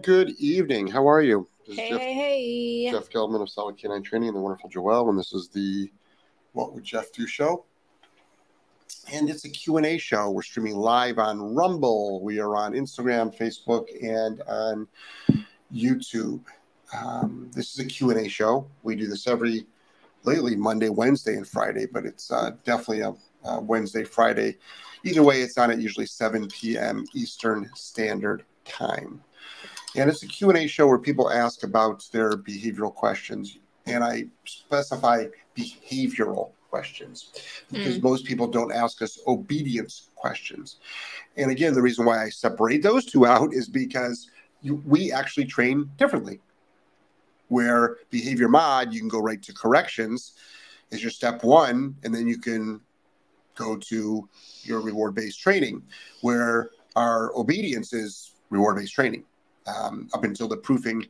And 0.00 0.06
good 0.06 0.30
evening. 0.38 0.86
How 0.86 1.06
are 1.06 1.20
you? 1.20 1.46
This 1.66 1.76
hey, 1.76 1.90
Jeff, 1.90 2.00
hey, 2.00 2.14
hey. 2.14 2.90
Jeff 2.90 3.10
Gellman 3.10 3.42
of 3.42 3.50
Solid 3.50 3.76
K9 3.76 4.02
Training 4.02 4.28
and 4.28 4.36
the 4.38 4.40
wonderful 4.40 4.70
Joelle, 4.70 5.10
and 5.10 5.18
this 5.18 5.34
is 5.34 5.48
the 5.48 5.90
What 6.52 6.72
Would 6.72 6.84
Jeff 6.84 7.12
Do 7.12 7.26
show. 7.26 7.66
And 9.12 9.28
it's 9.28 9.44
a 9.44 9.50
Q&A 9.50 9.98
show. 9.98 10.30
We're 10.30 10.40
streaming 10.40 10.76
live 10.76 11.18
on 11.18 11.54
Rumble. 11.54 12.22
We 12.22 12.40
are 12.40 12.56
on 12.56 12.72
Instagram, 12.72 13.36
Facebook, 13.36 13.88
and 14.02 14.40
on 14.48 14.88
YouTube. 15.70 16.44
Um, 16.98 17.50
this 17.54 17.74
is 17.74 17.80
a 17.80 17.84
Q&A 17.84 18.26
show. 18.26 18.66
We 18.82 18.96
do 18.96 19.06
this 19.06 19.26
every, 19.26 19.66
lately, 20.24 20.56
Monday, 20.56 20.88
Wednesday, 20.88 21.36
and 21.36 21.46
Friday, 21.46 21.84
but 21.84 22.06
it's 22.06 22.32
uh, 22.32 22.52
definitely 22.64 23.00
a, 23.00 23.14
a 23.44 23.60
Wednesday, 23.60 24.04
Friday. 24.04 24.56
Either 25.04 25.22
way, 25.22 25.42
it's 25.42 25.58
on 25.58 25.70
at 25.70 25.78
usually 25.78 26.06
7 26.06 26.48
p.m. 26.48 27.04
Eastern 27.12 27.68
Standard 27.74 28.44
Time 28.64 29.22
and 29.96 30.08
it's 30.08 30.22
a 30.22 30.26
q&a 30.26 30.66
show 30.66 30.86
where 30.86 30.98
people 30.98 31.30
ask 31.30 31.62
about 31.62 32.06
their 32.12 32.32
behavioral 32.32 32.94
questions 32.94 33.58
and 33.86 34.04
i 34.04 34.24
specify 34.44 35.24
behavioral 35.56 36.52
questions 36.70 37.30
because 37.70 37.98
mm. 37.98 38.02
most 38.02 38.24
people 38.24 38.46
don't 38.46 38.72
ask 38.72 39.02
us 39.02 39.18
obedience 39.26 40.08
questions. 40.14 40.76
And 41.36 41.50
again 41.50 41.74
the 41.74 41.82
reason 41.82 42.04
why 42.04 42.24
i 42.24 42.28
separate 42.28 42.82
those 42.82 43.04
two 43.04 43.26
out 43.26 43.52
is 43.52 43.68
because 43.68 44.30
you, 44.62 44.82
we 44.86 45.12
actually 45.12 45.46
train 45.46 45.90
differently. 45.96 46.40
Where 47.48 47.96
behavior 48.10 48.48
mod 48.48 48.92
you 48.92 49.00
can 49.00 49.08
go 49.08 49.20
right 49.20 49.42
to 49.42 49.52
corrections 49.52 50.34
is 50.90 51.02
your 51.02 51.10
step 51.10 51.42
one 51.42 51.96
and 52.04 52.14
then 52.14 52.28
you 52.28 52.38
can 52.38 52.80
go 53.56 53.76
to 53.76 54.28
your 54.62 54.80
reward 54.80 55.14
based 55.14 55.40
training 55.40 55.82
where 56.22 56.70
our 56.94 57.36
obedience 57.36 57.92
is 57.92 58.34
reward 58.50 58.76
based 58.76 58.94
training 58.94 59.24
um, 59.76 60.08
up 60.12 60.24
until 60.24 60.48
the 60.48 60.56
proofing 60.56 61.06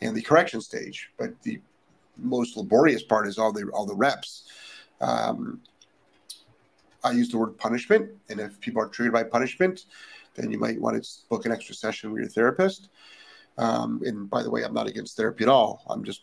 and 0.00 0.16
the 0.16 0.22
correction 0.22 0.60
stage. 0.60 1.10
But 1.18 1.40
the 1.42 1.60
most 2.16 2.56
laborious 2.56 3.02
part 3.02 3.26
is 3.26 3.38
all 3.38 3.52
the 3.52 3.68
all 3.72 3.86
the 3.86 3.94
reps. 3.94 4.44
Um, 5.00 5.60
I 7.02 7.12
use 7.12 7.30
the 7.30 7.38
word 7.38 7.56
punishment, 7.56 8.10
and 8.28 8.40
if 8.40 8.60
people 8.60 8.82
are 8.82 8.88
triggered 8.88 9.14
by 9.14 9.22
punishment, 9.22 9.86
then 10.34 10.50
you 10.50 10.58
might 10.58 10.80
want 10.80 11.02
to 11.02 11.10
book 11.28 11.46
an 11.46 11.52
extra 11.52 11.74
session 11.74 12.12
with 12.12 12.20
your 12.20 12.28
therapist. 12.28 12.90
Um, 13.58 14.02
and 14.04 14.28
by 14.28 14.42
the 14.42 14.50
way, 14.50 14.62
I'm 14.62 14.74
not 14.74 14.86
against 14.86 15.16
therapy 15.16 15.44
at 15.44 15.48
all. 15.48 15.82
I'm 15.88 16.04
just 16.04 16.22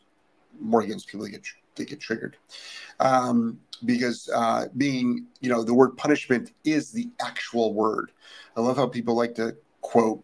more 0.59 0.81
against 0.81 1.07
people 1.07 1.25
that 1.25 1.31
get 1.31 1.45
they 1.75 1.85
get 1.85 1.99
triggered, 1.99 2.37
um, 2.99 3.59
because 3.85 4.29
uh, 4.33 4.65
being 4.77 5.27
you 5.41 5.49
know 5.49 5.63
the 5.63 5.73
word 5.73 5.97
punishment 5.97 6.53
is 6.63 6.91
the 6.91 7.09
actual 7.21 7.73
word. 7.73 8.11
I 8.55 8.61
love 8.61 8.77
how 8.77 8.87
people 8.87 9.15
like 9.15 9.35
to 9.35 9.55
quote 9.81 10.23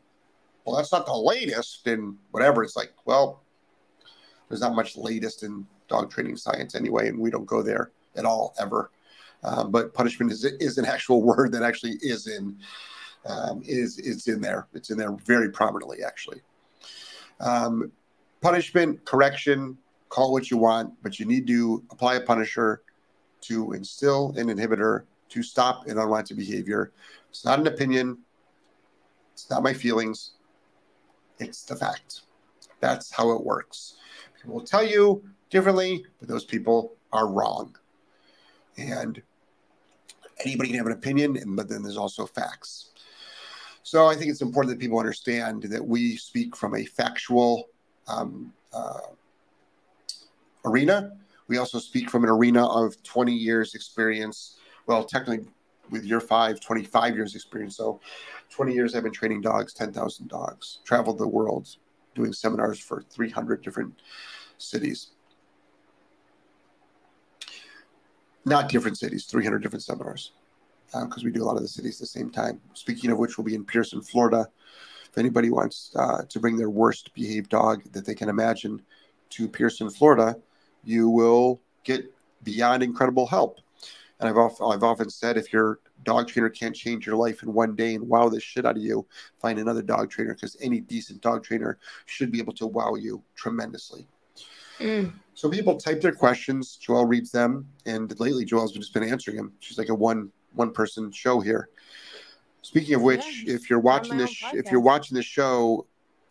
well, 0.65 0.75
that's 0.75 0.91
not 0.91 1.05
the 1.05 1.15
latest 1.15 1.87
in 1.87 2.17
whatever. 2.31 2.63
It's 2.63 2.75
like, 2.75 2.93
well, 3.05 3.43
there's 4.47 4.61
not 4.61 4.75
much 4.75 4.97
latest 4.97 5.43
in 5.43 5.65
dog 5.87 6.11
training 6.11 6.37
science 6.37 6.75
anyway, 6.75 7.09
and 7.09 7.19
we 7.19 7.29
don't 7.29 7.45
go 7.45 7.61
there 7.61 7.91
at 8.15 8.25
all 8.25 8.53
ever. 8.59 8.91
Um, 9.43 9.71
but 9.71 9.93
punishment 9.93 10.31
is 10.31 10.45
is 10.45 10.77
an 10.77 10.85
actual 10.85 11.21
word 11.31 11.51
that 11.51 11.63
actually 11.63 11.97
is 12.01 12.27
in 12.27 12.57
um, 13.25 13.61
is 13.65 13.99
is 13.99 14.27
in 14.27 14.41
there. 14.41 14.67
It's 14.73 14.89
in 14.89 14.97
there 14.97 15.11
very 15.11 15.49
prominently, 15.51 16.03
actually. 16.03 16.41
Um, 17.39 17.91
punishment, 18.41 19.03
correction, 19.05 19.77
call 20.09 20.31
what 20.31 20.51
you 20.51 20.57
want, 20.57 20.93
but 21.01 21.19
you 21.19 21.25
need 21.25 21.47
to 21.47 21.83
apply 21.91 22.15
a 22.15 22.21
punisher 22.21 22.83
to 23.41 23.73
instill 23.73 24.33
an 24.37 24.47
inhibitor 24.47 25.03
to 25.29 25.43
stop 25.43 25.87
an 25.87 25.97
unwanted 25.97 26.37
behavior. 26.37 26.91
It's 27.29 27.43
not 27.43 27.59
an 27.59 27.67
opinion. 27.67 28.19
It's 29.33 29.49
not 29.49 29.63
my 29.63 29.73
feelings. 29.73 30.33
It's 31.39 31.63
the 31.63 31.75
fact. 31.75 32.21
That's 32.79 33.11
how 33.11 33.31
it 33.31 33.43
works. 33.43 33.95
People 34.35 34.55
will 34.55 34.65
tell 34.65 34.85
you 34.85 35.23
differently, 35.49 36.05
but 36.19 36.27
those 36.27 36.45
people 36.45 36.95
are 37.11 37.27
wrong. 37.27 37.75
And 38.77 39.21
anybody 40.43 40.69
can 40.69 40.77
have 40.77 40.87
an 40.87 40.93
opinion, 40.93 41.55
but 41.55 41.69
then 41.69 41.83
there's 41.83 41.97
also 41.97 42.25
facts. 42.25 42.89
So 43.83 44.07
I 44.07 44.15
think 44.15 44.31
it's 44.31 44.41
important 44.41 44.73
that 44.73 44.79
people 44.79 44.97
understand 44.97 45.63
that 45.63 45.85
we 45.85 46.15
speak 46.15 46.55
from 46.55 46.75
a 46.75 46.85
factual 46.85 47.67
um, 48.07 48.53
uh, 48.73 48.99
arena. 50.65 51.11
We 51.47 51.57
also 51.57 51.79
speak 51.79 52.09
from 52.09 52.23
an 52.23 52.29
arena 52.29 52.65
of 52.65 53.01
20 53.03 53.33
years 53.33 53.75
experience. 53.75 54.57
Well, 54.87 55.03
technically, 55.03 55.47
with 55.89 56.05
your 56.05 56.21
five, 56.21 56.59
25 56.59 57.15
years 57.15 57.35
experience. 57.35 57.75
So 57.77 57.99
20 58.53 58.71
years 58.71 58.93
I've 58.93 59.03
been 59.03 59.11
training 59.11 59.41
dogs, 59.41 59.73
10,000 59.73 60.27
dogs, 60.27 60.79
traveled 60.83 61.17
the 61.17 61.27
world 61.27 61.67
doing 62.13 62.31
seminars 62.31 62.79
for 62.79 63.01
300 63.01 63.63
different 63.63 63.95
cities. 64.59 65.07
Not 68.45 68.69
different 68.69 68.99
cities, 68.99 69.25
300 69.25 69.63
different 69.63 69.81
seminars, 69.81 70.33
because 70.85 71.23
uh, 71.23 71.25
we 71.25 71.31
do 71.31 71.43
a 71.43 71.45
lot 71.45 71.55
of 71.55 71.63
the 71.63 71.67
cities 71.67 71.95
at 71.95 72.01
the 72.01 72.05
same 72.05 72.29
time. 72.29 72.61
Speaking 72.73 73.09
of 73.09 73.17
which, 73.17 73.37
we'll 73.37 73.45
be 73.45 73.55
in 73.55 73.65
Pierson, 73.65 74.01
Florida. 74.01 74.47
If 75.09 75.17
anybody 75.17 75.49
wants 75.49 75.91
uh, 75.95 76.23
to 76.29 76.39
bring 76.39 76.55
their 76.55 76.69
worst 76.69 77.11
behaved 77.15 77.49
dog 77.49 77.83
that 77.93 78.05
they 78.05 78.13
can 78.13 78.29
imagine 78.29 78.83
to 79.31 79.47
Pierson, 79.47 79.89
Florida, 79.89 80.37
you 80.83 81.09
will 81.09 81.59
get 81.83 82.13
beyond 82.43 82.83
incredible 82.83 83.25
help. 83.25 83.59
And 84.23 84.31
I've, 84.31 84.37
often, 84.37 84.67
I've 84.71 84.83
often 84.83 85.09
said 85.09 85.37
if 85.37 85.51
your 85.51 85.79
dog 86.03 86.27
trainer 86.27 86.49
can't 86.49 86.75
change 86.75 87.05
your 87.05 87.15
life 87.15 87.43
in 87.43 87.53
one 87.53 87.75
day 87.75 87.95
and 87.95 88.07
wow 88.07 88.29
the 88.29 88.39
shit 88.39 88.65
out 88.65 88.77
of 88.77 88.83
you, 88.83 89.05
find 89.41 89.59
another 89.59 89.81
dog 89.81 90.09
trainer 90.09 90.33
because 90.33 90.55
any 90.61 90.79
decent 90.79 91.21
dog 91.21 91.43
trainer 91.43 91.77
should 92.05 92.31
be 92.31 92.39
able 92.39 92.53
to 92.53 92.67
wow 92.67 92.95
you 92.95 93.21
tremendously. 93.35 94.07
Mm. 94.79 95.13
So 95.33 95.49
people 95.49 95.77
type 95.77 96.01
their 96.01 96.13
questions. 96.13 96.77
Joelle 96.81 97.07
reads 97.07 97.31
them, 97.31 97.67
and 97.85 98.17
lately 98.19 98.45
Joelle's 98.45 98.71
just 98.71 98.93
been 98.93 99.03
answering 99.03 99.37
them. 99.37 99.53
She's 99.59 99.77
like 99.77 99.89
a 99.89 99.95
one 99.95 100.31
one 100.53 100.71
person 100.71 101.11
show 101.11 101.39
here. 101.39 101.69
Speaking 102.61 102.95
of 102.95 103.01
which, 103.01 103.43
yeah, 103.45 103.55
if 103.55 103.69
you're 103.69 103.79
watching 103.79 104.17
this, 104.17 104.33
if 104.53 104.71
you're 104.71 104.79
watching 104.79 105.15
this 105.15 105.25
show, 105.25 105.85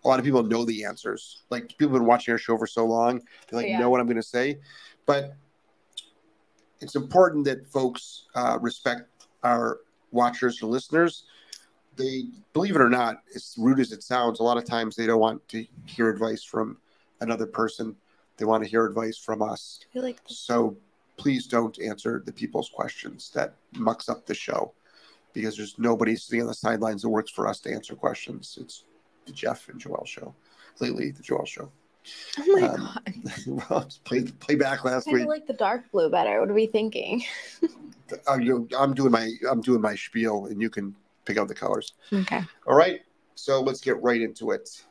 a 0.04 0.08
lot 0.08 0.18
of 0.18 0.24
people 0.24 0.42
know 0.42 0.64
the 0.64 0.84
answers. 0.84 1.42
Like 1.50 1.68
people 1.68 1.88
have 1.88 2.00
been 2.00 2.06
watching 2.06 2.32
our 2.32 2.38
show 2.38 2.56
for 2.56 2.66
so 2.66 2.86
long, 2.86 3.20
they 3.48 3.56
like 3.56 3.66
yeah. 3.66 3.78
know 3.78 3.90
what 3.90 4.00
I'm 4.00 4.06
going 4.06 4.16
to 4.16 4.22
say. 4.22 4.58
But 5.04 5.34
it's 6.82 6.96
important 6.96 7.44
that 7.44 7.66
folks 7.66 8.24
uh, 8.34 8.58
respect 8.60 9.26
our 9.42 9.80
watchers 10.10 10.60
and 10.62 10.70
listeners. 10.70 11.24
They 11.96 12.24
believe 12.52 12.74
it 12.74 12.80
or 12.82 12.88
not, 12.88 13.22
as 13.34 13.54
rude 13.58 13.80
as 13.80 13.92
it 13.92 14.02
sounds, 14.02 14.40
a 14.40 14.42
lot 14.42 14.56
of 14.56 14.64
times 14.64 14.96
they 14.96 15.06
don't 15.06 15.20
want 15.20 15.46
to 15.48 15.66
hear 15.86 16.08
advice 16.08 16.42
from 16.42 16.78
another 17.20 17.46
person. 17.46 17.96
They 18.36 18.44
want 18.44 18.64
to 18.64 18.68
hear 18.68 18.86
advice 18.86 19.18
from 19.18 19.42
us. 19.42 19.80
Like 19.94 20.20
so 20.26 20.76
please 21.16 21.46
don't 21.46 21.78
answer 21.80 22.22
the 22.24 22.32
people's 22.32 22.70
questions. 22.70 23.30
That 23.34 23.54
mucks 23.72 24.08
up 24.08 24.26
the 24.26 24.34
show 24.34 24.72
because 25.32 25.56
there's 25.56 25.78
nobody 25.78 26.16
sitting 26.16 26.40
on 26.40 26.46
the 26.46 26.54
sidelines 26.54 27.02
that 27.02 27.10
works 27.10 27.30
for 27.30 27.46
us 27.46 27.60
to 27.60 27.72
answer 27.72 27.94
questions. 27.94 28.58
It's 28.60 28.84
the 29.26 29.32
Jeff 29.32 29.68
and 29.68 29.80
Joelle 29.80 30.06
show. 30.06 30.34
Lately, 30.80 31.10
the 31.10 31.22
Joelle 31.22 31.46
show. 31.46 31.70
Oh 32.38 32.60
my 32.60 32.68
um, 32.68 32.76
god! 32.76 33.14
well, 33.70 33.88
play 34.04 34.24
play 34.24 34.54
back 34.54 34.84
last 34.84 35.08
I 35.08 35.12
week. 35.12 35.22
I 35.22 35.26
like 35.26 35.46
the 35.46 35.52
dark 35.52 35.90
blue 35.92 36.10
better. 36.10 36.40
What 36.40 36.50
are 36.50 36.54
we 36.54 36.66
thinking? 36.66 37.24
uh, 38.26 38.38
I'm 38.78 38.94
doing 38.94 39.12
my 39.12 39.30
I'm 39.48 39.60
doing 39.60 39.80
my 39.80 39.94
spiel, 39.94 40.46
and 40.46 40.60
you 40.60 40.70
can 40.70 40.94
pick 41.24 41.38
out 41.38 41.48
the 41.48 41.54
colors. 41.54 41.92
Okay. 42.12 42.42
All 42.66 42.74
right. 42.74 43.00
So 43.34 43.60
let's 43.60 43.80
get 43.80 44.00
right 44.02 44.20
into 44.20 44.50
it. 44.50 44.84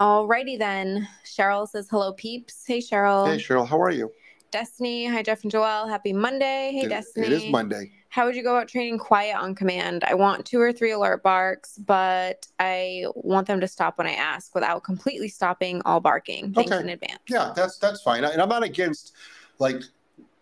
Alrighty 0.00 0.58
then. 0.58 1.08
Cheryl 1.24 1.66
says 1.68 1.88
hello, 1.90 2.12
peeps. 2.12 2.64
Hey 2.66 2.80
Cheryl. 2.80 3.26
Hey 3.26 3.38
Cheryl, 3.38 3.66
how 3.66 3.80
are 3.80 3.90
you? 3.90 4.10
Destiny. 4.50 5.06
Hi 5.06 5.22
Jeff 5.22 5.42
and 5.42 5.52
Joelle. 5.52 5.88
Happy 5.88 6.12
Monday. 6.12 6.72
Hey 6.72 6.86
it, 6.86 6.88
Destiny. 6.88 7.26
It 7.26 7.32
is 7.32 7.50
Monday. 7.50 7.90
How 8.08 8.24
would 8.24 8.34
you 8.34 8.42
go 8.42 8.56
about 8.56 8.68
training 8.68 8.98
quiet 8.98 9.36
on 9.36 9.54
command? 9.54 10.04
I 10.04 10.14
want 10.14 10.46
two 10.46 10.60
or 10.60 10.72
three 10.72 10.92
alert 10.92 11.22
barks, 11.22 11.78
but 11.78 12.46
I 12.58 13.04
want 13.14 13.46
them 13.46 13.60
to 13.60 13.68
stop 13.68 13.98
when 13.98 14.06
I 14.06 14.12
ask 14.12 14.54
without 14.54 14.84
completely 14.84 15.28
stopping 15.28 15.82
all 15.84 16.00
barking. 16.00 16.52
Thanks 16.54 16.72
okay. 16.72 16.80
in 16.80 16.88
advance. 16.88 17.20
Yeah, 17.28 17.52
that's 17.54 17.78
that's 17.78 18.00
fine. 18.00 18.24
And 18.24 18.40
I'm 18.40 18.48
not 18.48 18.62
against 18.62 19.12
like 19.58 19.82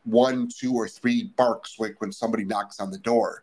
one, 0.04 0.48
two, 0.48 0.74
or 0.74 0.88
three 0.88 1.32
barks 1.36 1.76
like 1.78 2.00
when 2.00 2.12
somebody 2.12 2.44
knocks 2.44 2.80
on 2.80 2.90
the 2.90 2.98
door. 2.98 3.42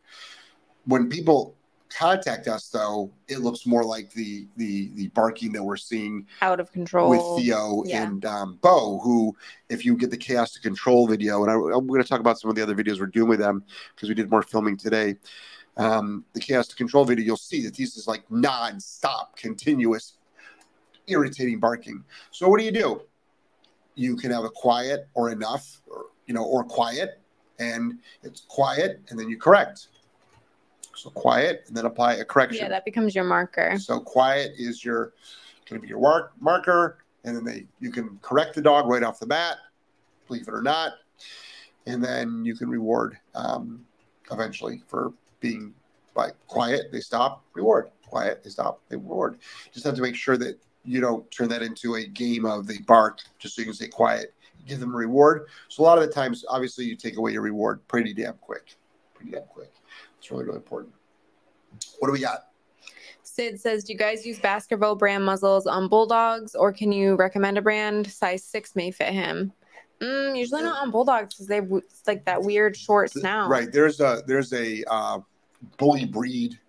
When 0.85 1.09
people 1.09 1.55
contact 1.91 2.47
us 2.47 2.69
though 2.69 3.11
it 3.27 3.39
looks 3.39 3.65
more 3.65 3.83
like 3.83 4.11
the 4.13 4.47
the 4.57 4.91
the 4.95 5.07
barking 5.09 5.51
that 5.51 5.63
we're 5.63 5.77
seeing 5.77 6.25
out 6.41 6.59
of 6.59 6.71
control. 6.71 7.09
With 7.09 7.43
theo 7.43 7.83
yeah. 7.85 8.03
and 8.03 8.25
um, 8.25 8.59
bo 8.61 8.99
who 8.99 9.35
if 9.69 9.85
you 9.85 9.95
get 9.97 10.11
the 10.11 10.17
chaos 10.17 10.51
to 10.53 10.61
control 10.61 11.07
video 11.07 11.43
and 11.43 11.51
I, 11.51 11.55
am 11.55 11.87
going 11.87 12.01
to 12.01 12.07
talk 12.07 12.19
about 12.19 12.39
some 12.39 12.49
of 12.49 12.55
the 12.55 12.63
other 12.63 12.75
videos 12.75 12.99
we're 12.99 13.07
doing 13.07 13.29
with 13.29 13.39
them 13.39 13.63
because 13.95 14.09
we 14.09 14.15
did 14.15 14.29
more 14.29 14.43
filming 14.43 14.77
today. 14.77 15.15
Um, 15.77 16.25
the 16.33 16.39
chaos 16.39 16.67
to 16.67 16.75
control 16.75 17.05
video 17.05 17.25
you'll 17.25 17.37
see 17.37 17.63
that 17.63 17.75
these 17.75 17.95
is 17.95 18.07
like 18.07 18.29
non-stop 18.29 19.35
continuous 19.37 20.13
irritating 21.07 21.59
barking. 21.59 22.03
So 22.31 22.47
what 22.47 22.59
do 22.59 22.65
you 22.65 22.71
do? 22.71 23.01
You 23.95 24.15
can 24.15 24.31
have 24.31 24.43
a 24.43 24.49
quiet 24.49 25.07
or 25.13 25.31
enough 25.31 25.81
or 25.87 26.05
you 26.25 26.33
know 26.33 26.43
or 26.43 26.63
quiet 26.63 27.19
and 27.59 27.99
it's 28.23 28.41
quiet 28.47 29.01
and 29.09 29.19
then 29.19 29.29
you 29.29 29.37
correct 29.37 29.87
so 31.01 31.09
quiet 31.09 31.63
and 31.67 31.75
then 31.75 31.85
apply 31.85 32.15
a 32.15 32.25
correction. 32.25 32.63
Yeah, 32.63 32.69
that 32.69 32.85
becomes 32.85 33.15
your 33.15 33.23
marker. 33.23 33.77
So 33.79 33.99
quiet 33.99 34.53
is 34.57 34.83
your 34.83 35.13
going 35.69 35.81
to 35.81 35.85
be 35.85 35.89
your 35.89 35.99
mark, 35.99 36.33
marker, 36.39 36.97
and 37.23 37.35
then 37.35 37.43
they 37.43 37.65
you 37.79 37.91
can 37.91 38.19
correct 38.21 38.55
the 38.55 38.61
dog 38.61 38.87
right 38.87 39.03
off 39.03 39.19
the 39.19 39.25
bat, 39.25 39.57
believe 40.27 40.47
it 40.47 40.53
or 40.53 40.61
not, 40.61 40.93
and 41.85 42.03
then 42.03 42.43
you 42.45 42.55
can 42.55 42.69
reward 42.69 43.17
um, 43.35 43.85
eventually 44.31 44.81
for 44.87 45.13
being 45.39 45.73
like 46.15 46.33
quiet. 46.47 46.91
They 46.91 46.99
stop, 46.99 47.43
reward. 47.53 47.89
Quiet, 48.05 48.43
they 48.43 48.49
stop, 48.49 48.81
they 48.89 48.97
reward. 48.97 49.39
Just 49.73 49.85
have 49.85 49.95
to 49.95 50.01
make 50.01 50.15
sure 50.15 50.37
that 50.37 50.59
you 50.83 50.99
don't 50.99 51.29
turn 51.31 51.47
that 51.49 51.61
into 51.61 51.95
a 51.95 52.05
game 52.05 52.45
of 52.45 52.67
they 52.67 52.79
bark 52.79 53.19
just 53.39 53.55
so 53.55 53.61
you 53.61 53.67
can 53.67 53.73
stay 53.73 53.87
quiet. 53.87 54.33
Give 54.67 54.79
them 54.79 54.93
a 54.93 54.97
reward. 54.97 55.47
So 55.69 55.83
a 55.83 55.85
lot 55.85 55.97
of 55.97 56.05
the 56.05 56.13
times, 56.13 56.43
obviously, 56.49 56.85
you 56.85 56.95
take 56.95 57.17
away 57.17 57.31
your 57.31 57.41
reward 57.41 57.87
pretty 57.87 58.13
damn 58.13 58.33
quick. 58.33 58.75
Pretty 59.15 59.31
damn 59.31 59.43
quick. 59.43 59.71
It's 60.21 60.29
really 60.29 60.45
really 60.45 60.57
important. 60.57 60.93
What 61.97 62.07
do 62.07 62.11
we 62.11 62.19
got? 62.19 62.49
Sid 63.23 63.59
says, 63.59 63.83
"Do 63.83 63.93
you 63.93 63.97
guys 63.97 64.23
use 64.23 64.37
Baskerville 64.37 64.95
brand 64.95 65.25
muzzles 65.25 65.65
on 65.65 65.87
bulldogs, 65.87 66.53
or 66.53 66.71
can 66.71 66.91
you 66.91 67.15
recommend 67.15 67.57
a 67.57 67.61
brand 67.61 68.05
size 68.05 68.43
six 68.43 68.75
may 68.75 68.91
fit 68.91 69.13
him?" 69.13 69.51
Mm, 69.99 70.37
usually 70.37 70.61
not 70.61 70.83
on 70.83 70.91
bulldogs 70.91 71.33
because 71.33 71.47
they 71.47 71.59
it's 71.59 72.05
like 72.05 72.23
that 72.25 72.43
weird 72.43 72.77
short 72.77 73.09
snout. 73.11 73.49
Right. 73.49 73.71
There's 73.71 73.99
a 73.99 74.21
there's 74.27 74.53
a 74.53 74.83
uh, 74.87 75.19
bully 75.77 76.05
breed 76.05 76.59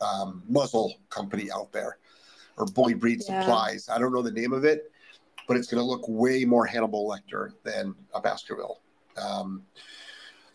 um, 0.00 0.42
muzzle 0.48 0.94
company 1.10 1.50
out 1.50 1.70
there, 1.72 1.98
or 2.56 2.64
bully 2.64 2.94
breed 2.94 3.20
yeah. 3.28 3.42
supplies. 3.42 3.90
I 3.90 3.98
don't 3.98 4.12
know 4.12 4.22
the 4.22 4.30
name 4.30 4.54
of 4.54 4.64
it, 4.64 4.90
but 5.46 5.58
it's 5.58 5.68
going 5.68 5.82
to 5.82 5.84
look 5.84 6.04
way 6.08 6.46
more 6.46 6.64
Hannibal 6.64 7.06
Lecter 7.06 7.52
than 7.62 7.94
a 8.14 8.20
Baskerville. 8.22 8.80
Um, 9.16 9.62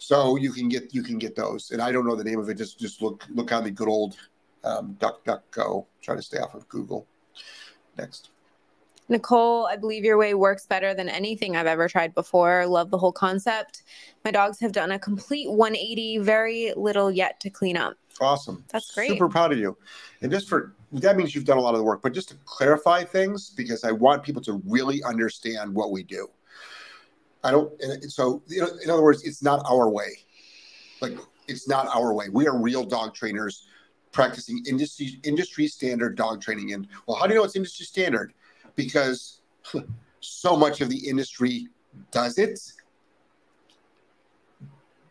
so 0.01 0.35
you 0.35 0.51
can 0.51 0.67
get 0.67 0.95
you 0.95 1.03
can 1.03 1.19
get 1.19 1.35
those, 1.35 1.69
and 1.69 1.79
I 1.79 1.91
don't 1.91 2.07
know 2.07 2.15
the 2.15 2.23
name 2.23 2.39
of 2.39 2.49
it. 2.49 2.55
Just 2.55 2.79
just 2.79 3.03
look 3.03 3.23
look 3.29 3.51
on 3.51 3.63
the 3.63 3.69
good 3.69 3.87
old 3.87 4.17
um, 4.63 4.97
DuckDuckGo. 4.99 5.85
Try 6.01 6.15
to 6.15 6.23
stay 6.23 6.39
off 6.39 6.55
of 6.55 6.67
Google. 6.69 7.05
Next. 7.99 8.31
Nicole, 9.09 9.67
I 9.67 9.75
believe 9.75 10.03
your 10.03 10.17
way 10.17 10.33
works 10.33 10.65
better 10.65 10.95
than 10.95 11.07
anything 11.07 11.55
I've 11.55 11.67
ever 11.67 11.87
tried 11.87 12.15
before. 12.15 12.65
Love 12.65 12.89
the 12.89 12.97
whole 12.97 13.11
concept. 13.11 13.83
My 14.25 14.31
dogs 14.31 14.59
have 14.61 14.71
done 14.71 14.91
a 14.91 14.97
complete 14.97 15.51
180, 15.51 16.19
very 16.19 16.73
little 16.75 17.11
yet 17.11 17.39
to 17.41 17.51
clean 17.51 17.77
up. 17.77 17.95
Awesome. 18.19 18.63
That's 18.69 18.95
great. 18.95 19.09
Super 19.09 19.29
proud 19.29 19.51
of 19.51 19.59
you. 19.59 19.77
And 20.21 20.31
just 20.31 20.49
for 20.49 20.73
that 20.93 21.15
means 21.15 21.35
you've 21.35 21.45
done 21.45 21.59
a 21.59 21.61
lot 21.61 21.75
of 21.75 21.77
the 21.77 21.83
work, 21.83 22.01
but 22.01 22.13
just 22.13 22.29
to 22.29 22.35
clarify 22.45 23.03
things, 23.03 23.51
because 23.51 23.83
I 23.83 23.91
want 23.91 24.23
people 24.23 24.41
to 24.43 24.63
really 24.65 25.03
understand 25.03 25.75
what 25.75 25.91
we 25.91 26.01
do. 26.01 26.27
I 27.43 27.51
don't, 27.51 27.71
so 28.11 28.43
you 28.47 28.61
know, 28.61 28.69
in 28.83 28.89
other 28.89 29.01
words, 29.01 29.23
it's 29.23 29.41
not 29.41 29.63
our 29.69 29.89
way. 29.89 30.19
Like, 31.01 31.17
it's 31.47 31.67
not 31.67 31.87
our 31.87 32.13
way. 32.13 32.29
We 32.29 32.47
are 32.47 32.57
real 32.57 32.83
dog 32.83 33.13
trainers 33.13 33.67
practicing 34.11 34.63
industry 34.65 35.19
industry 35.23 35.67
standard 35.67 36.15
dog 36.15 36.41
training. 36.41 36.73
And 36.73 36.87
well, 37.07 37.17
how 37.17 37.27
do 37.27 37.33
you 37.33 37.39
know 37.39 37.45
it's 37.45 37.55
industry 37.55 37.85
standard? 37.85 38.33
Because 38.75 39.41
so 40.19 40.55
much 40.55 40.81
of 40.81 40.89
the 40.89 41.07
industry 41.07 41.67
does 42.11 42.37
it. 42.37 42.59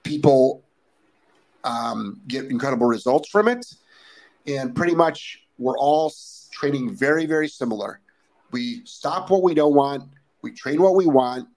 People 0.02 0.62
um, 1.64 2.20
get 2.26 2.46
incredible 2.46 2.86
results 2.86 3.28
from 3.28 3.48
it, 3.48 3.74
and 4.46 4.74
pretty 4.74 4.94
much 4.94 5.44
we're 5.58 5.78
all 5.78 6.12
training 6.50 6.94
very, 6.94 7.26
very 7.26 7.48
similar. 7.48 8.00
We 8.50 8.82
stop 8.84 9.30
what 9.30 9.42
we 9.42 9.54
don't 9.54 9.74
want. 9.74 10.04
We 10.42 10.52
train 10.52 10.80
what 10.80 10.94
we 10.94 11.06
want. 11.06 11.48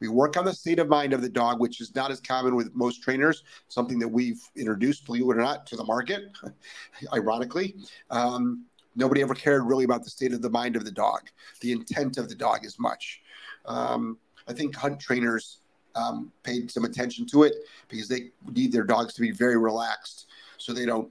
We 0.00 0.08
work 0.08 0.36
on 0.36 0.44
the 0.44 0.52
state 0.52 0.78
of 0.78 0.88
mind 0.88 1.12
of 1.12 1.22
the 1.22 1.28
dog, 1.28 1.60
which 1.60 1.80
is 1.80 1.94
not 1.94 2.10
as 2.10 2.20
common 2.20 2.56
with 2.56 2.74
most 2.74 3.02
trainers, 3.02 3.44
something 3.68 3.98
that 4.00 4.08
we've 4.08 4.42
introduced, 4.56 5.06
believe 5.06 5.22
it 5.22 5.26
or 5.26 5.34
not, 5.36 5.66
to 5.66 5.76
the 5.76 5.84
market, 5.84 6.24
ironically. 7.12 7.76
Um, 8.10 8.66
nobody 8.96 9.22
ever 9.22 9.34
cared 9.34 9.64
really 9.64 9.84
about 9.84 10.04
the 10.04 10.10
state 10.10 10.32
of 10.32 10.42
the 10.42 10.50
mind 10.50 10.76
of 10.76 10.84
the 10.84 10.90
dog, 10.90 11.30
the 11.60 11.72
intent 11.72 12.18
of 12.18 12.28
the 12.28 12.34
dog 12.34 12.64
as 12.64 12.78
much. 12.78 13.22
Um, 13.66 14.18
I 14.48 14.52
think 14.52 14.74
hunt 14.76 15.00
trainers 15.00 15.60
um, 15.94 16.32
paid 16.42 16.70
some 16.70 16.84
attention 16.84 17.26
to 17.26 17.44
it 17.44 17.54
because 17.88 18.08
they 18.08 18.30
need 18.52 18.72
their 18.72 18.84
dogs 18.84 19.14
to 19.14 19.20
be 19.20 19.30
very 19.30 19.56
relaxed 19.56 20.26
so 20.58 20.72
they 20.72 20.86
don't 20.86 21.10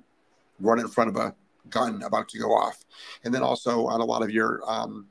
run 0.59 0.79
in 0.79 0.87
front 0.87 1.09
of 1.09 1.15
a 1.15 1.33
gun 1.69 2.03
about 2.03 2.29
to 2.29 2.39
go 2.39 2.49
off. 2.49 2.83
And 3.23 3.33
then 3.33 3.41
also 3.41 3.87
on 3.87 4.01
a 4.01 4.05
lot 4.05 4.21
of 4.21 4.29
your 4.29 4.61
um, 4.67 5.07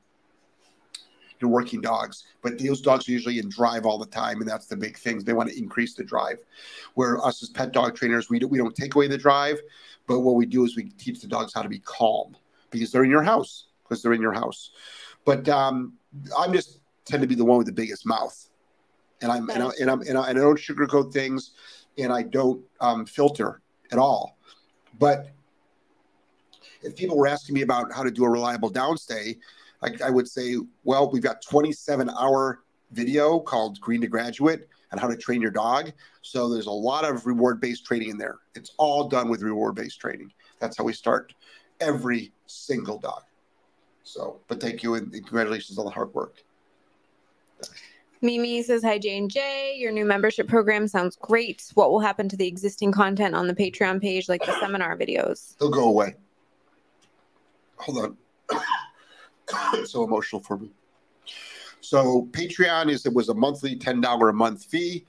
your 1.43 1.51
working 1.51 1.81
dogs. 1.81 2.25
But 2.43 2.59
those 2.59 2.81
dogs 2.81 3.09
are 3.09 3.13
usually 3.13 3.39
in 3.39 3.49
drive 3.49 3.85
all 3.85 3.99
the 3.99 4.07
time, 4.07 4.41
and 4.41 4.49
that's 4.49 4.67
the 4.67 4.77
big 4.77 4.97
thing. 4.97 5.19
They 5.19 5.33
want 5.33 5.51
to 5.51 5.59
increase 5.59 5.95
the 5.95 6.05
drive. 6.05 6.39
Where 6.95 7.23
us 7.25 7.43
as 7.43 7.51
pet 7.51 7.73
dog 7.73 7.95
trainers, 7.97 8.31
we, 8.31 8.39
do, 8.39 8.49
we 8.49 8.59
don't 8.59 8.75
take 8.75 8.95
away 8.95 9.09
the 9.09 9.19
drive, 9.19 9.61
but 10.07 10.21
what 10.21 10.37
we 10.37 10.47
do 10.47 10.65
is 10.65 10.77
we 10.77 10.85
teach 10.91 11.21
the 11.21 11.29
dogs 11.29 11.53
how 11.53 11.63
to 11.63 11.69
be 11.69 11.81
calm 11.81 12.37
because 12.71 12.91
they're 12.91 13.05
in 13.05 13.11
your 13.11 13.23
house, 13.23 13.67
because 13.83 14.03
they're 14.03 14.15
in 14.15 14.23
your 14.23 14.33
house. 14.33 14.71
But 15.25 15.49
um, 15.49 15.95
I'm 16.39 16.53
just 16.53 16.81
tend 17.05 17.23
to 17.23 17.29
be 17.29 17.35
the 17.35 17.45
one 17.45 17.59
with 17.59 17.67
the 17.67 17.73
biggest 17.73 18.07
mouth. 18.07 18.49
And 19.21 19.31
I'm, 19.31 19.49
and, 19.51 19.63
I, 19.63 19.71
and, 19.81 19.91
I'm, 19.91 20.01
and, 20.03 20.19
I, 20.19 20.31
and 20.31 20.39
I 20.39 20.43
don't 20.43 20.59
sugarcoat 20.59 21.13
things 21.13 21.53
and 21.99 22.13
I 22.13 22.23
don't 22.23 22.63
um, 22.81 23.07
filter 23.07 23.61
at 23.93 23.99
all. 23.99 24.39
But 24.99 25.29
if 26.83 26.97
people 26.97 27.17
were 27.17 27.29
asking 27.29 27.55
me 27.55 27.63
about 27.63 27.93
how 27.93 28.03
to 28.03 28.11
do 28.11 28.25
a 28.25 28.31
reliable 28.31 28.71
downstay, 28.71 29.39
I, 29.83 29.91
I 30.05 30.11
would 30.11 30.29
say, 30.29 30.57
well, 30.85 31.11
we've 31.11 31.23
got 31.23 31.43
27 31.43 32.11
hour 32.11 32.63
video 32.93 33.41
called 33.41 33.81
Green 33.81 34.01
to 34.03 34.07
Graduate 34.07 34.69
and 34.91 35.01
how 35.01 35.09
to 35.09 35.17
train 35.17 35.41
your 35.41 35.51
dog. 35.51 35.93
So 36.21 36.49
there's 36.49 36.67
a 36.67 36.71
lot 36.71 37.05
of 37.05 37.27
reward 37.27 37.61
based 37.61 37.85
training 37.85 38.11
in 38.11 38.19
there. 38.19 38.39
It's 38.55 38.73
all 38.79 39.09
done 39.09 39.29
with 39.29 39.43
reward 39.43 39.75
based 39.75 40.01
training. 40.01 40.33
That's 40.61 40.77
how 40.77 40.85
we 40.85 40.93
start 40.93 41.35
every 41.81 42.33
single 42.47 42.99
dog. 42.99 43.23
So, 44.05 44.41
but 44.49 44.61
thank 44.61 44.83
you 44.83 44.95
and 44.95 45.13
congratulations 45.13 45.79
on 45.79 45.85
the 45.85 45.91
hard 45.91 46.13
work. 46.15 46.43
Mimi 48.21 48.63
says, 48.63 48.85
Hi, 48.85 48.99
Jane 48.99 49.29
J. 49.29 49.75
Your 49.77 49.91
new 49.91 50.05
membership 50.05 50.47
program 50.47 50.87
sounds 50.87 51.17
great. 51.17 51.71
What 51.75 51.91
will 51.91 52.01
happen 52.01 52.29
to 52.29 52.37
the 52.37 52.47
existing 52.47 52.93
content 52.93 53.35
on 53.35 53.49
the 53.49 53.55
Patreon 53.55 54.01
page, 54.01 54.29
like 54.29 54.45
the 54.45 54.59
seminar 54.61 54.97
videos? 54.97 55.57
They'll 55.59 55.71
go 55.71 55.89
away. 55.89 56.15
Hold 57.79 57.99
on. 57.99 58.17
so 59.85 60.05
emotional 60.05 60.43
for 60.43 60.59
me. 60.59 60.71
So 61.81 62.29
Patreon 62.31 62.91
is 62.91 63.07
it 63.07 63.13
was 63.13 63.29
a 63.29 63.35
monthly 63.35 63.77
ten 63.77 64.01
dollar 64.01 64.29
a 64.29 64.35
month 64.35 64.65
fee, 64.65 65.05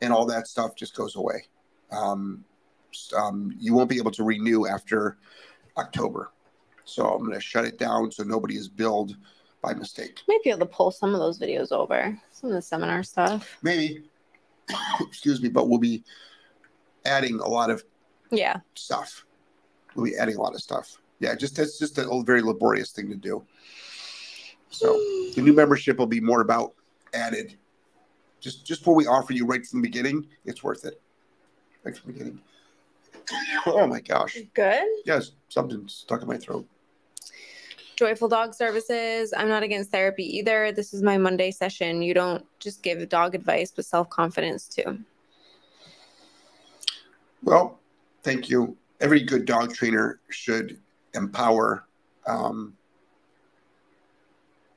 and 0.00 0.12
all 0.12 0.26
that 0.26 0.46
stuff 0.46 0.74
just 0.74 0.94
goes 0.94 1.16
away. 1.16 1.46
Um, 1.90 2.44
um, 3.16 3.54
you 3.58 3.74
won't 3.74 3.90
be 3.90 3.98
able 3.98 4.10
to 4.12 4.24
renew 4.24 4.66
after 4.66 5.18
October. 5.76 6.32
So 6.84 7.06
I'm 7.06 7.20
going 7.20 7.34
to 7.34 7.40
shut 7.40 7.64
it 7.64 7.78
down 7.78 8.10
so 8.12 8.22
nobody 8.22 8.56
is 8.56 8.68
billed 8.68 9.16
by 9.60 9.74
mistake. 9.74 10.20
Might 10.28 10.42
be 10.42 10.50
able 10.50 10.60
to 10.60 10.66
pull 10.66 10.90
some 10.90 11.14
of 11.14 11.20
those 11.20 11.38
videos 11.38 11.72
over, 11.72 12.18
some 12.30 12.50
of 12.50 12.54
the 12.54 12.62
seminar 12.62 13.02
stuff. 13.02 13.58
Maybe. 13.62 14.04
Excuse 15.00 15.42
me, 15.42 15.48
but 15.48 15.68
we'll 15.68 15.78
be 15.78 16.04
adding 17.04 17.38
a 17.40 17.48
lot 17.48 17.70
of 17.70 17.84
yeah 18.30 18.60
stuff. 18.74 19.24
We'll 19.94 20.06
be 20.06 20.16
adding 20.16 20.36
a 20.36 20.42
lot 20.42 20.54
of 20.54 20.60
stuff. 20.60 21.00
Yeah, 21.18 21.34
just 21.34 21.56
that's 21.56 21.78
just 21.78 21.98
a 21.98 22.22
very 22.24 22.42
laborious 22.42 22.92
thing 22.92 23.08
to 23.08 23.16
do. 23.16 23.44
So 24.70 24.92
the 25.34 25.42
new 25.42 25.52
membership 25.52 25.98
will 25.98 26.06
be 26.06 26.20
more 26.20 26.40
about 26.40 26.74
added. 27.14 27.56
Just 28.40 28.66
just 28.66 28.86
what 28.86 28.96
we 28.96 29.06
offer 29.06 29.32
you 29.32 29.46
right 29.46 29.64
from 29.64 29.80
the 29.80 29.88
beginning, 29.88 30.26
it's 30.44 30.62
worth 30.62 30.84
it. 30.84 31.00
Right 31.84 31.96
from 31.96 32.12
the 32.12 32.18
beginning. 32.18 32.40
Oh 33.66 33.88
my 33.88 34.00
gosh. 34.00 34.38
Good. 34.54 34.84
Yes, 35.04 35.32
something 35.48 35.88
stuck 35.88 36.22
in 36.22 36.28
my 36.28 36.36
throat. 36.36 36.64
Joyful 37.96 38.28
Dog 38.28 38.54
Services. 38.54 39.34
I'm 39.36 39.48
not 39.48 39.64
against 39.64 39.90
therapy 39.90 40.24
either. 40.38 40.70
This 40.70 40.94
is 40.94 41.02
my 41.02 41.18
Monday 41.18 41.50
session. 41.50 42.02
You 42.02 42.14
don't 42.14 42.44
just 42.60 42.82
give 42.82 43.08
dog 43.08 43.34
advice, 43.34 43.72
but 43.74 43.84
self 43.84 44.08
confidence 44.10 44.68
too. 44.68 44.98
Well, 47.42 47.80
thank 48.22 48.48
you. 48.48 48.76
Every 49.00 49.22
good 49.22 49.44
dog 49.44 49.74
trainer 49.74 50.20
should 50.28 50.78
empower 51.16 51.86
um, 52.26 52.74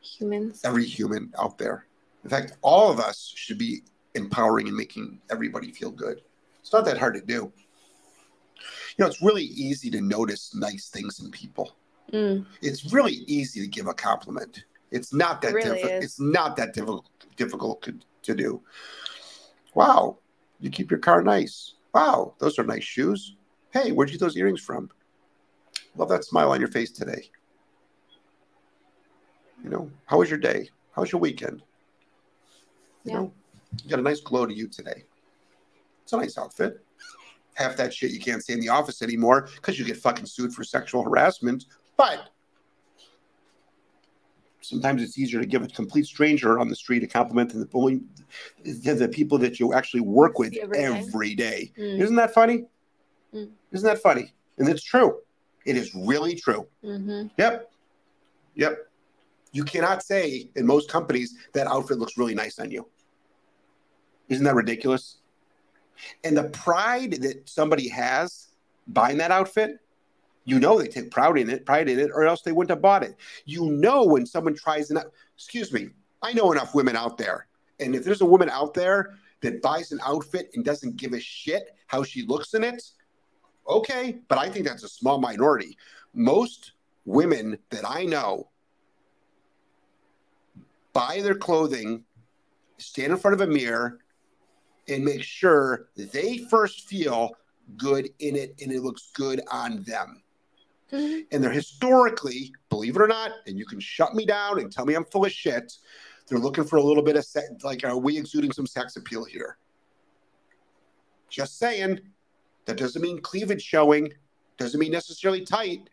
humans, 0.01 0.61
every 0.63 0.85
human 0.85 1.31
out 1.39 1.57
there. 1.57 1.85
In 2.23 2.29
fact, 2.29 2.53
all 2.61 2.91
of 2.91 2.99
us 2.99 3.31
should 3.35 3.57
be 3.57 3.81
empowering 4.15 4.67
and 4.67 4.75
making 4.75 5.19
everybody 5.31 5.71
feel 5.71 5.91
good. 5.91 6.21
It's 6.61 6.73
not 6.73 6.85
that 6.85 6.97
hard 6.97 7.15
to 7.15 7.21
do. 7.21 7.51
You 8.97 9.05
know, 9.05 9.07
it's 9.07 9.21
really 9.21 9.43
easy 9.43 9.89
to 9.91 10.01
notice 10.01 10.53
nice 10.53 10.89
things 10.89 11.21
in 11.21 11.31
people. 11.31 11.75
Mm. 12.11 12.45
It's 12.61 12.91
really 12.91 13.23
easy 13.27 13.61
to 13.61 13.67
give 13.67 13.87
a 13.87 13.93
compliment. 13.93 14.65
It's 14.91 15.13
not 15.13 15.41
that 15.41 15.51
it 15.51 15.55
really 15.55 15.75
difficult. 15.77 16.03
It's 16.03 16.19
not 16.19 16.55
that 16.57 16.73
difficult 16.73 17.05
difficult 17.35 17.81
to, 17.83 17.97
to 18.23 18.35
do. 18.35 18.61
Wow, 19.73 20.17
you 20.59 20.69
keep 20.69 20.91
your 20.91 20.99
car 20.99 21.21
nice. 21.21 21.75
Wow, 21.93 22.33
those 22.39 22.59
are 22.59 22.63
nice 22.63 22.83
shoes. 22.83 23.35
Hey, 23.71 23.91
where'd 23.91 24.09
you 24.09 24.17
get 24.17 24.25
those 24.25 24.37
earrings 24.37 24.61
from? 24.61 24.89
Love 25.95 26.09
that 26.09 26.23
smile 26.23 26.51
on 26.51 26.59
your 26.59 26.69
face 26.69 26.91
today. 26.91 27.29
You 29.63 29.69
know, 29.69 29.91
how 30.05 30.19
was 30.19 30.29
your 30.29 30.39
day? 30.39 30.69
How 30.93 31.01
was 31.01 31.11
your 31.11 31.21
weekend? 31.21 31.61
You 33.03 33.11
yeah. 33.11 33.17
know, 33.17 33.33
you 33.83 33.89
got 33.89 33.99
a 33.99 34.03
nice 34.03 34.21
glow 34.21 34.45
to 34.45 34.53
you 34.53 34.67
today. 34.67 35.03
It's 36.03 36.13
a 36.13 36.17
nice 36.17 36.37
outfit. 36.37 36.83
Half 37.55 37.75
that 37.77 37.93
shit 37.93 38.11
you 38.11 38.19
can't 38.19 38.43
say 38.43 38.53
in 38.53 38.61
the 38.61 38.69
office 38.69 39.01
anymore 39.01 39.49
because 39.55 39.77
you 39.77 39.85
get 39.85 39.97
fucking 39.97 40.25
sued 40.25 40.53
for 40.53 40.63
sexual 40.63 41.03
harassment. 41.03 41.65
But 41.97 42.29
sometimes 44.61 45.01
it's 45.01 45.17
easier 45.17 45.39
to 45.39 45.45
give 45.45 45.63
a 45.63 45.67
complete 45.67 46.05
stranger 46.05 46.59
on 46.59 46.69
the 46.69 46.75
street 46.75 47.03
a 47.03 47.07
compliment 47.07 47.51
than 47.51 47.61
the 47.61 47.69
only 47.73 48.01
than 48.63 48.97
the 48.97 49.09
people 49.09 49.37
that 49.39 49.59
you 49.59 49.73
actually 49.73 50.01
work 50.01 50.39
with 50.39 50.53
See 50.53 50.61
every 50.61 50.77
day. 50.77 50.85
every 50.85 51.35
day. 51.35 51.71
Mm. 51.77 51.99
Isn't 52.01 52.15
that 52.15 52.33
funny? 52.33 52.65
Mm. 53.33 53.49
Isn't 53.71 53.87
that 53.87 54.01
funny? 54.01 54.33
And 54.57 54.69
it's 54.69 54.83
true. 54.83 55.17
It 55.65 55.75
is 55.75 55.93
really 55.95 56.35
true. 56.35 56.67
hmm 56.81 57.27
Yep. 57.37 57.71
Yep. 58.55 58.87
You 59.51 59.63
cannot 59.63 60.03
say 60.03 60.49
in 60.55 60.65
most 60.65 60.89
companies 60.89 61.35
that 61.53 61.67
outfit 61.67 61.97
looks 61.97 62.17
really 62.17 62.35
nice 62.35 62.59
on 62.59 62.69
you. 62.71 62.87
Isn't 64.27 64.43
that 64.45 64.55
ridiculous? 64.55 65.17
And 66.23 66.37
the 66.37 66.43
pride 66.45 67.13
that 67.21 67.49
somebody 67.49 67.87
has 67.89 68.47
buying 68.87 69.17
that 69.17 69.31
outfit, 69.31 69.79
you 70.45 70.59
know 70.59 70.79
they 70.79 70.87
take 70.87 71.11
pride 71.11 71.37
in 71.37 71.49
it, 71.49 71.65
pride 71.65 71.89
in 71.89 71.99
it, 71.99 72.11
or 72.13 72.25
else 72.25 72.41
they 72.41 72.51
wouldn't 72.51 72.69
have 72.69 72.81
bought 72.81 73.03
it. 73.03 73.15
You 73.45 73.71
know 73.71 74.05
when 74.05 74.25
someone 74.25 74.55
tries 74.55 74.91
an 74.91 74.99
excuse 75.35 75.71
me, 75.73 75.89
I 76.21 76.33
know 76.33 76.51
enough 76.51 76.75
women 76.75 76.95
out 76.95 77.17
there. 77.17 77.47
And 77.79 77.95
if 77.95 78.03
there's 78.03 78.21
a 78.21 78.25
woman 78.25 78.49
out 78.49 78.73
there 78.73 79.15
that 79.41 79.61
buys 79.61 79.91
an 79.91 79.99
outfit 80.05 80.51
and 80.53 80.65
doesn't 80.65 80.97
give 80.97 81.13
a 81.13 81.19
shit 81.19 81.75
how 81.87 82.03
she 82.03 82.23
looks 82.25 82.53
in 82.53 82.63
it, 82.63 82.83
okay, 83.69 84.19
but 84.27 84.37
I 84.37 84.49
think 84.49 84.65
that's 84.65 84.83
a 84.83 84.89
small 84.89 85.19
minority. 85.19 85.77
Most 86.13 86.73
women 87.05 87.57
that 87.69 87.83
I 87.87 88.05
know 88.05 88.49
buy 90.93 91.21
their 91.21 91.35
clothing, 91.35 92.03
stand 92.77 93.11
in 93.11 93.17
front 93.17 93.39
of 93.39 93.47
a 93.47 93.51
mirror, 93.51 93.99
and 94.87 95.05
make 95.05 95.23
sure 95.23 95.89
they 95.95 96.39
first 96.49 96.87
feel 96.87 97.31
good 97.77 98.09
in 98.19 98.35
it 98.35 98.55
and 98.61 98.71
it 98.71 98.81
looks 98.81 99.11
good 99.13 99.41
on 99.51 99.83
them. 99.83 100.23
Mhm. 100.91 101.27
And 101.31 101.43
they're 101.43 101.51
historically, 101.51 102.51
believe 102.69 102.95
it 102.95 103.01
or 103.01 103.07
not, 103.07 103.31
and 103.45 103.59
you 103.59 103.65
can 103.65 103.79
shut 103.79 104.15
me 104.15 104.25
down 104.25 104.59
and 104.59 104.71
tell 104.71 104.85
me 104.85 104.95
I'm 104.95 105.05
full 105.05 105.25
of 105.25 105.31
shit. 105.31 105.73
They're 106.27 106.39
looking 106.39 106.63
for 106.63 106.77
a 106.77 106.83
little 106.83 107.03
bit 107.03 107.15
of 107.15 107.25
sex, 107.25 107.49
like, 107.63 107.83
are 107.83 107.97
we 107.97 108.17
exuding 108.17 108.51
some 108.51 108.65
sex 108.65 108.95
appeal 108.95 109.23
here? 109.23 109.57
Just 111.29 111.59
saying. 111.59 111.99
That 112.69 112.77
doesn't 112.77 113.01
mean 113.01 113.19
cleavage 113.19 113.63
showing. 113.63 114.13
Doesn't 114.57 114.79
mean 114.79 114.91
necessarily 114.91 115.43
tight. 115.43 115.89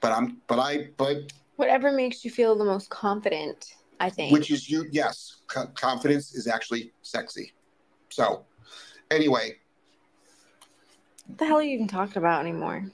But 0.00 0.12
I'm, 0.12 0.38
but 0.46 0.58
I, 0.58 0.88
but 0.96 1.30
Whatever 1.56 1.92
makes 1.92 2.24
you 2.24 2.30
feel 2.30 2.56
the 2.56 2.64
most 2.64 2.88
confident, 2.88 3.74
I 4.00 4.08
think. 4.08 4.32
which 4.32 4.50
is 4.50 4.70
you 4.70 4.86
yes 4.90 5.36
co- 5.46 5.66
confidence 5.74 6.34
is 6.34 6.46
actually 6.46 6.92
sexy 7.02 7.52
so 8.08 8.44
anyway 9.10 9.54
what 11.26 11.38
the 11.38 11.46
hell 11.46 11.56
are 11.58 11.62
you 11.62 11.74
even 11.74 11.88
talking 11.88 12.18
about 12.18 12.40
anymore? 12.40 12.84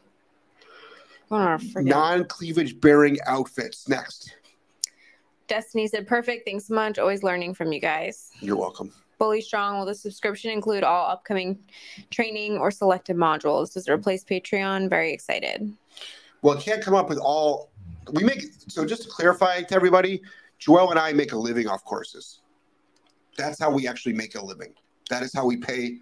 I 1.30 1.44
don't 1.44 1.62
know, 1.64 1.70
forget. 1.70 1.90
non-cleavage 1.90 2.80
bearing 2.80 3.18
outfits 3.26 3.88
next 3.88 4.34
Destiny 5.48 5.86
said, 5.86 6.06
perfect. 6.06 6.46
Thanks 6.46 6.68
so 6.68 6.74
much. 6.74 6.98
Always 6.98 7.22
learning 7.22 7.54
from 7.54 7.72
you 7.72 7.80
guys. 7.80 8.30
you're 8.40 8.56
welcome 8.56 8.92
Fully 9.22 9.40
strong. 9.40 9.78
Will 9.78 9.86
the 9.86 9.94
subscription 9.94 10.50
include 10.50 10.82
all 10.82 11.08
upcoming 11.08 11.56
training 12.10 12.58
or 12.58 12.72
selected 12.72 13.14
modules? 13.16 13.72
Does 13.72 13.86
it 13.86 13.92
replace 13.92 14.24
Patreon? 14.24 14.90
Very 14.90 15.12
excited. 15.12 15.72
well 16.42 16.58
it 16.58 16.64
can't 16.64 16.82
come 16.82 16.94
up 16.94 17.08
with 17.08 17.18
all 17.18 17.70
we 18.14 18.24
make 18.24 18.42
so 18.66 18.84
just 18.84 19.04
to 19.04 19.08
clarify 19.08 19.62
to 19.62 19.76
everybody 19.76 20.20
Joelle 20.60 20.90
and 20.90 20.98
i 20.98 21.12
make 21.12 21.30
a 21.30 21.36
living 21.36 21.68
off 21.68 21.84
courses 21.84 22.40
that's 23.38 23.60
how 23.60 23.70
we 23.70 23.86
actually 23.86 24.12
make 24.12 24.34
a 24.34 24.44
living 24.44 24.74
that 25.08 25.22
is 25.22 25.32
how 25.32 25.46
we 25.46 25.56
pay 25.56 25.98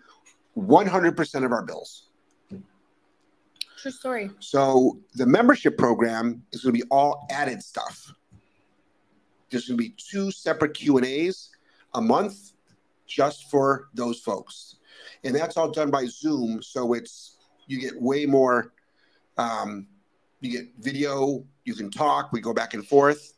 100% 0.57 1.45
of 1.45 1.53
our 1.53 1.63
bills 1.63 2.09
True 3.77 3.91
story. 3.91 4.31
So 4.41 4.99
the 5.15 5.27
membership 5.27 5.77
program 5.77 6.43
is 6.53 6.63
going 6.63 6.75
to 6.75 6.83
be 6.83 6.89
all 6.91 7.27
added 7.31 7.63
stuff. 7.63 8.15
There's 9.51 9.69
going 9.69 9.79
to 9.79 9.83
be 9.83 9.95
two 9.99 10.31
separate 10.31 10.73
Q 10.75 10.97
and 10.99 11.07
A's 11.07 11.51
a 11.95 12.01
month 12.01 12.53
just 13.11 13.51
for 13.51 13.89
those 13.93 14.21
folks, 14.21 14.77
and 15.25 15.35
that's 15.35 15.57
all 15.57 15.71
done 15.71 15.91
by 15.91 16.07
Zoom. 16.07 16.63
So 16.63 16.95
it's 16.95 17.37
you 17.67 17.81
get 17.81 18.01
way 18.01 18.25
more. 18.25 18.73
Um, 19.37 19.89
you 20.41 20.51
get 20.51 20.69
video. 20.79 21.45
You 21.65 21.75
can 21.75 21.91
talk. 21.91 22.33
We 22.33 22.41
go 22.41 22.55
back 22.55 22.73
and 22.73 22.87
forth. 22.87 23.35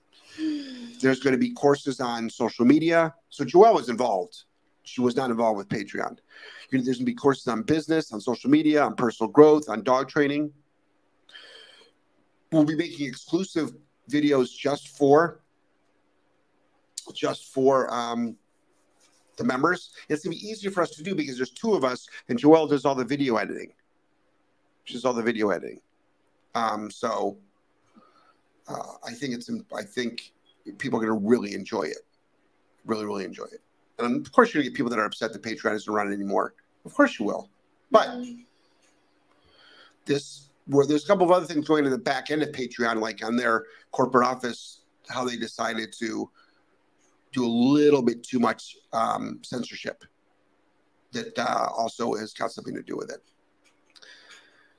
There's 1.00 1.21
going 1.21 1.33
to 1.33 1.38
be 1.38 1.50
courses 1.50 2.00
on 2.00 2.31
social 2.31 2.64
media. 2.64 3.14
So 3.29 3.45
Joelle 3.45 3.75
was 3.75 3.88
involved. 3.88 4.45
She 4.85 5.00
was 5.00 5.17
not 5.17 5.31
involved 5.31 5.59
with 5.59 5.69
Patreon. 5.69 6.19
There's 6.71 6.85
going 6.85 6.99
to 6.99 7.05
be 7.05 7.14
courses 7.14 7.49
on 7.49 7.62
business, 7.62 8.12
on 8.12 8.21
social 8.21 8.50
media, 8.50 8.83
on 8.83 8.95
personal 8.95 9.31
growth, 9.31 9.69
on 9.69 9.83
dog 9.83 10.09
training. 10.09 10.52
We'll 12.50 12.64
be 12.64 12.76
making 12.76 13.07
exclusive 13.07 13.73
videos 14.11 14.57
just 14.57 14.97
for 14.97 15.41
just 17.14 17.52
for 17.52 17.93
um, 17.93 18.37
the 19.37 19.45
members. 19.45 19.91
It's 20.09 20.25
going 20.25 20.37
to 20.37 20.41
be 20.41 20.47
easier 20.47 20.71
for 20.71 20.83
us 20.83 20.91
to 20.91 21.03
do 21.03 21.15
because 21.15 21.37
there's 21.37 21.51
two 21.51 21.75
of 21.75 21.85
us, 21.85 22.07
and 22.29 22.39
Joelle 22.39 22.69
does 22.69 22.85
all 22.85 22.95
the 22.95 23.05
video 23.05 23.37
editing. 23.37 23.73
She 24.85 24.95
does 24.95 25.05
all 25.05 25.12
the 25.12 25.23
video 25.23 25.51
editing. 25.51 25.81
Um, 26.55 26.91
so 26.91 27.39
uh, 28.69 28.95
I 29.07 29.12
think 29.12 29.35
it's 29.35 29.51
I 29.77 29.83
think 29.83 30.33
people 30.79 30.99
are 30.99 31.07
going 31.07 31.21
to 31.21 31.29
really 31.29 31.55
enjoy 31.55 31.83
it, 31.83 31.99
really 32.85 33.05
really 33.05 33.25
enjoy 33.25 33.45
it. 33.45 33.61
And 33.99 34.25
of 34.25 34.33
course, 34.33 34.53
you're 34.53 34.62
going 34.62 34.67
to 34.67 34.71
get 34.71 34.77
people 34.77 34.91
that 34.91 34.99
are 34.99 35.05
upset 35.05 35.33
that 35.33 35.43
Patreon 35.43 35.75
isn't 35.75 35.93
running 35.93 36.12
anymore. 36.12 36.55
Of 36.85 36.95
course, 36.95 37.19
you 37.19 37.27
will. 37.27 37.49
But 37.91 38.25
this 40.05 40.49
where 40.67 40.87
there's 40.87 41.05
a 41.05 41.07
couple 41.07 41.25
of 41.25 41.33
other 41.33 41.47
things 41.47 41.67
going 41.67 41.85
in 41.85 41.91
the 41.91 41.99
back 41.99 42.31
end 42.31 42.43
of 42.43 42.51
Patreon, 42.51 43.01
like 43.01 43.25
on 43.25 43.37
their 43.37 43.65
corporate 43.91 44.27
office, 44.27 44.81
how 45.09 45.25
they 45.25 45.37
decided 45.37 45.93
to 45.99 46.31
do 47.33 47.45
a 47.45 47.49
little 47.49 48.03
bit 48.03 48.23
too 48.23 48.39
much 48.39 48.77
um, 48.93 49.41
censorship. 49.43 50.05
That 51.12 51.39
uh, 51.39 51.69
also 51.77 52.15
has 52.15 52.33
got 52.33 52.53
something 52.53 52.75
to 52.75 52.83
do 52.83 52.97
with 52.97 53.11
it. 53.11 53.21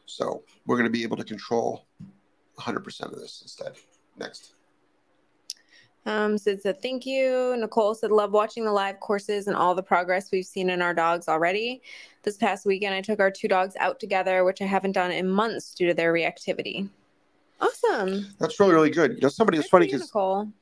So 0.06 0.44
we're 0.66 0.78
going 0.78 0.86
to 0.86 0.92
be 0.92 1.04
able 1.04 1.18
to 1.18 1.24
control 1.24 1.88
100% 2.60 3.02
of 3.02 3.20
this 3.20 3.42
instead. 3.44 3.74
Next. 4.18 4.54
Um, 6.06 6.38
Sid 6.38 6.62
said, 6.62 6.82
thank 6.82 7.06
you. 7.06 7.56
Nicole 7.58 7.96
said, 7.96 8.12
love 8.12 8.32
watching 8.32 8.66
the 8.66 8.72
live 8.72 9.00
courses 9.00 9.48
and 9.48 9.56
all 9.56 9.74
the 9.74 9.84
progress 9.84 10.32
we've 10.32 10.46
seen 10.46 10.70
in 10.70 10.82
our 10.82 10.94
dogs 10.94 11.28
already. 11.28 11.82
This 12.24 12.36
past 12.36 12.66
weekend, 12.66 12.94
I 12.94 13.02
took 13.02 13.20
our 13.20 13.32
two 13.32 13.48
dogs 13.48 13.76
out 13.80 14.00
together, 14.00 14.44
which 14.44 14.62
I 14.62 14.66
haven't 14.66 14.92
done 14.92 15.12
in 15.12 15.28
months 15.28 15.74
due 15.74 15.88
to 15.88 15.94
their 15.94 16.14
reactivity. 16.14 16.90
Awesome. 17.68 18.28
That's 18.40 18.60
really, 18.60 18.74
really 18.74 18.90
good. 18.90 19.14
You 19.16 19.22
know, 19.22 19.30
somebody, 19.30 19.58
it's 19.58 19.70
funny 19.70 19.86
because 19.86 20.10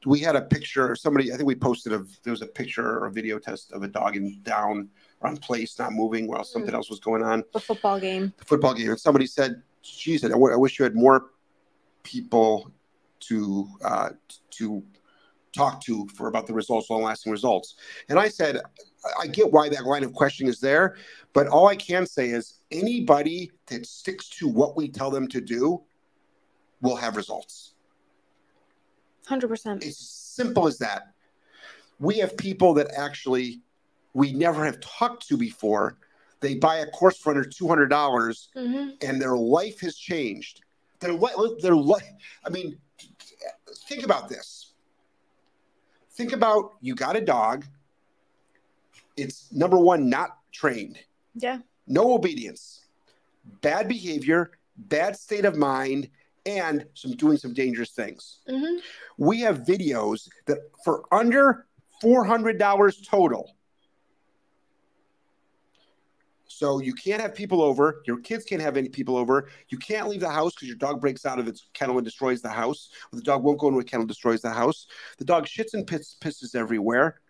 we 0.06 0.20
had 0.20 0.36
a 0.36 0.42
picture 0.42 0.96
somebody 0.96 1.32
i 1.32 1.36
think 1.36 1.48
we 1.48 1.54
posted 1.56 1.94
of 1.94 2.10
there 2.24 2.32
was 2.32 2.42
a 2.42 2.48
picture 2.48 2.88
or 3.00 3.06
a 3.06 3.12
video 3.12 3.38
test 3.38 3.72
of 3.72 3.84
a 3.84 3.88
dog 3.88 4.16
in 4.16 4.40
down 4.44 4.90
or 5.20 5.30
on 5.30 5.38
place 5.38 5.78
not 5.78 5.94
moving 5.94 6.28
while 6.28 6.44
something 6.44 6.74
else 6.74 6.90
was 6.90 7.00
going 7.00 7.22
on 7.24 7.44
The 7.54 7.60
football 7.60 8.00
game. 8.00 8.34
the 8.38 8.46
football 8.46 8.74
game 8.74 8.90
and 8.90 9.00
somebody 9.00 9.28
said 9.28 9.62
geez 9.84 10.24
i, 10.26 10.30
w- 10.30 10.52
I 10.54 10.58
wish 10.58 10.80
you 10.80 10.84
had 10.84 10.96
more 10.96 11.18
people 12.04 12.72
to 13.22 13.68
uh, 13.84 14.10
to 14.58 14.84
talk 15.56 15.82
to 15.84 16.08
for 16.16 16.28
about 16.28 16.48
the 16.48 16.54
results 16.54 16.90
long 16.90 17.04
lasting 17.04 17.32
results 17.32 17.76
and 18.10 18.18
i 18.18 18.28
said 18.28 18.58
I- 19.06 19.24
i 19.24 19.28
get 19.28 19.52
why 19.52 19.70
that 19.70 19.86
line 19.86 20.04
of 20.04 20.14
questioning 20.14 20.50
is 20.50 20.60
there 20.60 20.96
but 21.34 21.48
all 21.48 21.68
i 21.68 21.76
can 21.76 22.06
say 22.08 22.30
is 22.30 22.56
anybody 22.72 23.52
that 23.68 23.86
sticks 23.86 24.30
to 24.40 24.48
what 24.48 24.76
we 24.76 24.88
tell 24.90 25.12
them 25.12 25.28
to 25.28 25.42
do 25.42 25.84
will 26.82 26.96
have 26.96 27.16
results 27.16 27.74
100%. 29.30 29.84
it's 29.86 29.98
simple 30.00 30.68
as 30.68 30.78
that. 30.80 31.14
We 32.00 32.18
have 32.18 32.36
people 32.36 32.74
that 32.76 32.92
actually 32.98 33.62
we 34.14 34.34
never 34.34 34.66
have 34.66 34.80
talked 34.80 35.28
to 35.30 35.38
before. 35.38 35.98
They 36.42 36.56
buy 36.56 36.78
a 36.78 36.88
course 36.88 37.18
for 37.18 37.30
under 37.30 37.44
two 37.44 37.68
hundred 37.68 37.88
dollars, 37.90 38.50
hmm 38.56 38.90
and 39.02 39.22
their 39.22 39.38
life 39.38 39.80
has 39.82 39.96
changed. 39.96 40.62
Their 41.00 41.16
their 41.62 41.76
life. 41.76 42.04
I 42.46 42.50
mean, 42.50 42.78
think 43.88 44.04
about 44.04 44.28
this. 44.28 44.74
Think 46.14 46.34
about 46.34 46.74
you 46.82 46.96
got 46.96 47.16
a 47.16 47.22
dog. 47.22 47.66
It's 49.16 49.52
number 49.52 49.78
one, 49.78 50.10
not 50.10 50.38
trained, 50.52 50.98
Yeah. 51.36 51.60
no 51.88 52.14
obedience, 52.16 52.82
bad 53.62 53.88
behavior, 53.88 54.52
bad 54.78 55.16
state 55.16 55.46
of 55.46 55.56
mind, 55.56 56.10
and 56.46 56.86
some 56.94 57.12
doing 57.12 57.38
some 57.38 57.54
dangerous 57.54 57.92
things 57.92 58.40
hmm 58.48 58.78
we 59.18 59.40
have 59.42 59.60
videos 59.60 60.28
that 60.48 60.58
for 60.84 61.04
under 61.12 61.68
$400 62.04 63.08
total. 63.08 63.56
So 66.48 66.80
you 66.80 66.94
can't 66.94 67.22
have 67.22 67.34
people 67.34 67.62
over. 67.62 68.02
Your 68.06 68.18
kids 68.18 68.46
can't 68.46 68.62
have 68.62 68.78
any 68.78 68.90
people 68.90 69.16
over. 69.16 69.50
You 69.70 69.78
can't 69.78 70.08
leave 70.10 70.20
the 70.20 70.30
house 70.30 70.54
because 70.54 70.68
your 70.68 70.78
dog 70.78 71.00
breaks 71.00 71.26
out 71.26 71.40
of 71.40 71.48
its 71.48 71.68
kennel 71.74 71.98
and 71.98 72.06
destroys 72.06 72.42
the 72.42 72.50
house. 72.50 72.90
Or 73.12 73.16
the 73.16 73.24
dog 73.24 73.44
won't 73.44 73.60
go 73.60 73.68
into 73.68 73.80
a 73.80 73.84
kennel, 73.84 74.06
destroys 74.06 74.42
the 74.42 74.50
house. 74.50 74.88
The 75.18 75.26
dog 75.26 75.46
shits 75.46 75.74
and 75.74 75.88
piss, 75.88 76.16
pisses 76.20 76.56
everywhere. 76.56 77.22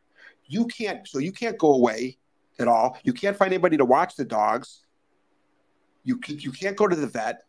You 0.46 0.66
can't. 0.66 1.08
So 1.08 1.20
you 1.20 1.32
can't 1.32 1.58
go 1.58 1.74
away 1.74 2.18
at 2.60 2.68
all. 2.68 2.98
You 3.04 3.14
can't 3.14 3.38
find 3.38 3.54
anybody 3.54 3.78
to 3.78 3.86
watch 3.86 4.16
the 4.16 4.26
dogs. 4.26 4.86
You 6.04 6.20
you 6.28 6.52
can't 6.52 6.76
go 6.76 6.88
to 6.88 6.96
the 6.96 7.08
vet. 7.08 7.44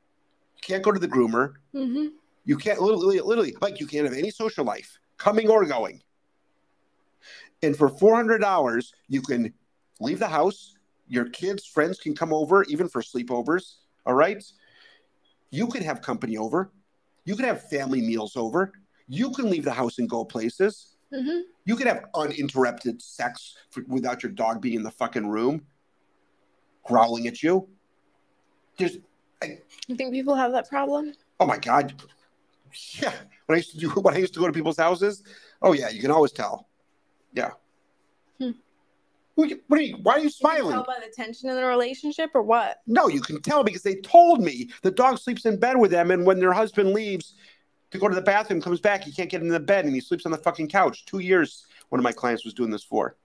Can't 0.62 0.82
go 0.82 0.92
to 0.92 0.98
the 0.98 1.08
groomer. 1.08 1.54
hmm 1.72 2.06
You 2.44 2.56
can't 2.56 2.80
literally, 2.80 3.20
literally, 3.20 3.54
like 3.60 3.80
you 3.80 3.86
can't 3.86 4.04
have 4.04 4.16
any 4.16 4.30
social 4.30 4.64
life 4.64 4.98
coming 5.18 5.48
or 5.48 5.64
going. 5.66 6.02
And 7.62 7.76
for 7.76 7.88
$400, 7.88 8.86
you 9.08 9.22
can 9.22 9.52
leave 10.00 10.18
the 10.18 10.28
house. 10.28 10.74
Your 11.06 11.26
kids, 11.26 11.66
friends 11.66 12.00
can 12.00 12.14
come 12.14 12.32
over, 12.32 12.64
even 12.64 12.88
for 12.88 13.02
sleepovers. 13.02 13.74
All 14.06 14.14
right. 14.14 14.42
You 15.50 15.66
can 15.68 15.82
have 15.82 16.00
company 16.00 16.36
over. 16.36 16.72
You 17.24 17.36
can 17.36 17.44
have 17.44 17.68
family 17.68 18.00
meals 18.00 18.36
over. 18.36 18.72
You 19.06 19.30
can 19.30 19.50
leave 19.50 19.64
the 19.64 19.72
house 19.72 19.98
and 19.98 20.08
go 20.08 20.24
places. 20.24 20.96
hmm 21.12 21.40
You 21.64 21.76
can 21.76 21.86
have 21.86 22.04
uninterrupted 22.14 23.00
sex 23.02 23.56
for, 23.70 23.84
without 23.86 24.22
your 24.22 24.32
dog 24.32 24.60
being 24.60 24.76
in 24.76 24.82
the 24.82 24.90
fucking 24.90 25.28
room, 25.28 25.66
growling 26.84 27.26
at 27.26 27.42
you. 27.42 27.68
There's, 28.78 28.98
You 29.88 29.96
think 29.96 30.12
people 30.12 30.34
have 30.34 30.52
that 30.52 30.68
problem? 30.68 31.12
oh 31.40 31.46
my 31.46 31.58
god, 31.58 31.94
yeah. 33.00 33.12
When 33.46 33.56
I 33.56 33.58
used 33.58 33.72
to 33.72 33.78
do, 33.78 33.88
when 33.90 34.14
I 34.14 34.18
used 34.18 34.34
to 34.34 34.40
go 34.40 34.46
to 34.46 34.52
people's 34.52 34.76
houses, 34.78 35.22
oh 35.60 35.72
yeah, 35.72 35.88
you 35.90 36.00
can 36.00 36.10
always 36.10 36.32
tell. 36.32 36.68
Yeah. 37.34 37.50
Hmm. 38.38 38.50
What 39.34 39.44
are 39.44 39.48
you- 39.48 39.62
you, 39.88 39.96
why 40.02 40.12
are 40.14 40.18
you 40.18 40.24
You 40.24 40.30
can 40.30 40.36
smiling? 40.38 40.72
Tell 40.72 40.84
by 40.84 40.98
the 41.04 41.10
tension 41.12 41.48
in 41.48 41.56
the 41.56 41.64
relationship 41.64 42.30
or 42.34 42.42
what? 42.42 42.80
No, 42.86 43.08
you 43.08 43.20
can 43.20 43.40
tell 43.40 43.64
because 43.64 43.82
they 43.82 43.96
told 43.96 44.40
me 44.42 44.70
the 44.82 44.90
dog 44.90 45.18
sleeps 45.18 45.46
in 45.46 45.58
bed 45.58 45.76
with 45.78 45.90
them, 45.90 46.10
and 46.10 46.24
when 46.26 46.38
their 46.38 46.52
husband 46.52 46.92
leaves 46.92 47.34
to 47.90 47.98
go 47.98 48.08
to 48.08 48.14
the 48.14 48.22
bathroom, 48.22 48.60
comes 48.60 48.80
back, 48.80 49.02
he 49.04 49.12
can't 49.12 49.30
get 49.30 49.42
in 49.42 49.48
the 49.48 49.60
bed, 49.60 49.84
and 49.84 49.94
he 49.94 50.00
sleeps 50.00 50.24
on 50.26 50.32
the 50.32 50.38
fucking 50.38 50.68
couch. 50.68 51.04
Two 51.06 51.18
years, 51.18 51.66
one 51.88 51.98
of 51.98 52.04
my 52.04 52.12
clients 52.12 52.44
was 52.44 52.54
doing 52.54 52.70
this 52.70 52.84
for. 52.84 53.16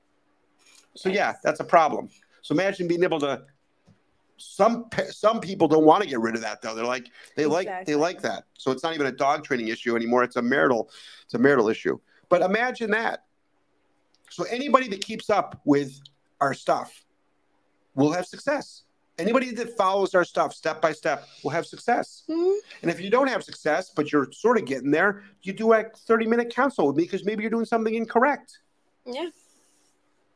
So 0.95 1.09
yeah, 1.09 1.35
that's 1.43 1.59
a 1.59 1.63
problem. 1.63 2.09
So 2.41 2.53
imagine 2.55 2.87
being 2.87 3.03
able 3.03 3.19
to. 3.19 3.43
Some 4.37 4.89
some 5.09 5.39
people 5.39 5.67
don't 5.67 5.83
want 5.83 6.03
to 6.03 6.09
get 6.09 6.19
rid 6.19 6.35
of 6.35 6.41
that 6.41 6.61
though. 6.61 6.75
They're 6.75 6.85
like 6.85 7.09
they 7.35 7.45
like 7.45 7.85
they 7.85 7.95
like 7.95 8.21
that. 8.21 8.43
So 8.53 8.71
it's 8.71 8.83
not 8.83 8.93
even 8.93 9.07
a 9.07 9.11
dog 9.11 9.43
training 9.43 9.67
issue 9.69 9.95
anymore. 9.95 10.23
It's 10.23 10.35
a 10.35 10.41
marital 10.41 10.89
it's 11.25 11.33
a 11.33 11.39
marital 11.39 11.69
issue. 11.69 11.99
But 12.29 12.41
imagine 12.41 12.91
that. 12.91 13.23
So 14.29 14.43
anybody 14.43 14.87
that 14.89 15.01
keeps 15.01 15.29
up 15.29 15.59
with 15.65 15.99
our 16.39 16.53
stuff 16.53 17.03
will 17.95 18.11
have 18.11 18.25
success. 18.25 18.83
Anybody 19.17 19.51
that 19.53 19.75
follows 19.75 20.13
our 20.13 20.23
stuff 20.23 20.53
step 20.53 20.79
by 20.79 20.91
step 20.91 21.27
will 21.43 21.49
have 21.49 21.65
success. 21.65 22.23
Mhm. 22.29 22.57
And 22.83 22.91
if 22.91 23.01
you 23.01 23.09
don't 23.09 23.27
have 23.27 23.43
success, 23.43 23.89
but 23.89 24.11
you're 24.11 24.31
sort 24.31 24.59
of 24.59 24.65
getting 24.65 24.91
there, 24.91 25.23
you 25.41 25.53
do 25.53 25.73
a 25.73 25.85
30 26.05 26.27
minute 26.27 26.53
counsel 26.53 26.85
with 26.85 26.97
me 26.97 27.03
because 27.03 27.25
maybe 27.25 27.41
you're 27.41 27.49
doing 27.49 27.65
something 27.65 27.95
incorrect. 27.95 28.59
Yeah. 29.05 29.29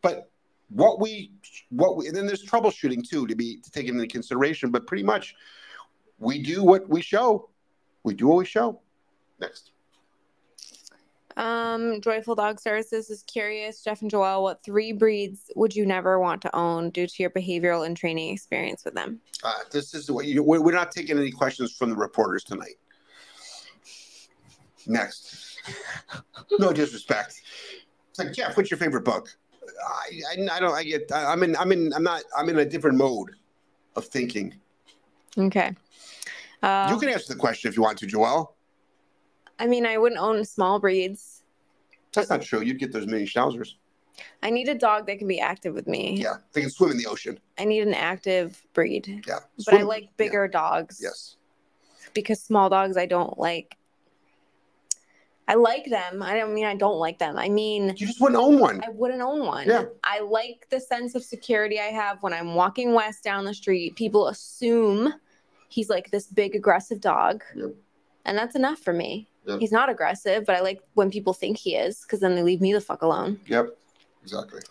But 0.02 0.31
what 0.74 1.00
we, 1.00 1.32
what 1.70 1.98
we, 1.98 2.08
and 2.08 2.16
then 2.16 2.26
there's 2.26 2.46
troubleshooting 2.46 3.08
too 3.08 3.28
to 3.28 3.36
be 3.36 3.58
to 3.58 3.72
take 3.72 3.88
into 3.88 4.06
consideration. 4.08 4.72
But 4.72 4.88
pretty 4.88 5.04
much, 5.04 5.36
we 6.20 6.42
do 6.42 6.64
what 6.64 6.88
we 6.90 7.02
show. 7.02 7.50
We 8.04 8.14
do 8.14 8.28
what 8.28 8.38
we 8.38 8.46
show. 8.46 8.80
Next. 9.40 9.72
Um, 11.38 12.02
Joyful 12.02 12.36
Dog 12.36 12.60
Services 12.60 13.10
is 13.10 13.24
curious, 13.24 13.84
Jeff 13.84 14.02
and 14.02 14.12
Joelle, 14.12 14.42
what 14.42 14.64
three 14.64 14.92
breeds 14.92 15.50
would 15.56 15.76
you 15.76 15.86
never 15.86 16.20
want 16.20 16.42
to 16.42 16.56
own 16.56 16.90
due 16.90 17.08
to 17.08 17.24
your 17.24 17.30
behavioral 17.30 17.86
and 17.86 17.96
training 17.96 18.34
experience 18.34 18.84
with 18.84 18.94
them? 18.94 19.22
Uh, 19.44 19.54
this 19.72 19.94
is 19.94 20.12
what 20.12 20.26
you, 20.26 20.44
we're 20.44 20.62
we're 20.62 20.74
not 20.74 20.92
taking 20.92 21.18
any 21.18 21.32
questions 21.32 21.72
from 21.72 21.90
the 21.90 21.96
reporters 21.96 22.44
tonight. 22.44 22.76
Next. 24.86 25.60
No 26.60 26.74
disrespect. 26.74 27.42
It's 28.10 28.20
like 28.20 28.34
Jeff, 28.34 28.58
what's 28.58 28.70
your 28.70 28.78
favorite 28.78 29.06
book? 29.06 29.30
I, 29.64 30.22
I, 30.32 30.58
I 30.58 30.60
don't. 30.60 30.74
I 30.74 30.84
get. 30.84 31.12
I, 31.12 31.32
I'm 31.32 31.44
in. 31.44 31.56
I'm 31.56 31.72
in. 31.72 31.94
I'm 31.94 32.04
not. 32.04 32.24
I'm 32.38 32.50
in 32.50 32.60
a 32.60 32.66
different 32.66 32.98
mode 32.98 33.32
of 33.96 34.06
thinking. 34.06 34.56
Okay. 35.38 35.76
Uh, 36.62 36.90
you 36.92 37.00
can 37.00 37.10
answer 37.10 37.34
the 37.34 37.40
question 37.40 37.70
if 37.70 37.76
you 37.76 37.84
want 37.84 37.98
to, 38.00 38.08
Joelle. 38.08 38.50
I 39.60 39.68
mean, 39.68 39.86
I 39.86 39.98
wouldn't 39.98 40.22
own 40.22 40.44
small 40.46 40.80
breeds. 40.80 41.44
That's 42.14 42.30
not 42.30 42.42
true. 42.42 42.62
You'd 42.62 42.80
get 42.80 42.92
those 42.92 43.08
mini 43.08 43.26
schnauzers. 43.26 43.76
I 44.44 44.50
need 44.50 44.68
a 44.68 44.76
dog 44.76 45.08
that 45.08 45.18
can 45.18 45.28
be 45.28 45.40
active 45.40 45.74
with 45.74 45.88
me. 45.88 46.18
Yeah, 46.22 46.36
they 46.54 46.62
can 46.62 46.70
swim 46.70 46.92
in 46.92 46.98
the 46.98 47.08
ocean. 47.08 47.40
I 47.58 47.66
need 47.66 47.82
an 47.82 47.94
active 47.94 48.62
breed. 48.74 49.24
Yeah, 49.28 49.40
But 49.66 49.76
I 49.76 49.82
like 49.84 50.10
bigger 50.18 50.48
dogs. 50.48 51.00
Yes. 51.02 51.38
Because 52.14 52.42
small 52.42 52.70
dogs 52.70 52.98
I 52.98 53.06
don't 53.06 53.38
like. 53.38 53.78
I 55.52 55.56
like 55.56 55.84
them. 55.90 56.24
I 56.24 56.38
don't 56.38 56.54
mean 56.54 56.64
I 56.64 56.76
don't 56.76 56.98
like 56.98 57.20
them. 57.20 57.38
I 57.38 57.50
mean 57.50 57.90
You 57.90 58.08
just 58.08 58.22
wouldn't 58.22 58.42
own 58.42 58.58
one. 58.58 58.82
I 58.86 58.90
wouldn't 58.90 59.22
own 59.22 59.46
one. 59.46 59.68
Yeah. 59.68 59.84
I 60.02 60.22
like 60.22 60.66
the 60.70 60.80
sense 60.80 61.14
of 61.14 61.26
security 61.26 61.78
I 61.78 61.88
have 61.88 62.24
when 62.24 62.32
I'm 62.32 62.56
walking 62.56 62.94
west 62.94 63.22
down 63.26 63.44
the 63.44 63.54
street. 63.54 63.98
People 63.98 64.30
assume 64.30 65.14
he's 65.68 65.90
like 65.90 66.10
this 66.10 66.28
big 66.28 66.56
aggressive 66.56 67.02
dog. 67.02 67.44
Yep. 67.54 67.72
And 68.24 68.38
that's 68.38 68.56
enough 68.56 68.80
for 68.80 68.94
me. 68.94 69.28
Yep. 69.46 69.60
He's 69.60 69.74
not 69.74 69.90
aggressive, 69.90 70.46
but 70.46 70.56
I 70.56 70.62
like 70.62 70.80
when 70.94 71.12
people 71.12 71.34
think 71.34 71.58
he 71.58 71.76
is 71.76 72.02
because 72.04 72.22
then 72.22 72.36
they 72.36 72.44
leave 72.44 72.62
me 72.62 72.72
the 72.72 72.80
fuck 72.80 73.02
alone. 73.02 73.38
Yep. 73.48 73.78
Exactly. 74.24 74.62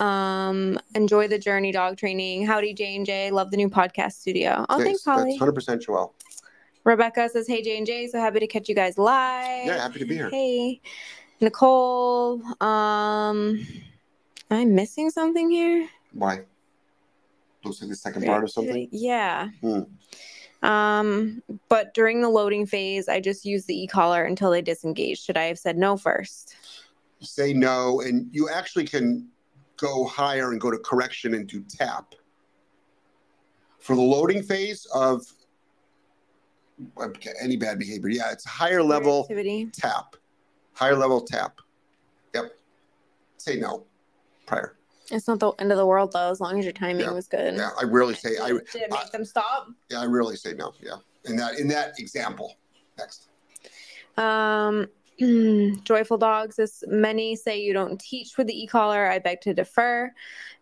Um, 0.00 0.76
enjoy 0.96 1.28
the 1.28 1.38
journey 1.38 1.70
dog 1.70 1.98
training. 1.98 2.46
Howdy 2.46 2.74
J 2.74 2.96
and 2.96 3.06
J. 3.06 3.30
Love 3.30 3.52
the 3.52 3.56
new 3.56 3.68
podcast 3.68 4.14
studio. 4.14 4.66
Oh, 4.68 4.82
thanks, 4.82 5.04
Holly. 5.04 5.38
100% 5.38 5.52
Joelle. 5.84 6.10
Rebecca 6.84 7.28
says, 7.28 7.46
"Hey 7.46 7.62
J 7.62 7.78
and 7.78 7.86
J, 7.86 8.06
so 8.08 8.18
happy 8.20 8.40
to 8.40 8.46
catch 8.46 8.68
you 8.68 8.74
guys 8.74 8.98
live." 8.98 9.66
Yeah, 9.66 9.82
happy 9.82 9.98
to 9.98 10.04
be 10.04 10.16
here. 10.16 10.30
Hey, 10.30 10.80
Nicole. 11.40 12.42
Um, 12.60 13.66
am 14.50 14.58
I 14.58 14.64
missing 14.64 15.10
something 15.10 15.50
here? 15.50 15.88
Why? 16.12 16.40
Looks 17.64 17.80
like 17.80 17.90
the 17.90 17.96
second 17.96 18.26
part 18.26 18.44
of 18.44 18.50
something. 18.50 18.88
Yeah. 18.92 19.48
Hmm. 19.62 19.82
Um, 20.64 21.42
but 21.68 21.92
during 21.94 22.22
the 22.22 22.28
loading 22.28 22.66
phase, 22.66 23.08
I 23.08 23.20
just 23.20 23.44
used 23.44 23.66
the 23.66 23.82
e-collar 23.82 24.24
until 24.24 24.50
they 24.50 24.62
disengaged. 24.62 25.22
Should 25.22 25.36
I 25.36 25.44
have 25.44 25.58
said 25.58 25.76
no 25.76 25.96
first? 25.96 26.56
Say 27.20 27.52
no, 27.52 28.00
and 28.00 28.28
you 28.32 28.48
actually 28.48 28.86
can 28.86 29.28
go 29.76 30.06
higher 30.06 30.52
and 30.52 30.60
go 30.60 30.70
to 30.70 30.78
correction 30.78 31.34
and 31.34 31.46
do 31.46 31.62
tap. 31.62 32.14
For 33.78 33.94
the 33.94 34.02
loading 34.02 34.42
phase 34.42 34.86
of 34.94 35.26
any 37.42 37.56
bad 37.56 37.78
behavior, 37.78 38.08
yeah, 38.10 38.32
it's 38.32 38.46
a 38.46 38.48
higher 38.48 38.82
level 38.82 39.22
Activity. 39.22 39.70
tap, 39.72 40.16
higher 40.72 40.96
level 40.96 41.20
tap. 41.20 41.60
Yep. 42.34 42.52
Say 43.38 43.56
no 43.56 43.84
prior. 44.46 44.76
It's 45.10 45.28
not 45.28 45.38
the 45.38 45.50
end 45.58 45.70
of 45.70 45.76
the 45.78 45.86
world 45.86 46.12
though, 46.12 46.30
as 46.30 46.40
long 46.40 46.58
as 46.58 46.64
your 46.64 46.72
timing 46.72 47.00
Yeah. 47.04 47.12
was 47.12 47.28
good. 47.28 47.54
Yeah, 47.54 47.70
I 47.80 47.84
rarely 47.84 48.14
say 48.14 48.36
I. 48.40 48.48
Did 48.48 48.60
it 48.74 48.90
make 48.90 49.10
them 49.12 49.24
stop? 49.24 49.68
Yeah, 49.90 50.00
I 50.00 50.06
rarely 50.06 50.36
say 50.36 50.54
no. 50.54 50.72
Yeah, 50.80 50.96
in 51.26 51.36
that 51.36 51.58
in 51.58 51.68
that 51.68 51.98
example. 51.98 52.54
Next. 52.98 53.28
Um, 54.16 54.86
joyful 55.84 56.16
dogs. 56.18 56.58
As 56.58 56.82
many 56.86 57.36
say 57.36 57.60
you 57.60 57.72
don't 57.72 58.00
teach 58.00 58.36
with 58.38 58.46
the 58.46 58.62
e-collar, 58.62 59.06
I 59.10 59.18
beg 59.18 59.40
to 59.42 59.54
defer. 59.54 60.12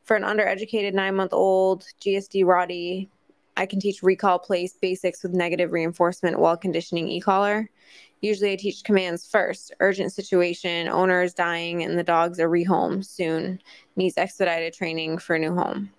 For 0.05 0.17
an 0.17 0.25
undereducated 0.25 0.95
nine-month-old 0.95 1.85
GSD 2.01 2.45
Roddy, 2.45 3.09
I 3.57 3.67
can 3.67 3.81
teach 3.81 4.03
recall 4.03 4.39
place 4.39 4.77
basics 4.81 5.23
with 5.23 5.33
negative 5.33 5.73
reinforcement 5.73 6.39
while 6.39 6.57
conditioning 6.57 7.09
e-collar. 7.09 7.69
Usually, 8.21 8.53
I 8.53 8.57
teach 8.57 8.85
commands 8.85 9.27
first. 9.27 9.75
Urgent 9.81 10.13
situation, 10.13 10.89
owner 10.89 11.23
is 11.23 11.35
dying, 11.35 11.83
and 11.83 11.99
the 11.99 12.05
dogs 12.05 12.39
are 12.39 12.49
rehome 12.49 13.05
soon. 13.05 13.61
Needs 13.97 14.17
expedited 14.17 14.73
training 14.73 15.19
for 15.19 15.35
a 15.35 15.39
new 15.39 15.55
home. 15.55 15.91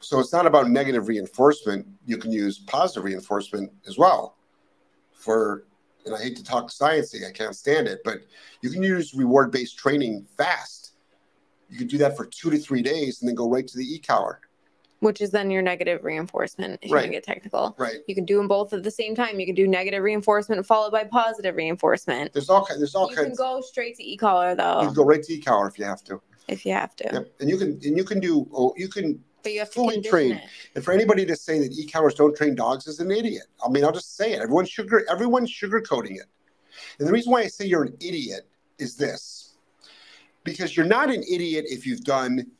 So 0.00 0.18
it's 0.18 0.32
not 0.32 0.46
about 0.46 0.68
negative 0.68 1.08
reinforcement. 1.08 1.86
You 2.04 2.16
can 2.16 2.32
use 2.32 2.58
positive 2.58 3.04
reinforcement 3.04 3.70
as 3.86 3.96
well. 3.96 4.36
For 5.12 5.64
and 6.06 6.14
I 6.14 6.18
hate 6.18 6.36
to 6.36 6.44
talk 6.44 6.70
sciencey, 6.70 7.28
I 7.28 7.30
can't 7.30 7.54
stand 7.54 7.86
it, 7.86 8.00
but 8.04 8.20
you 8.62 8.70
can 8.70 8.82
use 8.82 9.14
reward-based 9.14 9.78
training 9.78 10.26
fast. 10.36 10.92
You 11.68 11.78
could 11.78 11.88
do 11.88 11.98
that 11.98 12.16
for 12.16 12.24
two 12.24 12.50
to 12.50 12.58
three 12.58 12.82
days 12.82 13.20
and 13.20 13.28
then 13.28 13.34
go 13.34 13.48
right 13.48 13.68
to 13.68 13.76
the 13.76 13.84
e-collar. 13.84 14.40
Which 15.00 15.20
is 15.22 15.30
then 15.30 15.50
your 15.50 15.62
negative 15.62 16.04
reinforcement, 16.04 16.78
if 16.82 16.88
you 16.90 16.94
Right. 16.94 17.00
want 17.02 17.08
to 17.12 17.16
get 17.16 17.24
technical. 17.24 17.74
Right. 17.78 17.96
You 18.06 18.14
can 18.14 18.24
do 18.26 18.36
them 18.36 18.48
both 18.48 18.72
at 18.74 18.82
the 18.82 18.90
same 18.90 19.14
time. 19.14 19.40
You 19.40 19.46
can 19.46 19.54
do 19.54 19.66
negative 19.66 20.02
reinforcement 20.02 20.64
followed 20.66 20.92
by 20.92 21.04
positive 21.04 21.56
reinforcement. 21.56 22.32
There's 22.34 22.50
all 22.50 22.64
kinds. 22.66 22.80
There's 22.80 22.94
all 22.94 23.10
you 23.10 23.16
can 23.16 23.34
go 23.34 23.62
straight 23.62 23.96
to 23.96 24.04
e-collar 24.06 24.54
though. 24.54 24.80
you 24.82 24.86
can 24.88 24.94
go 24.94 25.04
right 25.04 25.22
to 25.22 25.32
e-collar 25.32 25.68
if 25.68 25.78
you 25.78 25.86
have 25.86 26.04
to. 26.04 26.20
if 26.48 26.66
you 26.66 26.72
have 26.72 26.94
to. 26.96 27.08
Yep. 27.12 27.32
And 27.40 27.48
you 27.48 27.56
can 27.56 27.68
and 27.82 27.96
you 27.96 28.04
can 28.04 28.20
do. 28.20 28.46
Oh, 28.52 28.74
you 28.76 28.88
can. 28.88 29.22
But 29.42 29.52
you 29.52 29.60
have 29.60 29.72
Fully 29.72 30.02
trained. 30.02 30.32
it. 30.34 30.42
And 30.74 30.84
for 30.84 30.92
anybody 30.92 31.24
to 31.24 31.34
say 31.34 31.58
that 31.60 31.72
e-collars 31.72 32.14
don't 32.14 32.36
train 32.36 32.54
dogs 32.54 32.86
is 32.86 33.00
an 33.00 33.10
idiot. 33.10 33.44
I 33.64 33.70
mean, 33.70 33.84
I'll 33.84 33.92
just 33.92 34.16
say 34.18 34.32
it. 34.34 34.40
Everyone's 34.42 34.68
sugar. 34.68 35.02
Everyone's 35.10 35.50
sugarcoating 35.50 36.16
it. 36.16 36.26
And 36.98 37.08
the 37.08 37.12
reason 37.12 37.32
why 37.32 37.40
I 37.40 37.46
say 37.46 37.64
you're 37.64 37.84
an 37.84 37.96
idiot 38.00 38.46
is 38.78 38.96
this, 38.96 39.56
because 40.44 40.76
you're 40.76 40.84
not 40.84 41.08
an 41.08 41.22
idiot 41.22 41.64
if 41.68 41.86
you've 41.86 42.02
done, 42.04 42.50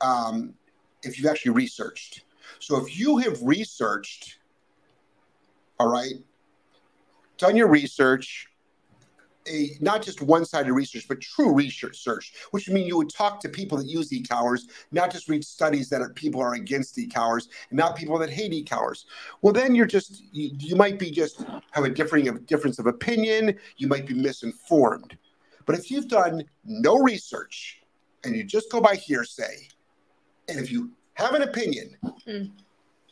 um, 0.00 0.54
if 1.02 1.18
you've 1.18 1.30
actually 1.30 1.52
researched. 1.52 2.24
So 2.60 2.76
if 2.76 2.98
you 2.98 3.18
have 3.18 3.40
researched, 3.42 4.38
all 5.78 5.88
right, 5.88 6.14
done 7.36 7.56
your 7.56 7.68
research, 7.68 8.46
a 9.46 9.76
not 9.80 10.02
just 10.02 10.20
one-sided 10.20 10.72
research, 10.72 11.06
but 11.08 11.20
true 11.20 11.54
research, 11.54 11.98
search, 11.98 12.34
which 12.50 12.66
would 12.66 12.74
mean 12.74 12.86
you 12.86 12.96
would 12.98 13.10
talk 13.10 13.40
to 13.40 13.48
people 13.48 13.78
that 13.78 13.86
use 13.86 14.12
e-collars, 14.12 14.68
not 14.92 15.10
just 15.10 15.28
read 15.28 15.44
studies 15.44 15.88
that 15.88 16.02
are, 16.02 16.10
people 16.10 16.40
are 16.40 16.54
against 16.54 16.98
e-collars, 16.98 17.48
and 17.70 17.78
not 17.78 17.96
people 17.96 18.18
that 18.18 18.28
hate 18.30 18.52
e-collars. 18.52 19.06
Well, 19.40 19.52
then 19.52 19.74
you're 19.74 19.86
just 19.86 20.22
you, 20.32 20.50
you 20.58 20.76
might 20.76 20.98
be 20.98 21.10
just 21.10 21.44
have 21.70 21.84
a 21.84 21.88
differing 21.88 22.28
of 22.28 22.46
difference 22.46 22.78
of 22.78 22.86
opinion. 22.86 23.56
You 23.76 23.88
might 23.88 24.06
be 24.06 24.14
misinformed. 24.14 25.16
But 25.64 25.78
if 25.78 25.90
you've 25.90 26.08
done 26.08 26.44
no 26.64 26.98
research 26.98 27.80
and 28.24 28.34
you 28.34 28.44
just 28.44 28.70
go 28.70 28.80
by 28.80 28.96
hearsay, 28.96 29.68
and 30.48 30.58
if 30.58 30.70
you 30.72 30.90
have 31.14 31.34
an 31.34 31.42
opinion, 31.42 31.96
Mm. 32.26 32.50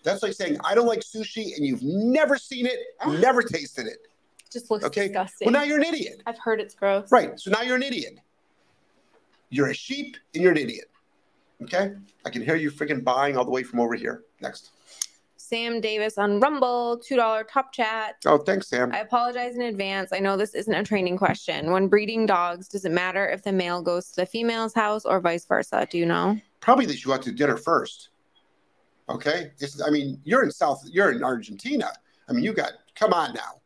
that's 0.03 0.22
like 0.22 0.33
saying 0.33 0.59
I 0.64 0.75
don't 0.75 0.87
like 0.87 1.01
sushi 1.01 1.57
and 1.57 1.66
you've 1.66 1.83
never 1.83 2.37
seen 2.38 2.66
it, 2.66 2.79
never 3.07 3.42
tasted 3.42 3.87
it. 3.87 3.99
Just 4.51 4.70
looks 4.70 4.85
Okay. 4.85 5.09
disgusting. 5.09 5.46
Well, 5.46 5.53
now 5.53 5.62
you're 5.64 5.79
an 5.79 5.85
idiot. 5.85 6.22
I've 6.27 6.38
heard 6.38 6.61
it's 6.61 6.75
gross. 6.75 7.11
Right. 7.11 7.38
So 7.38 7.51
now 7.51 7.62
you're 7.62 7.77
an 7.77 7.83
idiot. 7.83 8.18
You're 9.51 9.68
a 9.70 9.75
sheep 9.75 10.16
and 10.35 10.42
you're 10.42 10.53
an 10.53 10.59
idiot. 10.59 10.90
Okay. 11.62 11.92
I 12.25 12.31
can 12.31 12.42
hear 12.42 12.57
you 12.57 12.70
freaking 12.70 13.03
buying 13.03 13.37
all 13.37 13.44
the 13.44 13.51
way 13.51 13.62
from 13.62 13.81
over 13.81 13.94
here. 13.94 14.22
Next. 14.40 14.70
Sam 15.37 15.81
Davis 15.81 16.18
on 16.18 16.40
Rumble, 16.40 17.01
$2 17.09 17.44
top 17.49 17.72
chat. 17.72 18.16
Oh, 18.27 18.37
thanks, 18.38 18.68
Sam. 18.68 18.92
I 18.92 18.99
apologize 18.99 19.55
in 19.55 19.62
advance. 19.62 20.12
I 20.12 20.18
know 20.18 20.37
this 20.37 20.55
isn't 20.57 20.75
a 20.75 20.83
training 20.83 21.16
question. 21.18 21.70
When 21.70 21.87
breeding 21.87 22.27
dogs, 22.27 22.66
does 22.66 22.85
it 22.85 22.90
matter 22.90 23.29
if 23.29 23.42
the 23.42 23.53
male 23.53 23.81
goes 23.81 24.09
to 24.11 24.16
the 24.16 24.27
female's 24.27 24.75
house 24.75 25.05
or 25.05 25.20
vice 25.20 25.44
versa? 25.46 25.87
Do 25.88 25.99
you 25.99 26.07
know? 26.07 26.40
Probably 26.60 26.86
should 26.94 27.06
go 27.06 27.14
out 27.14 27.22
to 27.22 27.32
dinner 27.32 27.56
first. 27.56 28.10
Okay. 29.08 29.52
It's, 29.58 29.80
I 29.82 29.90
mean, 29.90 30.20
you're 30.24 30.42
in 30.42 30.50
South, 30.50 30.82
you're 30.90 31.12
in 31.12 31.22
Argentina. 31.22 31.90
I 32.28 32.32
mean, 32.32 32.42
you 32.42 32.52
got, 32.52 32.72
come 32.94 33.12
on 33.12 33.34
now. 33.34 33.60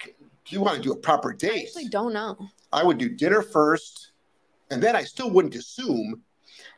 Do 0.00 0.54
you 0.54 0.60
want 0.60 0.76
to 0.76 0.82
do 0.82 0.92
a 0.92 0.96
proper 0.96 1.32
I 1.32 1.36
date. 1.36 1.66
actually 1.68 1.88
don't 1.88 2.12
know. 2.12 2.36
I 2.72 2.84
would 2.84 2.98
do 2.98 3.08
dinner 3.08 3.40
first, 3.40 4.12
and 4.70 4.82
then 4.82 4.94
I 4.94 5.02
still 5.02 5.30
wouldn't 5.30 5.54
assume. 5.54 6.22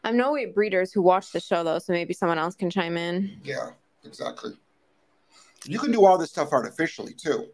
I 0.05 0.13
know 0.13 0.33
we 0.33 0.43
have 0.43 0.55
breeders 0.55 0.93
who 0.93 1.03
watch 1.03 1.33
the 1.33 1.41
show 1.41 1.65
though, 1.65 1.81
so 1.81 1.93
maybe 1.93 2.15
someone 2.15 2.39
else 2.39 2.55
can 2.55 2.71
chime 2.71 2.97
in. 2.97 3.41
Yeah, 3.43 3.71
exactly. 4.05 4.53
You 5.65 5.81
can 5.81 5.91
do 5.91 6.05
all 6.05 6.17
this 6.17 6.31
stuff 6.31 6.53
artificially 6.53 7.13
too. 7.13 7.49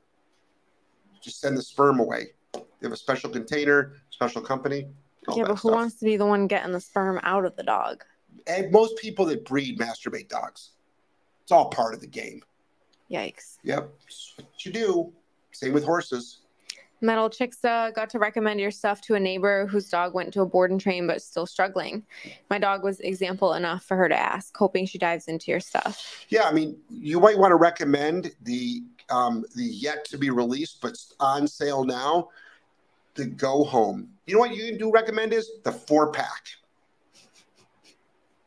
Just 1.22 1.40
send 1.40 1.56
the 1.56 1.62
sperm 1.62 1.98
away. 1.98 2.32
They 2.52 2.60
have 2.82 2.92
a 2.92 2.96
special 2.96 3.30
container, 3.30 3.94
special 4.10 4.42
company. 4.42 4.88
Yeah, 5.34 5.44
but 5.44 5.52
who 5.52 5.56
stuff. 5.56 5.72
wants 5.72 5.94
to 5.96 6.04
be 6.04 6.16
the 6.16 6.26
one 6.26 6.46
getting 6.46 6.72
the 6.72 6.80
sperm 6.80 7.20
out 7.22 7.44
of 7.44 7.56
the 7.56 7.62
dog? 7.62 8.04
And 8.46 8.70
most 8.72 8.96
people 8.96 9.24
that 9.26 9.44
breed 9.44 9.78
masturbate 9.78 10.28
dogs. 10.28 10.70
It's 11.42 11.52
all 11.52 11.70
part 11.70 11.94
of 11.94 12.00
the 12.00 12.06
game. 12.06 12.42
Yikes. 13.10 13.58
Yep, 13.62 13.92
it's 14.06 14.34
what 14.36 14.64
you 14.64 14.72
do. 14.72 15.12
Same 15.52 15.72
with 15.72 15.84
horses. 15.84 16.38
Metal 17.02 17.28
Chicksa 17.28 17.92
got 17.94 18.08
to 18.10 18.18
recommend 18.20 18.60
your 18.60 18.70
stuff 18.70 19.00
to 19.02 19.16
a 19.16 19.20
neighbor 19.20 19.66
whose 19.66 19.88
dog 19.90 20.14
went 20.14 20.32
to 20.34 20.40
a 20.42 20.46
board 20.46 20.70
and 20.70 20.80
train 20.80 21.06
but 21.06 21.20
still 21.20 21.46
struggling. 21.46 22.04
My 22.48 22.58
dog 22.58 22.84
was 22.84 23.00
example 23.00 23.54
enough 23.54 23.82
for 23.84 23.96
her 23.96 24.08
to 24.08 24.18
ask, 24.18 24.56
hoping 24.56 24.86
she 24.86 24.98
dives 24.98 25.26
into 25.26 25.50
your 25.50 25.58
stuff. 25.58 26.24
Yeah, 26.28 26.44
I 26.44 26.52
mean, 26.52 26.76
you 26.88 27.18
might 27.18 27.36
want 27.36 27.50
to 27.50 27.56
recommend 27.56 28.32
the 28.42 28.84
um, 29.10 29.44
the 29.56 29.64
yet 29.64 30.04
to 30.06 30.16
be 30.16 30.30
released 30.30 30.80
but 30.80 30.96
on 31.18 31.46
sale 31.46 31.84
now, 31.84 32.28
the 33.14 33.26
Go 33.26 33.64
Home. 33.64 34.08
You 34.26 34.34
know 34.34 34.40
what 34.40 34.54
you 34.54 34.66
can 34.66 34.78
do? 34.78 34.90
Recommend 34.90 35.32
is 35.32 35.50
the 35.64 35.72
four 35.72 36.12
pack. 36.12 36.46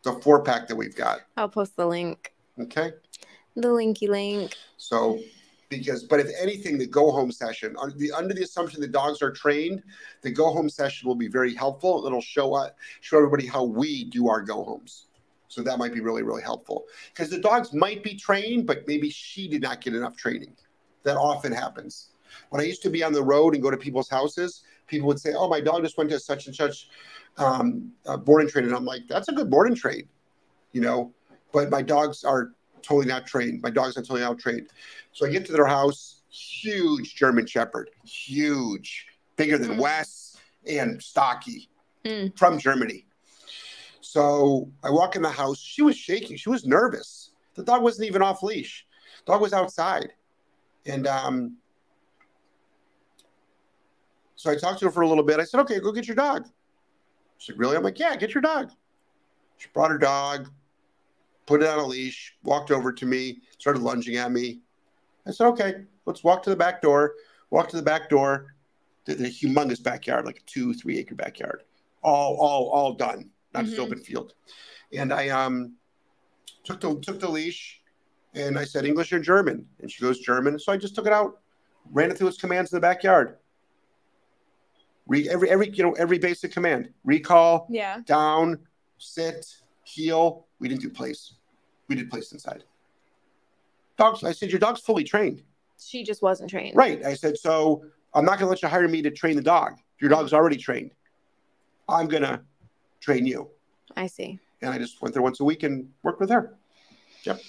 The 0.04 0.14
four 0.14 0.44
pack 0.44 0.68
that 0.68 0.76
we've 0.76 0.96
got. 0.96 1.22
I'll 1.38 1.50
post 1.50 1.76
the 1.76 1.86
link. 1.88 2.34
Okay, 2.60 2.94
The 3.56 3.68
linky 3.68 4.08
link. 4.08 4.56
so 4.78 5.20
because 5.68 6.04
but 6.04 6.20
if 6.22 6.28
anything, 6.40 6.78
the 6.78 6.88
Go 6.88 7.12
Home 7.12 7.32
session 7.32 7.76
under 7.82 7.98
the 7.98 8.12
under 8.14 8.34
the 8.34 8.44
assumption 8.44 8.80
the 8.80 8.88
dogs 8.88 9.22
are 9.22 9.32
trained, 9.32 9.84
the 10.22 10.32
Go 10.32 10.54
Home 10.54 10.70
session 10.70 11.08
will 11.08 11.16
be 11.16 11.28
very 11.28 11.54
helpful. 11.54 12.06
It'll 12.06 12.22
show 12.22 12.54
us 12.54 12.72
show 13.02 13.18
everybody 13.18 13.46
how 13.46 13.64
we 13.66 14.06
do 14.06 14.30
our 14.30 14.42
Go 14.42 14.64
Homes. 14.64 15.08
So 15.48 15.62
that 15.64 15.78
might 15.78 15.94
be 15.94 16.02
really, 16.02 16.24
really 16.24 16.42
helpful 16.44 16.86
because 17.14 17.30
the 17.30 17.40
dogs 17.40 17.74
might 17.74 18.04
be 18.04 18.16
trained, 18.16 18.66
but 18.68 18.88
maybe 18.88 19.10
she 19.10 19.48
did 19.48 19.62
not 19.62 19.82
get 19.82 19.96
enough 19.96 20.16
training. 20.16 20.56
That 21.04 21.18
often 21.18 21.52
happens. 21.52 22.10
When 22.50 22.62
I 22.62 22.66
used 22.66 22.82
to 22.84 22.90
be 22.90 23.04
on 23.04 23.14
the 23.14 23.24
road 23.24 23.54
and 23.54 23.64
go 23.64 23.72
to 23.72 23.78
people's 23.78 24.10
houses, 24.10 24.64
people 24.88 25.08
would 25.08 25.20
say, 25.20 25.34
"Oh, 25.34 25.48
my 25.48 25.62
dog 25.62 25.84
just 25.84 25.98
went 25.98 26.10
to 26.12 26.20
such 26.20 26.48
and 26.48 26.56
such 26.56 26.90
um, 27.38 27.92
uh, 28.06 28.18
board 28.18 28.42
and 28.42 28.50
train," 28.50 28.66
and 28.66 28.76
I'm 28.76 28.86
like, 28.86 29.04
"That's 29.08 29.30
a 29.30 29.34
good 29.34 29.50
board 29.50 29.68
and 29.68 29.78
train," 29.78 30.08
you 30.72 30.82
know. 30.82 31.14
But 31.52 31.70
my 31.70 31.82
dogs 31.82 32.24
are 32.24 32.52
totally 32.82 33.08
not 33.08 33.26
trained. 33.26 33.62
My 33.62 33.70
dogs 33.70 33.98
are 33.98 34.02
totally 34.02 34.22
not 34.22 34.40
trained. 34.40 34.70
So 35.12 35.26
I 35.26 35.30
get 35.30 35.46
to 35.48 35.52
their 35.52 35.66
house, 35.66 36.22
huge 36.30 37.16
German 37.16 37.46
Shepherd, 37.48 37.90
huge, 38.04 39.08
bigger 39.38 39.58
than 39.58 39.72
Mm. 39.72 39.80
Wes 39.80 40.38
and 40.68 41.02
stocky 41.02 41.70
Mm. 42.04 42.38
from 42.38 42.60
Germany. 42.60 43.06
So 44.02 44.72
I 44.84 44.92
walk 44.92 45.16
in 45.16 45.22
the 45.22 45.30
house. 45.30 45.60
She 45.60 45.82
was 45.82 45.98
shaking. 45.98 46.38
She 46.38 46.50
was 46.50 46.66
nervous. 46.66 47.32
The 47.56 47.64
dog 47.64 47.82
wasn't 47.82 48.08
even 48.08 48.22
off 48.22 48.44
leash. 48.44 48.86
Dog 49.26 49.42
was 49.42 49.54
outside, 49.54 50.14
and 50.86 51.08
um, 51.08 51.58
so 54.46 54.52
I 54.52 54.56
talked 54.56 54.78
to 54.80 54.86
her 54.86 54.92
for 54.92 55.02
a 55.02 55.08
little 55.08 55.24
bit. 55.24 55.40
I 55.40 55.44
said, 55.44 55.60
"Okay, 55.62 55.80
go 55.80 55.92
get 55.92 56.08
your 56.08 56.16
dog." 56.16 56.48
She's 57.40 57.54
like, 57.56 57.60
"Really?" 57.60 57.76
I'm 57.76 57.84
like, 57.84 57.98
"Yeah, 57.98 58.16
get 58.16 58.36
your 58.36 58.42
dog." 58.42 58.72
She 59.58 59.68
brought 59.74 59.90
her 59.90 59.98
dog, 59.98 60.50
put 61.48 61.64
it 61.64 61.68
on 61.68 61.80
a 61.80 61.86
leash, 61.86 62.36
walked 62.44 62.70
over 62.70 62.94
to 62.94 63.06
me, 63.08 63.42
started 63.58 63.82
lunging 63.82 64.18
at 64.18 64.32
me. 64.32 64.62
I 65.26 65.32
said, 65.32 65.48
"Okay, 65.48 65.86
let's 66.06 66.24
walk 66.24 66.44
to 66.44 66.52
the 66.52 66.56
back 66.56 66.82
door." 66.82 67.16
Walk 67.50 67.70
to 67.70 67.76
the 67.78 67.82
back 67.84 68.10
door. 68.10 68.56
The, 69.06 69.16
the 69.16 69.28
humongous 69.30 69.82
backyard, 69.82 70.26
like 70.26 70.38
a 70.38 70.44
two, 70.46 70.74
three 70.74 70.98
acre 70.98 71.16
backyard, 71.16 71.64
all, 72.04 72.38
all, 72.38 72.70
all 72.70 72.94
done, 72.94 73.30
not 73.54 73.66
just 73.66 73.78
Mhm. 73.78 73.84
open 73.84 74.00
field. 74.00 74.34
And 74.94 75.14
I 75.14 75.30
um 75.30 75.76
took 76.64 76.82
the 76.82 77.00
took 77.00 77.20
the 77.20 77.30
leash, 77.30 77.82
and 78.34 78.58
I 78.60 78.66
said 78.66 78.86
English 78.86 79.12
or 79.14 79.20
German, 79.20 79.68
and 79.80 79.92
she 79.92 80.02
goes 80.02 80.20
German. 80.20 80.60
So 80.60 80.72
I 80.72 80.78
just 80.78 80.96
took 80.96 81.06
it 81.08 81.14
out, 81.14 81.40
ran 81.92 82.12
it 82.12 82.18
through 82.18 82.28
its 82.30 82.38
commands 82.38 82.72
in 82.72 82.78
the 82.78 82.82
backyard. 82.82 83.38
Re, 85.08 85.30
every 85.30 85.50
every 85.50 85.70
you 85.70 85.84
know 85.84 85.94
every 85.94 86.18
basic 86.18 86.52
command: 86.52 86.90
recall, 87.04 87.68
Yeah. 87.70 88.02
down, 88.06 88.60
sit, 88.98 89.46
heel. 89.84 90.48
We 90.60 90.68
didn't 90.68 90.82
do 90.82 90.90
place. 90.90 91.36
We 91.88 91.96
did 91.96 92.10
place 92.10 92.32
inside. 92.32 92.64
Dogs. 93.98 94.24
I 94.24 94.32
said 94.32 94.50
your 94.50 94.60
dog's 94.60 94.82
fully 94.82 95.04
trained. 95.04 95.44
She 95.80 96.04
just 96.04 96.22
wasn't 96.22 96.50
trained. 96.50 96.76
Right. 96.76 97.04
I 97.06 97.14
said 97.14 97.38
so. 97.38 97.86
I'm 98.14 98.24
not 98.26 98.40
going 98.40 98.46
to 98.46 98.50
let 98.50 98.62
you 98.62 98.70
hire 98.70 98.88
me 98.88 99.02
to 99.02 99.12
train 99.12 99.36
the 99.36 99.42
dog. 99.42 99.74
Your 100.00 100.10
dog's 100.10 100.34
already 100.34 100.56
trained. 100.56 100.92
I'm 101.90 102.08
going 102.08 102.24
to 102.24 102.42
train 103.02 103.26
you. 103.26 103.50
I 103.98 104.08
see. 104.08 104.40
And 104.62 104.72
I 104.74 104.78
just 104.78 105.02
went 105.02 105.14
there 105.14 105.22
once 105.22 105.42
a 105.42 105.44
week 105.44 105.64
and 105.64 105.90
worked 106.02 106.22
with 106.22 106.30
her. 106.30 106.56
Yep. 107.24 107.42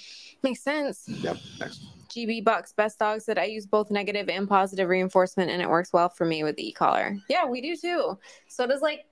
Makes 0.43 0.61
sense. 0.61 1.07
Yep. 1.07 1.37
Next. 1.59 1.85
GB 2.17 2.43
Bucks, 2.43 2.73
best 2.73 2.99
dog 2.99 3.21
said 3.21 3.37
I 3.37 3.45
use 3.45 3.65
both 3.65 3.91
negative 3.91 4.29
and 4.29 4.47
positive 4.49 4.89
reinforcement 4.89 5.51
and 5.51 5.61
it 5.61 5.69
works 5.69 5.93
well 5.93 6.09
for 6.09 6.25
me 6.25 6.43
with 6.43 6.55
the 6.55 6.67
e-collar. 6.69 7.17
Yeah, 7.29 7.45
we 7.45 7.61
do 7.61 7.75
too. 7.75 8.17
So 8.47 8.65
does 8.65 8.81
like 8.81 9.05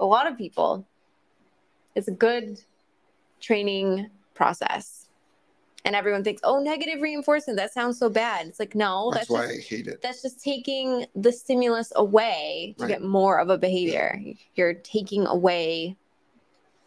a 0.00 0.04
lot 0.06 0.26
of 0.30 0.38
people. 0.38 0.86
It's 1.94 2.08
a 2.08 2.12
good 2.12 2.60
training 3.40 4.08
process. 4.34 5.08
And 5.86 5.94
everyone 5.94 6.24
thinks, 6.24 6.40
oh, 6.44 6.60
negative 6.60 7.02
reinforcement, 7.02 7.58
that 7.58 7.72
sounds 7.74 7.98
so 7.98 8.08
bad. 8.08 8.46
It's 8.46 8.58
like, 8.58 8.74
no, 8.74 9.10
That's 9.12 9.28
that's, 9.28 9.30
why 9.30 9.46
just, 9.54 9.70
I 9.72 9.76
hate 9.76 9.86
it. 9.86 10.00
that's 10.00 10.22
just 10.22 10.42
taking 10.42 11.04
the 11.14 11.30
stimulus 11.30 11.92
away 11.96 12.74
to 12.78 12.84
Right. 12.84 12.88
get 12.88 13.02
more 13.02 13.38
of 13.38 13.50
a 13.50 13.58
behavior. 13.58 14.18
You're 14.54 14.72
taking 14.74 15.26
away 15.26 15.96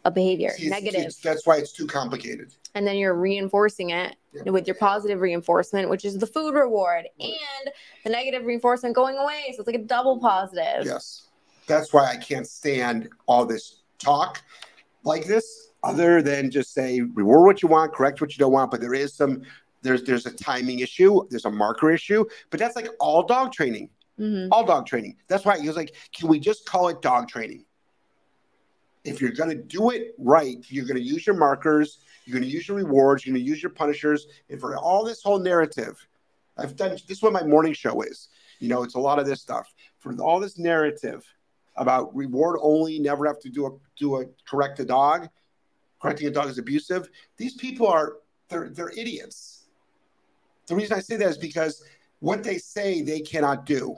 a 0.08 0.10
behavior, 0.10 0.48
it's- 0.48 0.70
negative 0.70 1.00
it's- 1.00 1.16
that's 1.16 1.46
why 1.46 1.56
it's 1.58 1.72
too 1.72 1.86
complicated. 1.86 2.54
and 2.74 2.86
then 2.86 2.96
you're 2.96 3.14
reinforcing 3.14 3.90
it 3.90 4.14
Yeah. 4.32 4.50
with 4.52 4.66
your 4.66 4.76
positive 4.76 5.20
reinforcement, 5.20 5.88
which 5.90 6.04
is 6.04 6.16
the 6.18 6.26
food 6.26 6.54
reward, 6.54 7.06
Right. 7.20 7.32
and 7.64 7.72
the 8.04 8.10
negative 8.10 8.44
reinforcement 8.46 8.94
going 8.94 9.16
away. 9.16 9.52
So 9.54 9.60
it's 9.60 9.66
like 9.66 9.76
a 9.76 9.84
double 9.96 10.18
positive. 10.20 10.84
Yes. 10.86 11.28
That's 11.66 11.92
why 11.92 12.06
I 12.06 12.16
can't 12.16 12.46
stand 12.46 13.08
all 13.26 13.44
this 13.44 13.80
talk 13.98 14.42
like 15.04 15.26
this, 15.26 15.70
other 15.82 16.22
than 16.22 16.50
just 16.50 16.72
say 16.72 17.00
reward 17.00 17.46
what 17.46 17.62
you 17.62 17.68
want, 17.68 17.92
correct 17.92 18.20
what 18.20 18.30
you 18.32 18.38
don't 18.38 18.52
want. 18.52 18.70
But 18.70 18.80
there 18.80 18.94
is 18.94 19.12
some 19.14 19.42
there's 19.82 20.02
there's 20.02 20.26
a 20.26 20.32
timing 20.32 20.80
issue, 20.80 21.20
there's 21.30 21.44
a 21.44 21.50
marker 21.50 21.90
issue, 21.90 22.24
but 22.50 22.58
that's 22.60 22.74
like 22.76 22.88
all 23.00 23.22
dog 23.22 23.52
training. 23.52 23.90
Mhm. 24.18 24.48
all 24.50 24.64
dog 24.64 24.84
training. 24.84 25.14
That's 25.28 25.44
why 25.44 25.60
he 25.60 25.68
was 25.68 25.76
like, 25.76 25.94
can 26.12 26.26
we 26.28 26.40
just 26.40 26.66
call 26.66 26.88
it 26.88 27.00
dog 27.02 27.28
training? 27.28 27.64
If 29.08 29.20
you're 29.20 29.32
going 29.32 29.50
to 29.50 29.62
do 29.62 29.90
it 29.90 30.14
right, 30.18 30.58
you're 30.68 30.84
going 30.84 30.96
to 30.96 31.02
use 31.02 31.26
your 31.26 31.36
markers, 31.36 31.98
you're 32.24 32.34
going 32.38 32.48
to 32.48 32.54
use 32.54 32.68
your 32.68 32.76
rewards, 32.76 33.24
you're 33.24 33.34
going 33.34 33.44
to 33.44 33.48
use 33.48 33.62
your 33.62 33.70
punishers, 33.70 34.26
and 34.50 34.60
for 34.60 34.76
all 34.76 35.04
this 35.04 35.22
whole 35.22 35.38
narrative, 35.38 36.06
I've 36.56 36.76
done 36.76 36.90
this 36.90 37.04
is 37.08 37.22
what 37.22 37.32
my 37.32 37.42
morning 37.42 37.72
show 37.72 38.02
is. 38.02 38.28
You 38.58 38.68
know, 38.68 38.82
it's 38.82 38.96
a 38.96 39.00
lot 39.00 39.18
of 39.18 39.26
this 39.26 39.40
stuff. 39.40 39.72
For 40.00 40.14
all 40.20 40.40
this 40.40 40.58
narrative 40.58 41.24
about 41.76 42.14
reward 42.14 42.58
only, 42.60 42.98
never 42.98 43.26
have 43.26 43.38
to 43.40 43.48
do 43.48 43.66
a 43.66 43.70
do 43.98 44.20
a 44.20 44.26
correct 44.48 44.80
a 44.80 44.84
dog, 44.84 45.28
correcting 46.02 46.26
a 46.26 46.30
dog 46.30 46.48
is 46.48 46.58
abusive. 46.58 47.08
These 47.36 47.54
people 47.54 47.86
are 47.86 48.16
they're 48.48 48.68
they're 48.70 48.90
idiots. 48.90 49.68
The 50.66 50.74
reason 50.74 50.96
I 50.96 51.00
say 51.00 51.16
that 51.16 51.28
is 51.28 51.38
because 51.38 51.84
what 52.20 52.42
they 52.42 52.58
say 52.58 53.02
they 53.02 53.20
cannot 53.20 53.64
do 53.64 53.96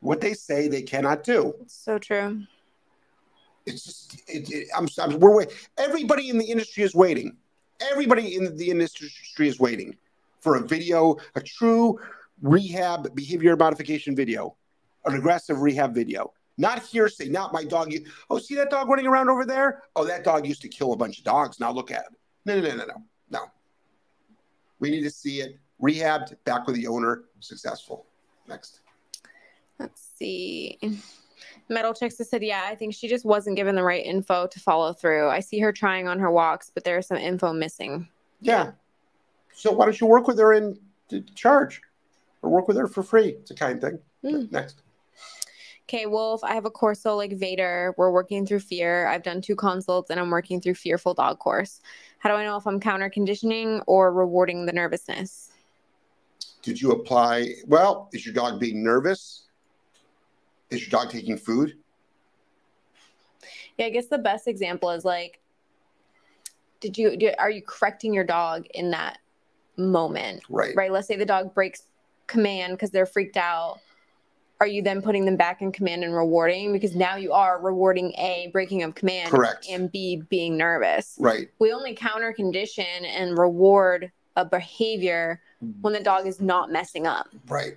what 0.00 0.20
they 0.20 0.34
say 0.34 0.68
they 0.68 0.82
cannot 0.82 1.24
do. 1.24 1.54
So 1.66 1.98
true. 1.98 2.42
It's 3.66 3.84
just, 3.84 4.22
it, 4.28 4.50
it, 4.50 4.68
I'm, 4.76 4.88
I'm, 4.98 5.18
we're 5.18 5.34
wait. 5.34 5.48
Everybody 5.76 6.30
in 6.30 6.38
the 6.38 6.44
industry 6.44 6.84
is 6.84 6.94
waiting. 6.94 7.36
Everybody 7.90 8.36
in 8.36 8.56
the 8.56 8.70
industry 8.70 9.10
is 9.48 9.58
waiting 9.58 9.96
for 10.40 10.56
a 10.56 10.60
video, 10.66 11.16
a 11.34 11.40
true 11.40 11.98
rehab 12.40 13.14
behavior 13.14 13.56
modification 13.56 14.14
video, 14.14 14.56
an 15.04 15.14
aggressive 15.14 15.60
rehab 15.60 15.94
video. 15.94 16.32
Not 16.58 16.82
hearsay, 16.82 17.28
not 17.28 17.52
my 17.52 17.64
dog. 17.64 17.92
Oh, 18.30 18.38
see 18.38 18.54
that 18.54 18.70
dog 18.70 18.88
running 18.88 19.06
around 19.06 19.28
over 19.28 19.44
there? 19.44 19.82
Oh, 19.94 20.04
that 20.06 20.24
dog 20.24 20.46
used 20.46 20.62
to 20.62 20.68
kill 20.68 20.92
a 20.94 20.96
bunch 20.96 21.18
of 21.18 21.24
dogs. 21.24 21.60
Now 21.60 21.70
look 21.70 21.90
at 21.90 22.06
it. 22.06 22.18
No, 22.46 22.58
no, 22.58 22.68
no, 22.68 22.76
no, 22.76 22.84
no. 22.86 23.02
No. 23.28 23.40
We 24.78 24.90
need 24.90 25.02
to 25.02 25.10
see 25.10 25.40
it 25.40 25.58
rehabbed, 25.82 26.36
back 26.44 26.66
with 26.66 26.76
the 26.76 26.86
owner, 26.86 27.24
successful. 27.40 28.06
Next. 28.48 28.80
Let's 29.78 30.08
see. 30.16 30.78
Metal 31.68 31.94
Chicks 31.94 32.16
said, 32.16 32.42
Yeah, 32.42 32.64
I 32.66 32.74
think 32.74 32.94
she 32.94 33.08
just 33.08 33.24
wasn't 33.24 33.56
given 33.56 33.74
the 33.74 33.82
right 33.82 34.04
info 34.04 34.46
to 34.46 34.60
follow 34.60 34.92
through. 34.92 35.28
I 35.28 35.40
see 35.40 35.58
her 35.60 35.72
trying 35.72 36.08
on 36.08 36.18
her 36.18 36.30
walks, 36.30 36.70
but 36.72 36.84
there's 36.84 37.06
some 37.06 37.16
info 37.16 37.52
missing. 37.52 38.08
Yeah. 38.40 38.72
So 39.52 39.72
why 39.72 39.86
don't 39.86 40.00
you 40.00 40.06
work 40.06 40.28
with 40.28 40.38
her 40.38 40.52
in 40.52 40.78
charge 41.34 41.80
or 42.42 42.50
work 42.50 42.68
with 42.68 42.76
her 42.76 42.86
for 42.86 43.02
free? 43.02 43.30
It's 43.30 43.50
a 43.50 43.54
kind 43.54 43.80
thing. 43.80 43.98
Mm. 44.22 44.52
Next. 44.52 44.82
Okay, 45.88 46.06
Wolf, 46.06 46.42
I 46.42 46.54
have 46.54 46.64
a 46.64 46.70
Corso 46.70 47.14
like 47.14 47.32
Vader. 47.32 47.94
We're 47.96 48.10
working 48.10 48.44
through 48.44 48.58
fear. 48.58 49.06
I've 49.06 49.22
done 49.22 49.40
two 49.40 49.54
consults 49.54 50.10
and 50.10 50.18
I'm 50.18 50.30
working 50.30 50.60
through 50.60 50.74
fearful 50.74 51.14
dog 51.14 51.38
course. 51.38 51.80
How 52.18 52.28
do 52.28 52.34
I 52.34 52.44
know 52.44 52.56
if 52.56 52.66
I'm 52.66 52.80
counter 52.80 53.08
conditioning 53.08 53.80
or 53.86 54.12
rewarding 54.12 54.66
the 54.66 54.72
nervousness? 54.72 55.52
Did 56.62 56.80
you 56.80 56.90
apply? 56.90 57.54
Well, 57.68 58.08
is 58.12 58.26
your 58.26 58.34
dog 58.34 58.58
being 58.58 58.82
nervous? 58.82 59.45
Is 60.70 60.82
your 60.82 60.90
dog 60.90 61.10
taking 61.10 61.36
food? 61.36 61.74
Yeah, 63.78 63.86
I 63.86 63.90
guess 63.90 64.06
the 64.06 64.18
best 64.18 64.48
example 64.48 64.90
is 64.90 65.04
like, 65.04 65.40
did 66.80 66.96
you, 66.98 67.16
do, 67.16 67.32
are 67.38 67.50
you 67.50 67.62
correcting 67.62 68.12
your 68.12 68.24
dog 68.24 68.66
in 68.74 68.90
that 68.90 69.18
moment? 69.76 70.42
Right. 70.48 70.74
Right. 70.74 70.90
Let's 70.90 71.06
say 71.06 71.16
the 71.16 71.26
dog 71.26 71.54
breaks 71.54 71.82
command 72.26 72.74
because 72.74 72.90
they're 72.90 73.06
freaked 73.06 73.36
out 73.36 73.80
are 74.60 74.66
you 74.66 74.82
then 74.82 75.02
putting 75.02 75.24
them 75.24 75.36
back 75.36 75.60
in 75.60 75.70
command 75.70 76.02
and 76.02 76.14
rewarding 76.14 76.72
because 76.72 76.94
now 76.94 77.16
you 77.16 77.32
are 77.32 77.60
rewarding 77.60 78.12
a 78.12 78.48
breaking 78.52 78.82
of 78.82 78.94
command 78.94 79.30
correct 79.30 79.66
and 79.70 79.92
b 79.92 80.22
being 80.28 80.56
nervous 80.56 81.16
right 81.18 81.50
we 81.58 81.72
only 81.72 81.94
counter 81.94 82.32
condition 82.32 83.04
and 83.04 83.38
reward 83.38 84.10
a 84.36 84.44
behavior 84.44 85.40
when 85.80 85.92
the 85.92 86.00
dog 86.00 86.26
is 86.26 86.40
not 86.40 86.70
messing 86.70 87.06
up 87.06 87.28
right 87.48 87.76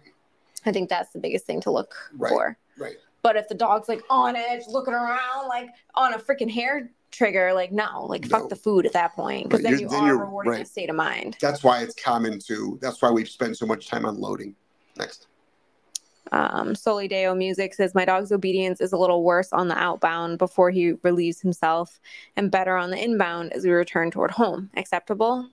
i 0.66 0.72
think 0.72 0.90
that's 0.90 1.12
the 1.12 1.20
biggest 1.20 1.46
thing 1.46 1.62
to 1.62 1.72
look 1.72 1.96
right. 2.18 2.30
for 2.30 2.58
right 2.80 2.98
but 3.22 3.36
if 3.36 3.48
the 3.48 3.56
dog's 3.56 3.88
like 3.90 4.02
on 4.10 4.36
edge 4.36 4.62
looking 4.68 4.94
around 4.94 5.48
like 5.48 5.70
on 5.96 6.14
a 6.14 6.18
freaking 6.18 6.50
hair 6.50 6.90
trigger 7.12 7.54
like 7.54 7.72
no 7.72 8.06
like 8.06 8.24
no. 8.24 8.30
fuck 8.30 8.50
the 8.50 8.56
food 8.56 8.86
at 8.86 8.94
that 8.94 9.14
point 9.14 9.50
because 9.50 9.64
right. 9.64 9.72
then 9.72 9.80
you 9.80 9.90
then 9.90 10.04
are 10.04 10.18
rewarding 10.18 10.52
right. 10.52 10.62
a 10.62 10.66
state 10.66 10.90
of 10.90 10.96
mind 10.96 11.36
that's 11.42 11.64
why 11.64 11.82
it's 11.82 11.96
common 11.96 12.40
to 12.40 12.78
that's 12.82 13.02
why 13.02 13.10
we 13.10 13.26
spend 13.26 13.56
so 13.56 13.66
much 13.66 13.88
time 13.88 14.06
on 14.06 14.20
loading 14.20 14.56
next 14.98 15.28
um, 16.32 16.74
Solideo 16.74 17.36
Music 17.36 17.74
says 17.74 17.96
my 17.96 18.06
dog's 18.06 18.32
obedience 18.32 18.82
is 18.82 18.94
a 18.94 18.98
little 18.98 19.24
worse 19.24 19.52
on 19.52 19.68
the 19.68 19.78
outbound 19.78 20.38
before 20.38 20.70
he 20.70 20.94
relieves 21.04 21.42
himself, 21.42 22.00
and 22.36 22.52
better 22.52 22.76
on 22.76 22.92
the 22.92 23.04
inbound 23.04 23.52
as 23.54 23.64
we 23.64 23.72
return 23.72 24.12
toward 24.12 24.32
home. 24.32 24.70
Acceptable? 24.76 25.50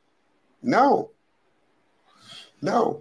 No. 0.62 1.11
No. 2.61 3.01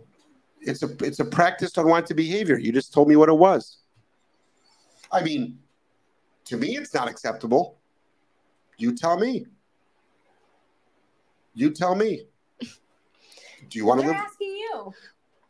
It's 0.62 0.84
a 0.84 0.90
it's 1.04 1.20
a 1.20 1.26
practiced 1.26 1.78
unwanted 1.78 2.18
behavior. 2.18 2.58
You 2.58 2.72
just 2.72 2.94
told 2.94 3.08
me 3.08 3.16
what 3.16 3.30
it 3.30 3.38
was. 3.38 3.78
I 5.16 5.24
mean, 5.24 5.58
to 6.46 6.58
me, 6.58 6.78
it's 6.78 6.94
not 6.94 7.08
acceptable. 7.08 7.78
You 8.78 8.96
tell 8.96 9.18
me. 9.18 9.48
You 11.54 11.72
tell 11.72 11.96
me. 11.96 12.28
Do 12.60 13.80
you 13.80 13.86
want 13.86 14.02
to 14.02 14.08
live? 14.08 14.16
asking 14.16 14.56
you. 14.56 14.94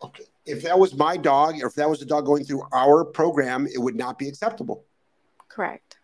Okay 0.01 0.25
if 0.45 0.61
that 0.63 0.77
was 0.77 0.93
my 0.95 1.17
dog 1.17 1.61
or 1.61 1.67
if 1.67 1.75
that 1.75 1.89
was 1.89 2.01
a 2.01 2.05
dog 2.05 2.25
going 2.25 2.43
through 2.43 2.63
our 2.71 3.03
program, 3.03 3.67
it 3.67 3.79
would 3.79 3.95
not 3.95 4.19
be 4.19 4.27
acceptable. 4.27 4.85
Correct. 5.49 5.97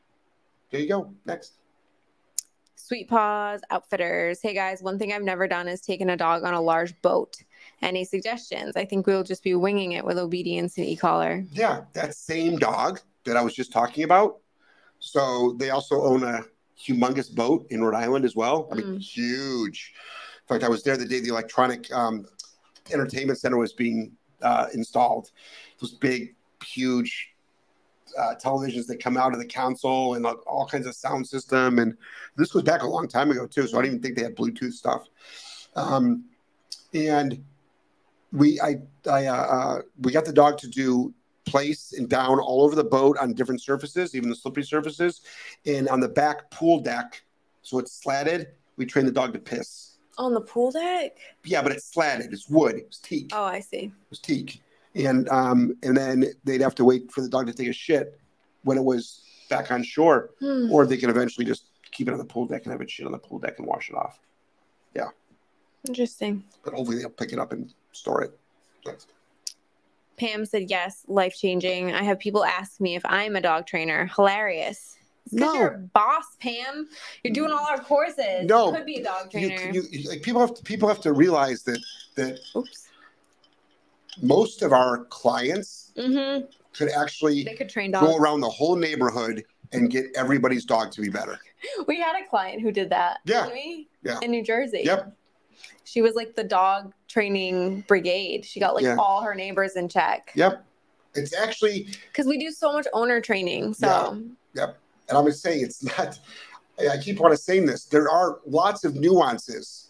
There 0.72 0.82
you 0.82 0.88
go. 0.88 1.14
Next. 1.26 1.54
Sweet 2.76 3.08
Paws 3.08 3.62
Outfitters. 3.70 4.42
Hey 4.42 4.54
guys, 4.54 4.82
one 4.82 4.98
thing 4.98 5.14
I've 5.14 5.22
never 5.22 5.48
done 5.48 5.68
is 5.68 5.82
taken 5.82 6.10
a 6.10 6.18
dog 6.18 6.44
on 6.44 6.54
a 6.54 6.62
large 6.62 7.00
boat. 7.02 7.38
Any 7.82 8.04
suggestions? 8.04 8.76
I 8.76 8.86
think 8.86 9.06
we'll 9.06 9.24
just 9.24 9.44
be 9.44 9.56
winging 9.56 9.94
it 9.94 10.04
with 10.04 10.18
obedience 10.18 10.78
and 10.78 10.86
e-collar. 10.86 11.46
Yeah, 11.52 11.82
that 11.94 12.16
same 12.16 12.58
dog 12.58 13.00
that 13.26 13.38
I 13.38 13.42
was 13.42 13.54
just 13.54 13.72
talking 13.72 14.04
about. 14.04 14.38
So 15.00 15.56
they 15.58 15.70
also 15.70 16.02
own 16.02 16.24
a 16.24 16.44
humongous 16.80 17.34
boat 17.34 17.68
in 17.70 17.84
Rhode 17.84 17.96
Island 17.96 18.26
as 18.26 18.36
well. 18.36 18.68
I 18.72 18.76
mean, 18.76 18.86
mm. 18.86 19.00
huge. 19.00 19.94
In 20.42 20.48
fact, 20.48 20.64
I 20.64 20.70
was 20.70 20.84
there 20.84 20.98
the 20.98 21.06
day 21.06 21.20
the 21.20 21.30
electronic 21.30 21.92
um, 21.94 22.26
entertainment 22.92 23.40
center 23.40 23.58
was 23.58 23.74
being 23.74 24.12
uh, 24.42 24.68
installed. 24.74 25.32
Those 25.80 25.94
big, 25.94 26.36
huge 26.64 27.30
uh, 28.18 28.36
televisions 28.44 28.88
that 28.88 29.02
come 29.02 29.18
out 29.18 29.34
of 29.34 29.40
the 29.40 29.48
console 29.48 30.16
and 30.16 30.26
all 30.26 30.68
kinds 30.68 30.88
of 30.88 30.96
sound 30.96 31.28
system. 31.28 31.80
And 31.80 31.96
this 32.36 32.52
goes 32.52 32.64
back 32.64 32.82
a 32.82 32.88
long 32.88 33.08
time 33.08 33.32
ago 33.32 33.48
too, 33.48 33.68
so 33.68 33.78
I 33.78 33.82
don't 33.82 33.92
even 33.92 34.02
think 34.02 34.16
they 34.16 34.24
had 34.24 34.36
Bluetooth 34.36 34.74
stuff. 34.74 35.08
Um, 35.76 36.26
and 36.94 37.44
we, 38.32 38.60
I, 38.60 38.82
I, 39.10 39.26
uh, 39.28 39.36
uh, 39.36 39.82
we 40.02 40.12
got 40.12 40.26
the 40.26 40.34
dog 40.34 40.58
to 40.60 40.68
do 40.68 41.14
place 41.46 41.94
and 41.94 42.10
down 42.10 42.40
all 42.40 42.64
over 42.64 42.76
the 42.76 42.84
boat 42.84 43.18
on 43.18 43.34
different 43.34 43.62
surfaces, 43.62 44.16
even 44.16 44.30
the 44.30 44.36
slippery 44.36 44.64
surfaces, 44.64 45.22
and 45.66 45.90
on 45.90 46.00
the 46.00 46.10
back 46.10 46.50
pool 46.52 46.80
deck. 46.80 47.22
So 47.62 47.80
it's 47.80 47.94
slatted. 47.94 48.50
We 48.78 48.86
train 48.86 49.06
the 49.06 49.12
dog 49.12 49.34
to 49.34 49.40
piss 49.40 49.92
on 50.18 50.34
the 50.34 50.42
pool 50.42 50.72
deck? 50.72 51.18
Yeah, 51.44 51.62
but 51.62 51.72
it's 51.72 51.86
slatted. 51.86 52.32
It's 52.32 52.50
wood. 52.50 52.76
It 52.76 52.88
was 52.88 53.00
teak. 53.00 53.32
Oh, 53.34 53.44
I 53.44 53.60
see. 53.60 53.86
It 53.86 54.10
was 54.10 54.20
teak. 54.20 54.62
And 54.96 55.28
um, 55.30 55.76
and 55.84 55.96
then 55.96 56.26
they'd 56.44 56.62
have 56.62 56.76
to 56.76 56.86
wait 56.86 57.12
for 57.12 57.22
the 57.22 57.30
dog 57.30 57.48
to 57.48 57.54
take 57.54 57.68
a 57.68 57.74
shit 57.74 58.20
when 58.64 58.78
it 58.78 58.84
was 58.84 59.24
back 59.50 59.72
on 59.72 59.84
shore, 59.84 60.32
hmm. 60.40 60.72
or 60.72 60.86
they 60.86 60.98
can 60.98 61.10
eventually 61.10 61.46
just 61.46 61.66
keep 61.92 62.08
it 62.08 62.12
on 62.12 62.18
the 62.18 62.26
pool 62.26 62.46
deck 62.46 62.64
and 62.64 62.72
have 62.72 62.82
it 62.82 62.90
shit 62.90 63.06
on 63.06 63.12
the 63.12 63.18
pool 63.18 63.40
deck 63.40 63.58
and 63.58 63.68
wash 63.68 63.90
it 63.90 63.96
off. 63.96 64.20
Yeah. 64.96 65.10
Interesting. 65.88 66.44
But 66.64 66.74
hopefully 66.74 67.00
they'll 67.00 67.10
pick 67.10 67.34
it 67.34 67.40
up 67.40 67.52
and 67.54 67.74
store 67.92 68.22
it. 68.22 68.38
Pam 70.18 70.46
said 70.46 70.70
yes, 70.70 71.04
life 71.08 71.36
changing. 71.36 71.94
I 71.94 72.04
have 72.04 72.20
people 72.20 72.46
ask 72.46 72.80
me 72.80 72.96
if 72.96 73.04
I'm 73.06 73.36
a 73.36 73.42
dog 73.42 73.66
trainer. 73.66 74.10
Hilarious. 74.16 74.98
Because 75.26 75.54
no. 75.54 75.54
you're 75.54 75.68
a 75.68 75.78
boss, 75.80 76.26
Pam. 76.40 76.90
You're 77.24 77.34
doing 77.34 77.52
all 77.52 77.66
our 77.68 77.80
courses. 77.80 78.46
No, 78.46 78.68
you 78.68 78.78
could 78.78 78.86
be 78.86 78.96
a 78.96 79.04
dog 79.04 79.32
trainer. 79.32 79.72
You, 79.72 79.84
you, 79.90 80.10
like 80.10 80.22
people 80.22 80.42
have 80.42 80.54
to, 80.56 80.64
people 80.64 80.88
have 80.88 81.02
to 81.02 81.14
realize 81.14 81.64
that 81.64 81.80
that 82.16 82.40
Oops. 82.56 82.90
most 84.22 84.62
of 84.62 84.74
our 84.74 85.06
clients 85.06 85.92
mm-hmm. 85.96 86.46
could 86.74 86.90
actually 86.92 87.44
they 87.44 87.56
could 87.56 87.70
train 87.70 87.92
dogs. 87.92 88.06
go 88.06 88.18
around 88.18 88.42
the 88.42 88.50
whole 88.50 88.76
neighborhood 88.76 89.44
and 89.72 89.90
get 89.90 90.08
everybody's 90.16 90.66
dog 90.66 90.92
to 90.92 91.02
be 91.02 91.10
better. 91.10 91.40
We 91.88 92.00
had 92.00 92.20
a 92.20 92.28
client 92.28 92.62
who 92.62 92.72
did 92.72 92.90
that. 92.90 93.20
Yeah. 93.24 93.48
Yeah. 94.04 94.20
In 94.22 94.32
New 94.32 94.44
Jersey. 94.44 94.82
Yep. 94.84 95.16
She 95.84 96.02
was 96.02 96.16
like 96.16 96.36
the 96.36 96.44
dog 96.44 96.94
training 97.08 97.84
brigade. 97.88 98.46
She 98.46 98.60
got 98.60 98.76
like 98.76 98.84
yeah. 98.84 98.96
all 98.98 99.22
her 99.22 99.36
neighbors 99.36 99.76
in 99.76 99.90
check. 99.90 100.32
Yep. 100.36 100.66
It's 101.14 101.36
actually 101.36 101.90
because 102.08 102.26
we 102.26 102.38
do 102.38 102.52
so 102.52 102.72
much 102.72 102.88
owner 102.94 103.20
training. 103.20 103.74
So. 103.74 103.88
Yeah. 104.54 104.68
Yep 104.68 104.78
and 105.12 105.18
I'm 105.18 105.32
saying 105.32 105.64
it's 105.64 105.84
not. 105.98 106.20
I 106.90 106.98
keep 106.98 107.22
on 107.22 107.36
saying 107.38 107.66
this. 107.66 107.86
There 107.86 108.10
are 108.10 108.40
lots 108.46 108.84
of 108.84 108.96
nuances, 108.96 109.90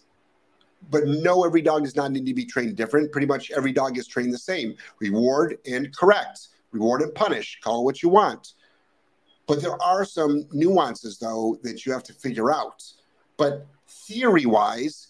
but 0.90 1.06
no, 1.06 1.44
every 1.44 1.62
dog 1.62 1.84
does 1.84 1.96
not 1.96 2.12
need 2.12 2.26
to 2.26 2.34
be 2.34 2.44
trained 2.44 2.76
different. 2.76 3.12
Pretty 3.12 3.26
much 3.26 3.50
every 3.52 3.72
dog 3.72 3.96
is 3.96 4.06
trained 4.06 4.34
the 4.34 4.38
same. 4.38 4.74
Reward 4.98 5.58
and 5.66 5.96
correct. 5.96 6.48
Reward 6.72 7.02
and 7.02 7.14
punish. 7.14 7.60
Call 7.62 7.80
it 7.80 7.84
what 7.84 8.02
you 8.02 8.08
want. 8.08 8.54
But 9.46 9.62
there 9.62 9.80
are 9.82 10.04
some 10.04 10.46
nuances 10.52 11.18
though 11.18 11.58
that 11.62 11.86
you 11.86 11.92
have 11.92 12.02
to 12.04 12.12
figure 12.12 12.52
out. 12.52 12.82
But 13.36 13.66
theory 13.88 14.44
wise, 14.44 15.08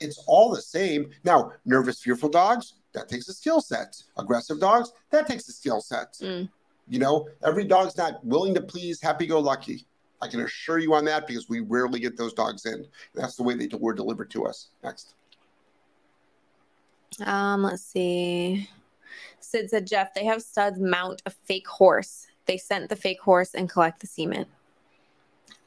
it's 0.00 0.22
all 0.26 0.50
the 0.50 0.62
same. 0.62 1.10
Now, 1.24 1.52
nervous, 1.64 2.00
fearful 2.00 2.28
dogs, 2.28 2.74
that 2.92 3.08
takes 3.08 3.28
a 3.28 3.34
skill 3.34 3.60
set. 3.60 3.96
Aggressive 4.16 4.60
dogs, 4.60 4.92
that 5.10 5.26
takes 5.26 5.48
a 5.48 5.52
skill 5.52 5.80
set. 5.80 6.14
Mm. 6.14 6.48
You 6.88 6.98
know, 6.98 7.28
every 7.44 7.64
dog's 7.64 7.96
not 7.96 8.24
willing 8.24 8.54
to 8.54 8.60
please, 8.60 9.00
happy 9.00 9.26
go 9.26 9.40
lucky. 9.40 9.86
I 10.22 10.28
can 10.28 10.40
assure 10.40 10.78
you 10.78 10.94
on 10.94 11.04
that 11.06 11.26
because 11.26 11.48
we 11.48 11.60
rarely 11.60 12.00
get 12.00 12.16
those 12.16 12.32
dogs 12.32 12.64
in. 12.64 12.86
That's 13.14 13.36
the 13.36 13.42
way 13.42 13.54
they 13.54 13.68
were 13.76 13.92
delivered 13.92 14.30
to 14.30 14.46
us. 14.46 14.68
Next. 14.82 15.14
Um, 17.24 17.62
let's 17.62 17.84
see. 17.84 18.68
Sid 19.40 19.70
said, 19.70 19.86
Jeff, 19.86 20.14
they 20.14 20.24
have 20.24 20.42
studs 20.42 20.78
mount 20.78 21.22
a 21.26 21.30
fake 21.30 21.68
horse. 21.68 22.26
They 22.46 22.56
sent 22.56 22.88
the 22.88 22.96
fake 22.96 23.20
horse 23.20 23.54
and 23.54 23.68
collect 23.68 24.00
the 24.00 24.06
semen. 24.06 24.46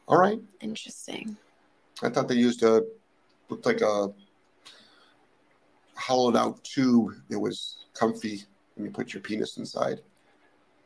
All 0.08 0.18
right. 0.18 0.40
Interesting. 0.62 1.38
I 2.02 2.10
thought 2.10 2.28
they 2.28 2.36
used 2.36 2.64
a 2.64 2.84
looked 3.50 3.66
like 3.66 3.82
a 3.82 4.12
hollowed 5.96 6.36
out 6.36 6.64
tube 6.64 7.14
that 7.30 7.40
was 7.40 7.86
comfy 7.94 8.44
and 8.76 8.86
you 8.86 8.92
put 8.92 9.14
your 9.14 9.22
penis 9.22 9.58
inside. 9.58 10.02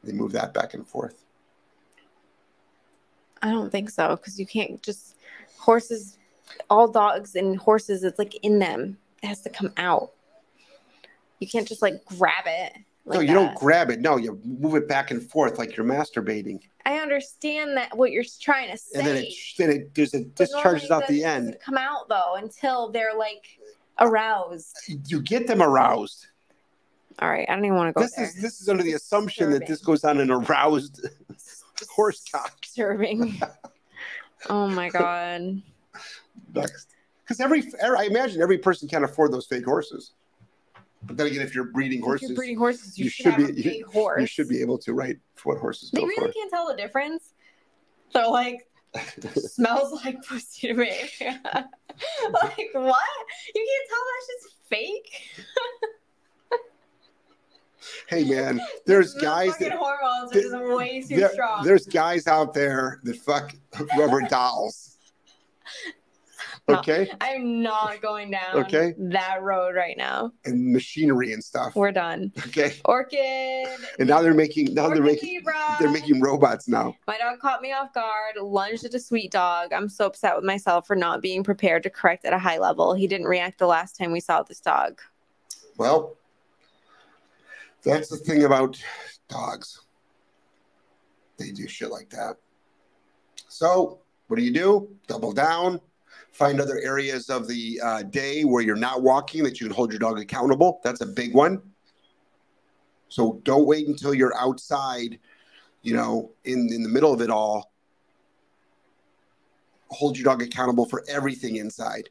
They 0.04 0.12
move 0.12 0.32
that 0.34 0.54
back 0.54 0.74
and 0.74 0.86
forth. 0.88 1.24
I 3.42 3.52
don't 3.52 3.72
think 3.72 3.90
so 3.90 4.16
because 4.16 4.40
you 4.40 4.46
can't 4.46 4.82
just 4.82 5.16
horses, 5.58 6.18
all 6.70 6.88
dogs 6.88 7.36
and 7.36 7.58
horses. 7.58 8.04
It's 8.04 8.20
like 8.20 8.36
in 8.44 8.60
them. 8.60 8.98
It 9.22 9.28
has 9.28 9.42
to 9.42 9.50
come 9.50 9.72
out. 9.78 10.12
You 11.40 11.48
can't 11.48 11.68
just 11.68 11.82
like 11.82 12.04
grab 12.06 12.46
it. 12.46 12.74
Like 13.06 13.18
no, 13.18 13.22
you 13.22 13.34
don't 13.34 13.56
grab 13.56 13.90
it. 13.90 14.00
No, 14.00 14.18
you 14.18 14.40
move 14.46 14.76
it 14.76 14.88
back 14.88 15.12
and 15.12 15.22
forth 15.22 15.58
like 15.58 15.76
you're 15.76 15.86
masturbating, 15.86 16.62
I 16.86 17.00
understand 17.00 17.76
that 17.78 17.98
what 17.98 18.12
you're 18.12 18.24
trying 18.40 18.72
to 18.72 18.78
say. 18.78 19.00
and 19.00 19.08
then 19.08 19.18
it 19.18 19.34
then 19.58 19.70
it 19.70 19.96
there's 19.96 20.14
a 20.14 20.20
but 20.20 20.36
discharges 20.36 20.90
out 20.90 21.08
the 21.08 21.24
end. 21.24 21.58
Come 21.64 21.78
out 21.78 22.08
though 22.08 22.36
until 22.36 22.92
they're 22.92 23.14
like 23.16 23.60
aroused. 24.00 24.78
You 25.08 25.22
get 25.22 25.48
them 25.48 25.62
aroused. 25.62 26.28
All 27.20 27.30
right, 27.30 27.48
I 27.48 27.56
don't 27.56 27.66
even 27.66 27.78
want 27.78 27.90
to 27.90 27.94
go 27.94 28.02
This 28.02 28.16
there. 28.16 28.26
is 28.26 28.36
this 28.36 28.62
is 28.62 28.70
under 28.70 28.84
the 28.84 28.94
assumption 28.94 29.52
that 29.52 29.68
this 29.68 29.82
goes 29.82 30.04
on 30.04 30.20
an 30.20 30.32
aroused 30.32 31.06
horse 31.90 32.24
cock. 32.32 32.60
disturbing. 32.62 33.40
oh 34.50 34.68
my 34.68 34.90
god. 34.90 35.62
Next, 36.56 36.88
because 37.24 37.40
every, 37.40 37.64
every 37.80 37.98
I 37.98 38.04
imagine 38.04 38.42
every 38.42 38.58
person 38.58 38.88
can't 38.88 39.04
afford 39.04 39.32
those 39.32 39.46
fake 39.46 39.66
horses. 39.66 40.12
But 41.06 41.18
then 41.18 41.28
again, 41.28 41.42
if 41.42 41.54
you're 41.54 41.66
breeding 41.66 42.00
If 42.00 42.06
horses, 42.06 42.30
you're 42.30 42.36
breeding 42.36 42.58
horses, 42.58 42.98
you, 42.98 43.06
you 43.06 43.10
should, 43.10 43.34
should 43.36 43.56
be- 43.56 43.62
big 43.64 43.86
horse. 43.86 44.22
you 44.22 44.28
should 44.28 44.48
be 44.50 44.62
able 44.62 44.78
to 44.80 44.94
write 44.94 45.18
for 45.36 45.54
what 45.54 45.62
horses 45.62 45.92
They 45.92 46.02
really 46.04 46.16
for. 46.28 46.32
can't 46.34 46.50
tell 46.50 46.68
the 46.68 46.76
difference. 46.76 47.30
They're 48.14 48.28
like 48.28 48.68
smells 49.36 49.92
like 50.06 50.24
pussy 50.26 50.68
to 50.68 50.74
me. 50.76 50.90
like 51.22 52.70
what? 52.74 53.10
You 53.56 53.68
can't 53.68 53.90
tell 53.90 54.04
that's 54.06 54.28
just 54.44 54.56
fake. 54.70 55.10
hey 58.08 58.24
man, 58.24 58.62
there's 58.86 59.14
The 59.14 59.22
guys 59.22 59.58
that 59.58 59.72
hormones 59.74 60.32
are 60.32 60.34
there- 60.34 60.42
just 60.44 60.78
way 60.78 61.02
too 61.02 61.16
there- 61.18 61.32
strong. 61.34 61.64
there's 61.66 61.86
guys 61.86 62.28
out 62.28 62.54
there 62.54 63.00
that 63.04 63.18
fuck 63.18 63.54
rubber 63.98 64.22
dolls. 64.22 64.98
No. 66.70 66.76
Okay, 66.80 67.12
I'm 67.20 67.62
not 67.62 68.02
going 68.02 68.32
down 68.32 68.56
Okay. 68.56 68.94
that 68.98 69.42
road 69.42 69.76
right 69.76 69.98
now. 69.98 70.32
and 70.46 70.72
machinery 70.72 71.34
and 71.34 71.44
stuff. 71.44 71.76
We're 71.76 71.92
done. 71.92 72.32
Okay, 72.48 72.74
Orchid. 72.86 73.68
and 74.00 74.08
now 74.08 74.22
they're 74.22 74.34
making 74.34 74.74
now 74.74 74.88
they're 74.88 75.04
making 75.04 75.36
Libra. 75.36 75.76
they're 75.78 75.92
making 75.92 76.22
robots 76.22 76.70
now. 76.70 76.96
My 77.06 77.18
dog 77.18 77.40
caught 77.40 77.62
me 77.62 77.74
off 77.74 77.94
guard, 77.94 78.36
lunged 78.42 78.86
at 78.86 78.94
a 78.94 79.00
sweet 79.00 79.30
dog. 79.30 79.74
I'm 79.74 79.90
so 79.90 80.06
upset 80.06 80.38
with 80.38 80.46
myself 80.46 80.88
for 80.88 80.96
not 80.96 81.22
being 81.22 81.44
prepared 81.44 81.84
to 81.84 81.90
correct 81.90 82.24
at 82.24 82.32
a 82.32 82.40
high 82.40 82.60
level. 82.60 82.94
He 82.94 83.08
didn't 83.08 83.28
react 83.28 83.60
the 83.60 83.68
last 83.68 83.98
time 83.98 84.14
we 84.14 84.22
saw 84.22 84.42
this 84.42 84.62
dog. 84.62 85.02
Well, 85.78 86.16
that's 87.84 88.08
the 88.08 88.16
thing 88.18 88.46
about 88.46 88.82
dogs. 89.28 89.82
They 91.38 91.52
do 91.52 91.68
shit 91.68 91.92
like 91.92 92.10
that. 92.12 92.38
So, 93.50 94.00
what 94.28 94.38
do 94.38 94.44
you 94.44 94.54
do? 94.54 94.88
Double 95.08 95.34
down. 95.34 95.82
Find 96.34 96.60
other 96.60 96.80
areas 96.80 97.30
of 97.30 97.48
the 97.48 97.80
uh, 97.82 98.04
day 98.04 98.44
where 98.44 98.64
you're 98.64 98.76
not 98.76 99.04
walking 99.04 99.44
that 99.44 99.62
you 99.62 99.68
can 99.68 99.76
hold 99.76 99.92
your 99.92 100.00
dog 100.00 100.20
accountable. 100.20 100.82
That's 100.84 101.02
a 101.02 101.06
big 101.06 101.34
one. 101.34 101.62
So 103.08 103.40
don't 103.44 103.68
wait 103.68 103.88
until 103.88 104.16
you're 104.16 104.36
outside, 104.36 105.20
you 105.84 105.94
know, 105.94 106.32
in, 106.44 106.70
in 106.74 106.82
the 106.82 106.90
middle 106.90 107.14
of 107.14 107.22
it 107.22 107.30
all. 107.30 107.72
Hold 109.90 110.18
your 110.18 110.26
dog 110.26 110.42
accountable 110.42 110.86
for 110.86 111.04
everything 111.08 111.58
inside. 111.58 112.10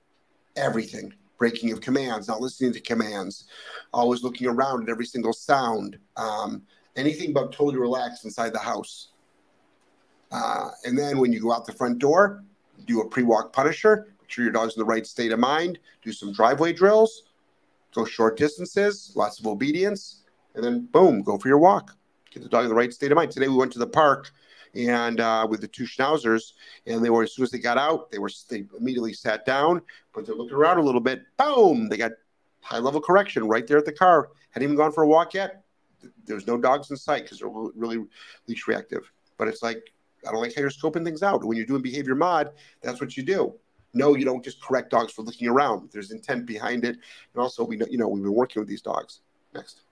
Everything. 0.54 1.12
Breaking 1.36 1.72
of 1.72 1.80
commands, 1.80 2.28
not 2.28 2.40
listening 2.40 2.72
to 2.74 2.80
commands, 2.80 3.46
always 3.92 4.22
looking 4.22 4.46
around 4.46 4.84
at 4.84 4.88
every 4.88 5.06
single 5.06 5.32
sound. 5.32 5.98
Um, 6.16 6.62
anything 6.94 7.32
but 7.32 7.50
totally 7.50 7.78
relaxed 7.78 8.24
inside 8.24 8.52
the 8.52 8.60
house. 8.60 9.08
Uh, 10.30 10.68
and 10.84 10.96
then 10.96 11.18
when 11.18 11.32
you 11.32 11.40
go 11.40 11.52
out 11.52 11.66
the 11.66 11.72
front 11.72 11.98
door, 11.98 12.44
do 12.86 13.00
a 13.00 13.08
pre-walk 13.08 13.52
punisher. 13.52 14.11
Sure 14.32 14.44
your 14.44 14.52
dog's 14.52 14.76
in 14.76 14.80
the 14.80 14.86
right 14.86 15.06
state 15.06 15.30
of 15.30 15.38
mind. 15.38 15.78
Do 16.00 16.10
some 16.10 16.32
driveway 16.32 16.72
drills. 16.72 17.24
Go 17.94 18.06
short 18.06 18.38
distances, 18.38 19.12
lots 19.14 19.38
of 19.38 19.46
obedience, 19.46 20.22
and 20.54 20.64
then 20.64 20.88
boom, 20.90 21.22
go 21.22 21.36
for 21.36 21.48
your 21.48 21.58
walk. 21.58 21.94
Get 22.30 22.42
the 22.42 22.48
dog 22.48 22.62
in 22.62 22.70
the 22.70 22.74
right 22.74 22.90
state 22.90 23.12
of 23.12 23.16
mind. 23.16 23.30
Today 23.30 23.48
we 23.48 23.56
went 23.56 23.72
to 23.74 23.78
the 23.78 23.86
park 23.86 24.30
and 24.74 25.20
uh, 25.20 25.46
with 25.50 25.60
the 25.60 25.68
two 25.68 25.84
schnauzers, 25.84 26.54
and 26.86 27.04
they 27.04 27.10
were 27.10 27.24
as 27.24 27.34
soon 27.34 27.42
as 27.42 27.50
they 27.50 27.58
got 27.58 27.76
out, 27.76 28.10
they 28.10 28.18
were 28.18 28.30
they 28.48 28.64
immediately 28.78 29.12
sat 29.12 29.44
down, 29.44 29.82
but 30.14 30.24
they're 30.24 30.34
looking 30.34 30.56
around 30.56 30.78
a 30.78 30.82
little 30.82 31.02
bit. 31.02 31.24
Boom, 31.36 31.90
they 31.90 31.98
got 31.98 32.12
high 32.62 32.78
level 32.78 33.02
correction 33.02 33.46
right 33.46 33.66
there 33.66 33.76
at 33.76 33.84
the 33.84 33.92
car. 33.92 34.30
Hadn't 34.52 34.64
even 34.64 34.76
gone 34.76 34.92
for 34.92 35.02
a 35.02 35.06
walk 35.06 35.34
yet. 35.34 35.62
There's 36.24 36.46
no 36.46 36.56
dogs 36.56 36.90
in 36.90 36.96
sight 36.96 37.24
because 37.24 37.40
they're 37.40 37.50
really 37.50 38.02
leash 38.48 38.66
reactive. 38.66 39.12
But 39.36 39.48
it's 39.48 39.62
like 39.62 39.92
I 40.26 40.32
don't 40.32 40.40
like 40.40 40.54
how 40.54 40.62
you're 40.62 40.70
scoping 40.70 41.04
things 41.04 41.22
out. 41.22 41.44
When 41.44 41.58
you're 41.58 41.66
doing 41.66 41.82
behavior 41.82 42.14
mod, 42.14 42.52
that's 42.80 42.98
what 42.98 43.14
you 43.18 43.22
do. 43.22 43.54
No, 43.94 44.16
you 44.16 44.24
don't 44.24 44.42
just 44.42 44.62
correct 44.62 44.90
dogs 44.90 45.12
for 45.12 45.22
looking 45.22 45.48
around. 45.48 45.90
There's 45.92 46.10
intent 46.10 46.46
behind 46.46 46.84
it, 46.84 46.96
and 47.34 47.42
also 47.42 47.64
we 47.64 47.76
know 47.76 47.86
you 47.90 47.98
know 47.98 48.08
we've 48.08 48.22
been 48.22 48.32
working 48.32 48.60
with 48.60 48.68
these 48.68 48.82
dogs. 48.82 49.20
Next, 49.54 49.82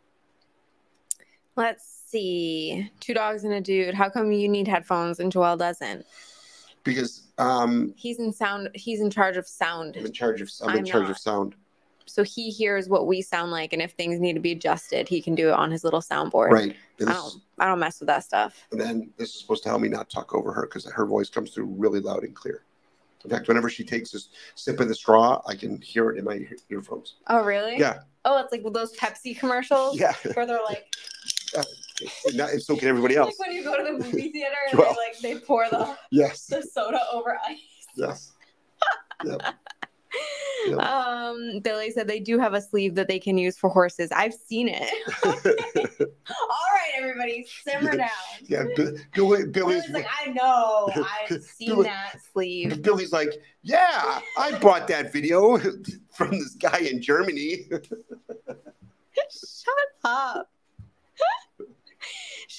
Let's 1.56 1.84
see. 2.06 2.90
Two 3.00 3.12
dogs 3.12 3.44
and 3.44 3.52
a 3.52 3.60
dude. 3.60 3.94
How 3.94 4.08
come 4.08 4.32
you 4.32 4.48
need 4.48 4.66
headphones 4.66 5.20
and 5.20 5.32
Joelle 5.32 5.58
doesn't? 5.58 6.06
because 6.84 7.28
um, 7.38 7.94
He's 7.96 8.18
in 8.18 8.32
sound. 8.32 8.70
He's 8.74 9.00
in 9.00 9.10
charge 9.10 9.36
of 9.36 9.46
sound. 9.46 9.96
I'm 9.96 10.06
in 10.06 10.12
charge 10.12 10.40
of 10.40 10.50
I'm 10.62 10.70
I'm 10.70 10.84
charge 10.84 11.04
not. 11.04 11.10
of 11.12 11.18
sound. 11.18 11.54
So 12.06 12.24
he 12.24 12.50
hears 12.50 12.88
what 12.88 13.06
we 13.06 13.22
sound 13.22 13.52
like, 13.52 13.72
and 13.72 13.80
if 13.80 13.92
things 13.92 14.18
need 14.18 14.32
to 14.32 14.40
be 14.40 14.52
adjusted, 14.52 15.08
he 15.08 15.22
can 15.22 15.36
do 15.36 15.48
it 15.48 15.54
on 15.54 15.70
his 15.70 15.84
little 15.84 16.00
soundboard. 16.00 16.50
Right. 16.50 16.76
I 17.00 17.04
don't. 17.04 17.34
I 17.58 17.66
don't 17.66 17.78
mess 17.78 18.00
with 18.00 18.08
that 18.08 18.24
stuff. 18.24 18.66
and 18.72 18.80
then 18.80 19.10
this 19.16 19.34
is 19.34 19.40
supposed 19.40 19.62
to 19.64 19.68
help 19.68 19.82
me 19.82 19.88
not 19.88 20.10
talk 20.10 20.34
over 20.34 20.52
her 20.52 20.62
because 20.62 20.90
her 20.90 21.06
voice 21.06 21.28
comes 21.28 21.50
through 21.52 21.66
really 21.66 22.00
loud 22.00 22.24
and 22.24 22.34
clear. 22.34 22.64
In 23.24 23.30
fact, 23.30 23.48
whenever 23.48 23.68
she 23.68 23.84
takes 23.84 24.14
a 24.14 24.18
sip 24.54 24.80
of 24.80 24.88
the 24.88 24.94
straw, 24.94 25.42
I 25.46 25.54
can 25.54 25.80
hear 25.82 26.10
it 26.10 26.18
in 26.18 26.24
my 26.24 26.46
earphones. 26.70 27.16
Oh 27.26 27.44
really? 27.44 27.78
Yeah. 27.78 28.00
Oh, 28.24 28.38
it's 28.42 28.52
like 28.52 28.62
those 28.72 28.96
Pepsi 28.96 29.38
commercials 29.38 29.98
Yeah. 29.98 30.14
where 30.34 30.46
they're 30.46 30.62
like, 30.64 30.86
and 32.52 32.62
so 32.62 32.76
can 32.76 32.88
everybody 32.88 33.16
else. 33.16 33.38
like 33.38 33.48
when 33.48 33.56
you 33.56 33.64
go 33.64 33.76
to 33.76 33.82
the 33.84 33.92
movie 34.04 34.30
theater 34.30 34.54
and 34.70 34.78
Well. 34.78 34.94
they 34.94 34.96
like 34.96 35.18
they 35.40 35.44
pour 35.44 35.68
the, 35.68 35.96
Yes. 36.10 36.46
the 36.46 36.62
soda 36.62 37.00
over 37.12 37.38
ice. 37.46 37.58
Yes. 37.94 38.32
Yep. 39.24 39.42
Yep. 40.66 40.78
Um, 40.78 41.60
Billy 41.62 41.90
said 41.90 42.06
they 42.08 42.20
do 42.20 42.38
have 42.38 42.54
a 42.54 42.60
sleeve 42.60 42.94
that 42.96 43.08
they 43.08 43.18
can 43.18 43.38
use 43.38 43.56
for 43.56 43.70
horses. 43.70 44.10
I've 44.12 44.34
seen 44.34 44.68
it. 44.68 44.90
All 45.24 46.46
right, 46.72 46.90
everybody, 46.98 47.46
simmer 47.64 47.96
down. 47.96 48.08
yeah. 48.44 48.64
Bi- 48.76 48.92
Billy, 49.14 49.46
Billy's, 49.46 49.50
Billy's 49.50 49.90
like, 49.90 50.06
I 50.26 50.30
know, 50.32 50.90
I've 51.30 51.42
seen 51.42 51.68
Billy- 51.70 51.84
that 51.84 52.16
sleeve. 52.32 52.82
Billy's 52.82 53.12
like, 53.12 53.32
yeah, 53.62 54.20
I 54.38 54.58
bought 54.58 54.86
that 54.88 55.12
video 55.12 55.58
from 56.12 56.30
this 56.30 56.54
guy 56.56 56.78
in 56.78 57.00
Germany. 57.00 57.66
Shut 59.30 59.74
up. 60.04 60.50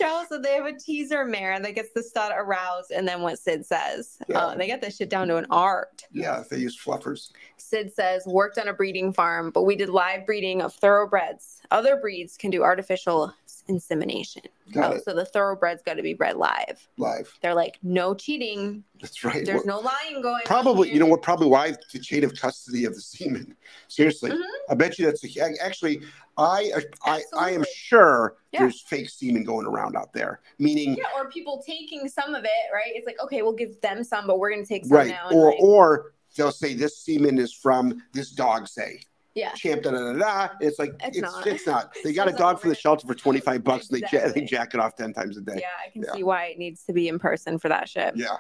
Cheryl 0.02 0.28
said 0.28 0.44
they 0.44 0.56
have 0.56 0.66
a 0.66 0.74
teaser 0.78 1.26
mare 1.26 1.60
that 1.60 1.76
gets 1.76 1.90
the 1.94 2.02
stud 2.04 2.32
aroused, 2.36 2.92
and 2.92 3.08
then 3.08 3.22
what 3.22 3.38
Sid 3.40 3.66
says. 3.66 4.18
Yeah. 4.28 4.38
Uh, 4.40 4.56
they 4.56 4.68
get 4.68 4.82
this 4.82 4.98
shit 4.98 5.10
down 5.10 5.28
to 5.28 5.38
an 5.38 5.46
art. 5.50 6.04
yeah, 6.12 6.44
they 6.50 6.58
use 6.58 6.78
fluffers. 6.78 7.32
Sid 7.58 7.94
says, 7.94 8.26
worked 8.26 8.58
on 8.58 8.68
a 8.68 8.74
breeding 8.74 9.14
farm, 9.14 9.52
but 9.52 9.64
we 9.64 9.76
did 9.76 9.90
live 9.90 10.26
breeding 10.26 10.62
of 10.62 10.74
thoroughbreds. 10.74 11.62
Other 11.72 11.98
breeds 11.98 12.36
can 12.38 12.50
do 12.52 12.64
artificial 12.64 13.34
insemination. 13.68 14.42
Got 14.74 14.92
Oh, 14.92 14.96
it. 14.96 15.06
so 15.06 15.14
the 15.14 15.26
thoroughbreds 15.26 15.82
got 15.84 15.94
to 15.96 16.02
be 16.04 16.14
bred 16.14 16.36
live. 16.38 16.86
Live. 16.98 17.32
They're 17.42 17.54
like, 17.54 17.78
no 17.84 18.14
cheating. 18.14 18.84
That's 19.00 19.24
right. 19.24 19.46
There's 19.46 19.66
no 19.66 19.80
lying 19.80 20.22
going. 20.22 20.42
Probably, 20.46 20.92
you 20.92 21.00
know 21.00 21.06
what? 21.06 21.22
Probably 21.22 21.48
why 21.48 21.74
the 21.94 22.00
chain 22.00 22.24
of 22.24 22.34
custody 22.36 22.86
of 22.86 22.96
the 22.96 23.02
semen. 23.02 23.56
Seriously, 23.88 24.32
Mhm. 24.32 24.42
I 24.70 24.74
bet 24.76 24.98
you 25.00 25.06
that's 25.06 25.24
a, 25.24 25.64
actually. 25.64 26.02
I 26.42 26.72
I 27.06 27.22
I 27.38 27.52
am 27.52 27.64
sure 27.74 28.36
Yeah. 28.52 28.62
there's 28.62 28.82
fake 28.82 29.10
semen 29.10 29.44
going 29.44 29.66
around 29.66 29.96
out 29.96 30.12
there. 30.14 30.42
Meaning, 30.60 30.96
Yeah, 30.96 31.06
or 31.16 31.30
people 31.30 31.64
taking 31.66 32.08
some 32.10 32.36
of 32.36 32.44
it, 32.44 32.50
right? 32.74 32.92
It's 32.94 33.06
like, 33.06 33.18
okay, 33.24 33.42
we'll 33.42 33.54
give 33.54 33.80
them 33.82 34.04
some, 34.04 34.28
but 34.28 34.40
we're 34.40 34.52
going 34.52 34.64
to 34.64 34.68
take 34.68 34.86
some 34.86 34.98
right? 34.98 35.16
Or 35.32 35.52
like- 35.52 35.60
or 35.62 36.14
they'll 36.36 36.52
say 36.52 36.74
this 36.74 36.98
semen 36.98 37.38
is 37.38 37.54
from 37.54 38.02
this 38.14 38.32
dog. 38.32 38.68
Say 38.68 39.02
yeah. 39.36 39.54
champ 39.54 39.84
da 39.84 39.92
da 39.92 40.14
da 40.14 40.20
da. 40.20 40.50
It's 40.60 40.80
like 40.80 40.94
It's 41.04 41.18
it's 41.18 41.22
not. 41.22 41.48
it's 41.48 41.68
not. 41.68 41.96
They 42.04 42.14
got 42.20 42.28
a 42.30 42.34
dog 42.34 42.60
from 42.60 42.70
the 42.70 42.76
shelter 42.76 43.06
for 43.08 43.16
twenty 43.16 43.40
five 43.40 43.64
bucks. 43.64 43.90
And 43.90 44.02
they 44.02 44.08
ja- 44.18 44.28
they 44.34 44.42
jack 44.42 44.74
it 44.74 44.80
off 44.80 44.96
ten 44.96 45.14
times 45.14 45.38
a 45.38 45.42
day. 45.42 45.58
Yeah, 45.60 45.68
I 45.86 45.90
can 45.92 46.04
Yeah. 46.04 46.14
see 46.14 46.24
why 46.24 46.46
it 46.48 46.58
needs 46.58 46.84
to 46.86 46.94
be 46.94 47.08
in 47.08 47.20
person 47.20 47.58
for 47.60 47.70
that 47.70 47.88
shit. 47.90 48.16
Yeah. 48.18 48.38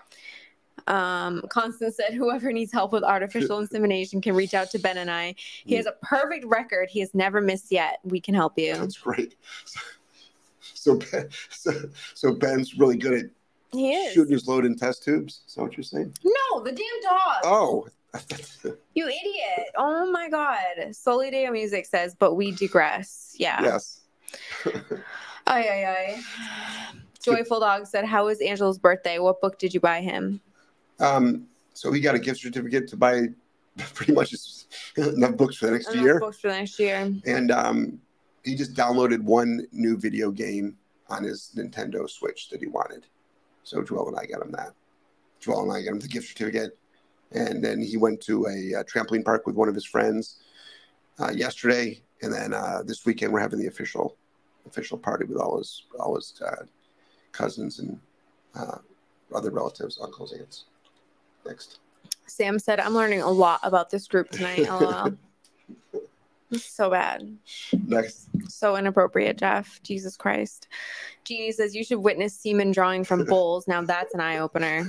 Um, 0.87 1.43
Constance 1.49 1.95
said, 1.97 2.13
whoever 2.13 2.51
needs 2.51 2.71
help 2.71 2.91
with 2.91 3.03
artificial 3.03 3.59
insemination 3.59 4.19
can 4.21 4.35
reach 4.35 4.53
out 4.53 4.71
to 4.71 4.79
Ben 4.79 4.97
and 4.97 5.11
I. 5.11 5.35
He 5.65 5.75
has 5.75 5.85
a 5.85 5.93
perfect 6.01 6.45
record. 6.45 6.89
He 6.89 6.99
has 7.01 7.13
never 7.13 7.39
missed 7.39 7.71
yet. 7.71 7.99
We 8.03 8.19
can 8.19 8.33
help 8.33 8.57
you. 8.57 8.75
That's 8.75 8.97
great. 8.97 9.35
So 10.73 10.95
Ben, 10.97 11.29
so, 11.51 11.71
so 12.15 12.33
Ben's 12.33 12.75
really 12.79 12.97
good 12.97 13.13
at 13.13 13.25
He 13.71 13.93
is. 13.93 14.13
shooting 14.13 14.33
his 14.33 14.47
load 14.47 14.65
in 14.65 14.75
test 14.75 15.03
tubes. 15.03 15.41
Is 15.47 15.53
that 15.53 15.61
what 15.61 15.77
you're 15.77 15.83
saying? 15.83 16.11
No, 16.23 16.63
the 16.63 16.71
damn 16.71 17.01
dog. 17.03 17.41
Oh, 17.43 17.87
You 18.95 19.07
idiot. 19.07 19.67
Oh 19.77 20.09
my 20.11 20.27
God. 20.27 20.57
Solideo 20.89 21.51
Music 21.51 21.85
says, 21.85 22.15
but 22.17 22.33
we 22.33 22.51
digress. 22.51 23.35
Yeah. 23.37 23.61
yes. 23.61 24.01
Ay, 25.45 25.67
ay, 25.69 25.85
ay. 25.85 26.21
Joyful 27.23 27.59
Dog 27.59 27.85
said, 27.85 28.05
How 28.05 28.25
was 28.25 28.39
Angelo's 28.41 28.79
birthday? 28.79 29.19
What 29.19 29.39
book 29.41 29.59
did 29.59 29.73
you 29.73 29.79
buy 29.79 30.01
him? 30.01 30.39
Um, 31.01 31.47
so 31.73 31.91
he 31.91 31.99
got 31.99 32.15
a 32.15 32.19
gift 32.19 32.39
certificate 32.39 32.87
to 32.89 32.97
buy 32.97 33.27
pretty 33.93 34.13
much 34.13 34.31
his- 34.31 34.67
enough 34.97 35.35
books 35.35 35.57
for 35.57 35.65
the 35.65 35.71
next 35.73 35.89
Enough 35.91 36.03
year. 36.03 36.19
Books 36.19 36.39
for 36.39 36.49
the 36.49 36.57
next 36.57 36.79
year. 36.79 37.11
And 37.25 37.51
um, 37.51 37.99
he 38.43 38.55
just 38.55 38.73
downloaded 38.73 39.21
one 39.21 39.67
new 39.71 39.97
video 39.97 40.31
game 40.31 40.77
on 41.09 41.23
his 41.23 41.51
Nintendo 41.55 42.09
Switch 42.09 42.49
that 42.49 42.59
he 42.61 42.67
wanted. 42.67 43.05
So 43.63 43.81
Joelle 43.81 44.07
and 44.09 44.17
I 44.17 44.25
got 44.25 44.41
him 44.41 44.51
that. 44.51 44.73
Joelle 45.41 45.63
and 45.63 45.71
I 45.73 45.81
got 45.81 45.91
him 45.93 45.99
the 45.99 46.07
gift 46.07 46.27
certificate, 46.27 46.77
and 47.31 47.63
then 47.63 47.81
he 47.81 47.97
went 47.97 48.21
to 48.21 48.45
a, 48.45 48.79
uh 48.79 48.83
trampoline 48.83 49.25
park 49.25 49.45
with 49.47 49.55
one 49.55 49.67
of 49.69 49.75
his 49.75 49.85
friends 49.85 50.37
uh, 51.19 51.31
yesterday, 51.31 52.01
and 52.21 52.33
then 52.33 52.53
uh, 52.53 52.81
this 52.85 53.05
weekend 53.05 53.33
we're 53.33 53.39
having 53.39 53.59
the 53.59 53.67
official 53.67 54.15
official 54.67 54.97
party 54.97 55.25
with 55.25 55.37
all 55.37 55.57
his 55.57 55.83
all 55.99 56.15
his 56.15 56.39
uh, 56.45 56.63
cousins 57.31 57.79
and 57.79 57.99
uh, 58.55 58.77
other 59.33 59.49
relatives, 59.51 59.99
uncles, 60.01 60.33
aunts. 60.33 60.65
Next. 61.45 61.79
Sam 62.27 62.59
said, 62.59 62.79
I'm 62.79 62.93
learning 62.93 63.21
a 63.21 63.29
lot 63.29 63.59
about 63.63 63.89
this 63.89 64.07
group 64.07 64.29
tonight. 64.29 64.59
LOL. 64.69 65.13
So 66.53 66.89
bad. 66.89 67.37
Next. 67.87 68.27
So 68.49 68.75
inappropriate, 68.75 69.37
Jeff. 69.37 69.81
Jesus 69.83 70.17
Christ. 70.17 70.67
Jeannie 71.23 71.51
says 71.51 71.75
you 71.75 71.83
should 71.83 71.99
witness 71.99 72.33
semen 72.33 72.71
drawing 72.71 73.03
from 73.03 73.25
bulls. 73.29 73.67
Now 73.67 73.81
that's 73.81 74.13
an 74.13 74.19
eye 74.19 74.39
opener. 74.39 74.87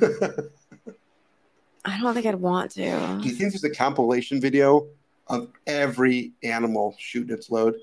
I 1.85 2.01
don't 2.01 2.15
think 2.15 2.27
I'd 2.27 2.35
want 2.37 2.73
to. 2.73 3.19
Do 3.21 3.29
you 3.29 3.35
think 3.35 3.53
there's 3.53 3.65
a 3.65 3.71
compilation 3.71 4.41
video 4.41 4.87
of 5.29 5.49
every 5.67 6.33
animal 6.43 6.95
shooting 6.99 7.35
its 7.35 7.51
load? 7.51 7.75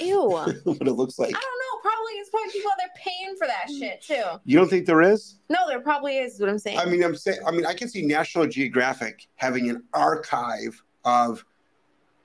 Ew. 0.00 0.22
what 0.30 0.48
it 0.66 0.92
looks 0.92 1.18
like. 1.18 1.34
I 1.34 1.40
don't. 1.40 1.57
Probably 1.80 2.12
it's 2.14 2.30
probably 2.30 2.50
people 2.52 2.70
out 2.70 2.78
there 2.78 2.88
paying 2.96 3.36
for 3.36 3.46
that 3.46 3.70
shit 3.70 4.02
too. 4.02 4.38
You 4.44 4.58
don't 4.58 4.68
think 4.68 4.86
there 4.86 5.02
is? 5.02 5.38
No, 5.48 5.58
there 5.68 5.80
probably 5.80 6.18
is. 6.18 6.34
Is 6.34 6.40
what 6.40 6.48
I'm 6.48 6.58
saying. 6.58 6.78
I 6.78 6.84
mean, 6.84 7.02
I'm 7.02 7.14
saying. 7.14 7.40
I 7.46 7.50
mean, 7.50 7.66
I 7.66 7.74
can 7.74 7.88
see 7.88 8.04
National 8.04 8.46
Geographic 8.46 9.28
having 9.36 9.70
an 9.70 9.84
archive 9.94 10.82
of 11.04 11.44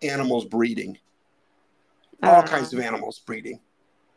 animals 0.02 0.46
breeding, 0.46 0.98
all 2.24 2.44
kinds 2.44 2.74
of 2.74 2.80
animals 2.80 3.20
breeding. 3.20 3.60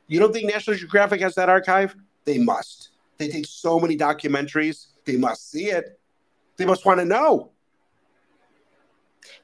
You 0.09 0.21
don't 0.21 0.33
think 0.33 0.51
National 0.51 0.77
Geographic 0.77 1.21
has 1.21 1.35
that 1.35 1.49
archive? 1.49 1.97
They 2.25 2.39
must. 2.39 2.91
They 3.19 3.29
take 3.29 3.47
so 3.47 3.79
many 3.79 3.97
documentaries. 3.97 4.87
They 5.05 5.17
must 5.17 5.51
see 5.51 5.67
it. 5.67 5.99
They 6.57 6.65
must 6.65 6.85
want 6.85 7.01
to 7.01 7.05
know. 7.05 7.51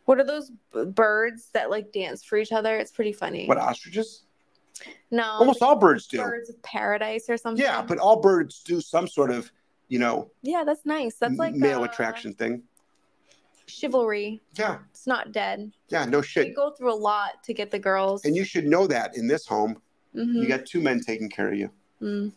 What 0.05 0.18
are 0.18 0.24
those 0.24 0.51
birds 0.72 1.51
that 1.53 1.70
like 1.70 1.93
dance 1.93 2.24
for 2.24 2.36
each 2.36 2.53
other? 2.53 2.76
It's 2.76 2.90
pretty 2.90 3.12
funny. 3.12 3.47
What 3.47 3.59
ostriches? 3.59 4.24
No, 5.10 5.24
Almost 5.24 5.62
all 5.62 5.76
birds 5.76 6.06
do. 6.06 6.18
birds 6.18 6.48
of 6.50 6.60
paradise 6.62 7.28
or 7.28 7.36
something. 7.36 7.62
Yeah, 7.62 7.82
but 7.82 7.98
all 7.98 8.20
birds 8.20 8.62
do 8.64 8.80
some 8.80 9.06
sort 9.06 9.30
of, 9.30 9.50
you 9.88 9.98
know, 9.98 10.30
yeah, 10.42 10.64
that's 10.64 10.84
nice. 10.86 11.16
That's 11.16 11.38
like 11.38 11.54
male 11.54 11.80
uh, 11.82 11.84
attraction 11.84 12.32
thing. 12.34 12.62
chivalry. 13.66 14.40
Yeah, 14.54 14.78
It's 14.90 15.06
not 15.06 15.32
dead. 15.32 15.72
yeah, 15.88 16.04
no 16.04 16.20
shit. 16.22 16.48
You 16.48 16.54
go 16.54 16.70
through 16.70 16.92
a 16.92 16.96
lot 16.96 17.42
to 17.44 17.54
get 17.54 17.70
the 17.70 17.78
girls. 17.78 18.24
And 18.24 18.34
you 18.36 18.44
should 18.44 18.66
know 18.66 18.86
that 18.86 19.16
in 19.16 19.26
this 19.28 19.46
home, 19.46 19.80
Mhm. 20.14 20.34
you 20.42 20.48
got 20.48 20.66
two 20.66 20.80
men 20.80 21.00
taking 21.00 21.30
care 21.30 21.48
of 21.50 21.58
you. 21.58 21.70
Mm. 22.02 22.32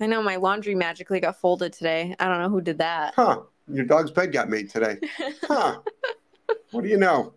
I 0.00 0.06
know 0.06 0.22
my 0.22 0.36
laundry 0.36 0.74
magically 0.74 1.20
got 1.20 1.40
folded 1.40 1.72
today. 1.72 2.14
I 2.18 2.28
don't 2.28 2.40
know 2.42 2.50
who 2.50 2.60
did 2.60 2.78
that. 2.78 3.14
Huh? 3.14 3.42
Your 3.68 3.84
dog's 3.86 4.10
bed 4.10 4.32
got 4.32 4.48
made 4.50 4.68
today. 4.70 4.98
Huh? 5.42 5.80
what 6.72 6.82
do 6.82 6.88
you 6.88 6.98
know? 6.98 7.32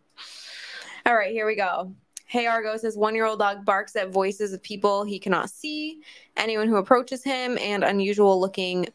All 1.05 1.15
right, 1.15 1.31
here 1.31 1.45
we 1.47 1.55
go. 1.55 1.93
Hey 2.29 2.45
Argo 2.45 2.77
says 2.77 2.95
one 2.95 3.15
year 3.15 3.25
old 3.25 3.39
dog 3.39 3.65
barks 3.65 3.95
at 3.95 4.11
voices 4.11 4.53
of 4.53 4.61
people 4.61 5.03
he 5.03 5.17
cannot 5.17 5.49
see, 5.49 6.03
anyone 6.37 6.67
who 6.67 6.75
approaches 6.75 7.23
him, 7.23 7.57
and 7.57 7.83
unusual 7.83 8.39
looking, 8.39 8.85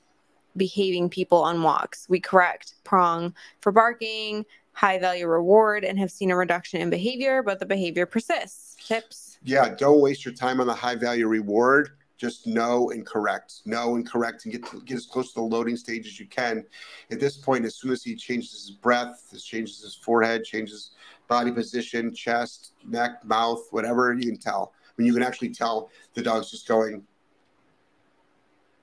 behaving 0.57 1.09
people 1.11 1.43
on 1.43 1.61
walks. 1.61 2.09
We 2.09 2.20
correct 2.20 2.74
prong 2.85 3.35
for 3.61 3.72
barking, 3.72 4.47
high 4.70 5.01
value 5.01 5.26
reward, 5.26 5.82
and 5.82 5.99
have 5.99 6.12
seen 6.12 6.30
a 6.30 6.37
reduction 6.37 6.80
in 6.80 6.91
behavior, 6.91 7.43
but 7.43 7.59
the 7.59 7.66
behavior 7.66 8.07
persists. 8.07 8.76
Tips. 8.87 9.41
Yeah, 9.43 9.74
don't 9.74 10.01
waste 10.01 10.24
your 10.24 10.35
time 10.35 10.61
on 10.61 10.68
the 10.68 10.74
high 10.74 10.95
value 10.95 11.26
reward. 11.26 11.91
Just 12.16 12.47
know 12.47 12.91
and 12.91 13.05
correct. 13.05 13.62
Know 13.66 13.97
and 13.97 14.09
correct 14.09 14.45
and 14.45 14.53
get 14.53 14.87
get 14.87 14.97
as 14.97 15.07
close 15.07 15.32
to 15.32 15.41
the 15.41 15.47
loading 15.47 15.76
stage 15.76 16.07
as 16.07 16.20
you 16.20 16.26
can. 16.26 16.64
At 17.11 17.18
this 17.18 17.37
point, 17.37 17.64
as 17.64 17.74
soon 17.74 17.91
as 17.91 18.05
he 18.05 18.14
changes 18.14 18.53
his 18.53 18.70
breath, 18.70 19.35
changes 19.43 19.82
his 19.82 19.97
forehead, 19.97 20.45
changes 20.45 20.93
body 21.29 21.53
position, 21.53 22.14
chest, 22.14 22.72
neck, 22.87 23.25
mouth, 23.25 23.66
whatever, 23.70 24.12
you 24.12 24.27
can 24.27 24.39
tell. 24.39 24.72
When 24.97 25.07
you 25.07 25.12
can 25.14 25.22
actually 25.22 25.51
tell 25.51 25.91
the 26.14 26.22
dog's 26.22 26.51
just 26.51 26.68
going 26.68 27.03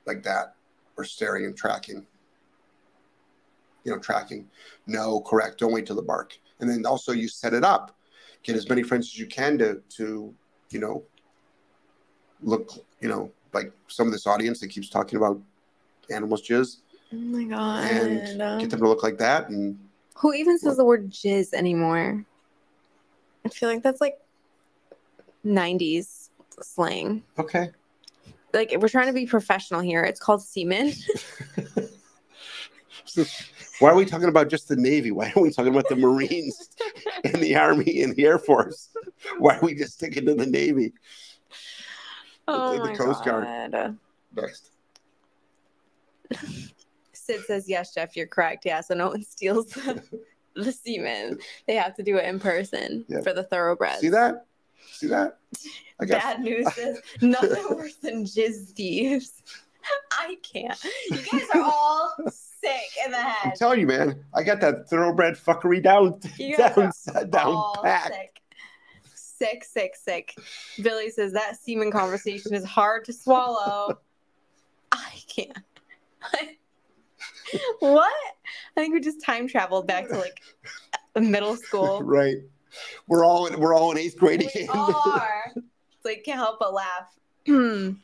like 0.06 0.24
that 0.24 0.56
or 0.98 1.04
staring 1.04 1.46
and 1.46 1.56
tracking. 1.56 2.06
You 3.84 3.94
know, 3.94 4.00
tracking. 4.00 4.48
No, 4.88 5.22
correct. 5.22 5.60
Don't 5.60 5.72
wait 5.72 5.86
till 5.86 5.96
the 5.96 6.02
bark. 6.02 6.38
And 6.60 6.70
then 6.70 6.86
also 6.86 7.12
you 7.14 7.28
set 7.28 7.54
it 7.54 7.64
up. 7.64 7.96
Get 8.44 8.56
as 8.56 8.68
many 8.70 8.84
friends 8.84 9.08
as 9.08 9.20
you 9.20 9.28
can 9.28 9.58
to 9.60 9.82
to, 9.98 10.34
you 10.70 10.80
know, 10.80 11.04
look, 12.42 12.72
you 13.00 13.08
know, 13.10 13.32
like 13.54 13.72
some 13.88 14.08
of 14.08 14.14
this 14.14 14.28
audience 14.28 14.60
that 14.60 14.68
keeps 14.70 14.90
talking 14.90 15.18
about 15.18 15.40
animals 16.10 16.42
jizz 16.48 16.78
Oh 17.14 17.18
my 17.18 17.44
god. 17.44 17.90
and 17.92 18.60
get 18.60 18.70
them 18.70 18.80
to 18.80 18.88
look 18.88 19.04
like 19.04 19.18
that 19.18 19.50
and 19.50 19.78
Who 20.16 20.34
even 20.34 20.58
says 20.58 20.78
the 20.78 20.86
word 20.86 21.10
jizz 21.10 21.54
anymore? 21.54 22.26
I 23.46 23.50
feel 23.50 23.70
like 23.70 23.84
that's 23.84 24.02
like 24.02 24.20
90s 25.46 26.30
slang. 26.62 27.24
okay. 27.38 27.70
Like 28.54 28.76
we're 28.78 28.90
trying 28.90 29.08
to 29.08 29.14
be 29.14 29.26
professional 29.26 29.80
here. 29.80 30.04
It's 30.04 30.20
called 30.20 30.42
semen. 30.42 30.92
Why 33.80 33.90
are 33.90 33.96
we 33.96 34.06
talking 34.06 34.30
about 34.30 34.50
just 34.50 34.68
the 34.68 34.76
Navy? 34.76 35.12
Why 35.12 35.32
are 35.36 35.42
we 35.42 35.52
talking 35.52 35.72
about 35.74 35.90
the 35.90 35.96
Marines 35.96 36.70
and 37.24 37.36
the 37.36 37.56
Army 37.56 38.02
and 38.04 38.16
the 38.16 38.26
Air 38.26 38.38
Force? 38.38 38.90
Why 39.38 39.58
are 39.58 39.62
we 39.62 39.74
just 39.74 39.94
sticking 39.94 40.26
to 40.26 40.36
the 40.36 40.46
Navy? 40.46 40.94
oh 42.48 42.74
the 42.78 42.84
my 42.84 42.96
Coast 42.96 43.24
Guard. 43.26 43.72
God. 43.72 43.98
Next. 44.36 44.70
Sid 47.14 47.42
says, 47.46 47.70
yes, 47.70 47.94
Jeff, 47.94 48.16
you're 48.16 48.28
correct. 48.28 48.66
Yeah, 48.66 48.82
so 48.82 48.94
no 48.94 49.10
one 49.10 49.24
steals 49.24 49.78
the, 50.56 50.72
semen. 50.72 51.40
They 51.68 51.76
have 51.76 51.96
to 51.96 52.04
do 52.04 52.18
it 52.18 52.26
in 52.26 52.40
person 52.40 53.06
Yeah. 53.08 53.22
for 53.22 53.34
the 53.34 53.44
thoroughbreds. 53.44 54.00
See 54.02 54.10
that? 54.10 54.46
See 54.92 55.08
that? 55.08 55.38
I 56.00 56.06
got 56.06 56.22
Bad 56.22 56.42
news 56.42 56.68
is 56.78 57.00
nothing 57.22 57.64
worse 57.78 57.96
than 57.96 58.26
jizz 58.26 58.72
thieves. 58.72 59.42
I 60.12 60.38
can't. 60.44 60.78
You 61.10 61.18
guys 61.18 61.48
are 61.56 61.62
all 61.62 62.14
sick 62.30 62.82
in 63.06 63.12
the 63.12 63.18
head. 63.18 63.52
I'm 63.52 63.58
telling 63.58 63.80
you, 63.80 63.88
man, 63.88 64.24
I 64.34 64.44
got 64.44 64.62
that 64.62 64.88
thoroughbred 64.90 65.36
fuckery 65.36 65.82
down 65.82 66.20
down 66.58 66.92
down 67.32 67.64
pat. 67.84 68.12
sick. 68.14 68.42
Sick, 69.16 69.64
sick, 69.64 69.96
sick. 69.96 70.36
Billy 70.84 71.10
says 71.10 71.34
that 71.34 71.60
semen 71.60 71.90
conversation 71.92 72.54
is 72.54 72.64
hard 72.64 73.06
to 73.06 73.14
swallow. 73.14 73.98
I 74.92 75.10
can't. 75.28 75.58
What? 77.80 78.14
I 78.78 78.82
think 78.82 78.94
we 78.94 79.00
just 79.00 79.24
time 79.24 79.48
traveled 79.48 79.88
back 79.88 80.08
to 80.10 80.18
like 80.18 80.42
middle 81.16 81.56
school. 81.56 82.02
Right. 82.12 82.38
We're 83.08 83.26
all 83.26 83.48
in, 83.48 83.60
we're 83.60 83.76
all 83.76 83.92
in 83.92 83.98
eighth 83.98 84.18
grade 84.18 84.40
We 84.40 84.48
again. 84.48 84.70
are. 84.74 85.52
It's 85.56 86.06
like 86.06 86.24
can't 86.24 86.40
help 86.40 86.60
but 86.60 86.74
laugh. 86.74 87.18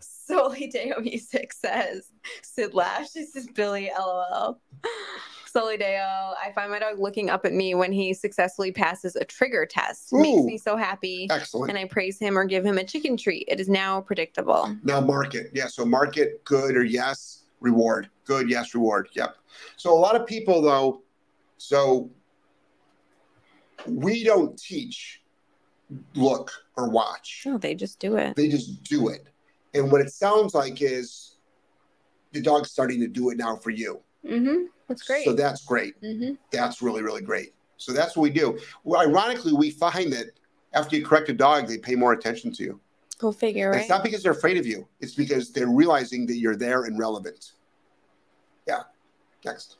Solely 0.00 0.66
Deo 0.72 1.00
Music 1.00 1.52
says 1.52 2.10
Sid 2.42 2.74
laughs. 2.74 3.12
This 3.12 3.36
is 3.36 3.46
Billy 3.48 3.90
LOL. 3.98 4.60
Solely 5.46 5.76
Deo, 5.76 6.34
I 6.42 6.50
find 6.54 6.70
my 6.70 6.78
dog 6.78 6.98
looking 6.98 7.28
up 7.28 7.44
at 7.44 7.52
me 7.52 7.74
when 7.74 7.92
he 7.92 8.14
successfully 8.14 8.72
passes 8.72 9.16
a 9.16 9.24
trigger 9.24 9.66
test. 9.66 10.12
Makes 10.12 10.44
me 10.44 10.56
so 10.56 10.76
happy. 10.76 11.28
Excellent. 11.30 11.70
And 11.70 11.78
I 11.78 11.84
praise 11.84 12.18
him 12.18 12.38
or 12.38 12.44
give 12.44 12.64
him 12.64 12.78
a 12.78 12.84
chicken 12.84 13.18
treat. 13.18 13.44
It 13.48 13.60
is 13.60 13.68
now 13.68 14.00
predictable. 14.00 14.74
Now 14.82 15.00
market. 15.00 15.50
Yeah. 15.52 15.66
So 15.66 15.84
market 15.84 16.42
good 16.44 16.76
or 16.76 16.84
yes, 16.84 17.41
reward. 17.62 18.10
Good, 18.24 18.50
yes, 18.50 18.74
reward. 18.74 19.08
Yep. 19.14 19.36
So 19.76 19.92
a 19.92 19.98
lot 19.98 20.16
of 20.16 20.26
people 20.26 20.60
though, 20.62 21.02
so 21.58 22.10
we 23.86 24.24
don't 24.24 24.58
teach 24.58 25.22
look 26.14 26.50
or 26.76 26.88
watch. 26.88 27.44
Oh, 27.46 27.58
they 27.58 27.74
just 27.74 27.98
do 27.98 28.16
it. 28.16 28.36
They 28.36 28.48
just 28.48 28.82
do 28.84 29.08
it. 29.08 29.28
And 29.74 29.90
what 29.90 30.00
it 30.00 30.10
sounds 30.10 30.54
like 30.54 30.82
is 30.82 31.36
the 32.32 32.40
dog's 32.40 32.70
starting 32.70 33.00
to 33.00 33.08
do 33.08 33.30
it 33.30 33.38
now 33.38 33.56
for 33.56 33.70
you. 33.70 34.00
Mm-hmm. 34.24 34.64
That's 34.88 35.02
great. 35.02 35.24
So 35.24 35.32
that's 35.32 35.64
great. 35.64 36.00
mm-hmm. 36.02 36.34
That's 36.50 36.82
really, 36.82 37.02
really 37.02 37.22
great. 37.22 37.54
So 37.76 37.92
that's 37.92 38.16
what 38.16 38.22
we 38.22 38.30
do. 38.30 38.58
Well, 38.84 39.00
ironically, 39.00 39.52
we 39.52 39.70
find 39.70 40.12
that 40.12 40.26
after 40.74 40.96
you 40.96 41.04
correct 41.04 41.28
a 41.28 41.32
dog, 41.32 41.66
they 41.66 41.78
pay 41.78 41.94
more 41.94 42.12
attention 42.12 42.52
to 42.52 42.62
you. 42.62 42.80
Go 43.22 43.30
figure, 43.30 43.70
right? 43.70 43.82
It's 43.82 43.88
not 43.88 44.02
because 44.02 44.24
they're 44.24 44.32
afraid 44.32 44.56
of 44.56 44.66
you. 44.66 44.88
It's 44.98 45.14
because 45.14 45.52
they're 45.52 45.68
realizing 45.68 46.26
that 46.26 46.38
you're 46.38 46.56
there 46.56 46.86
and 46.86 46.98
relevant. 46.98 47.52
Yeah. 48.66 48.82
Next. 49.44 49.76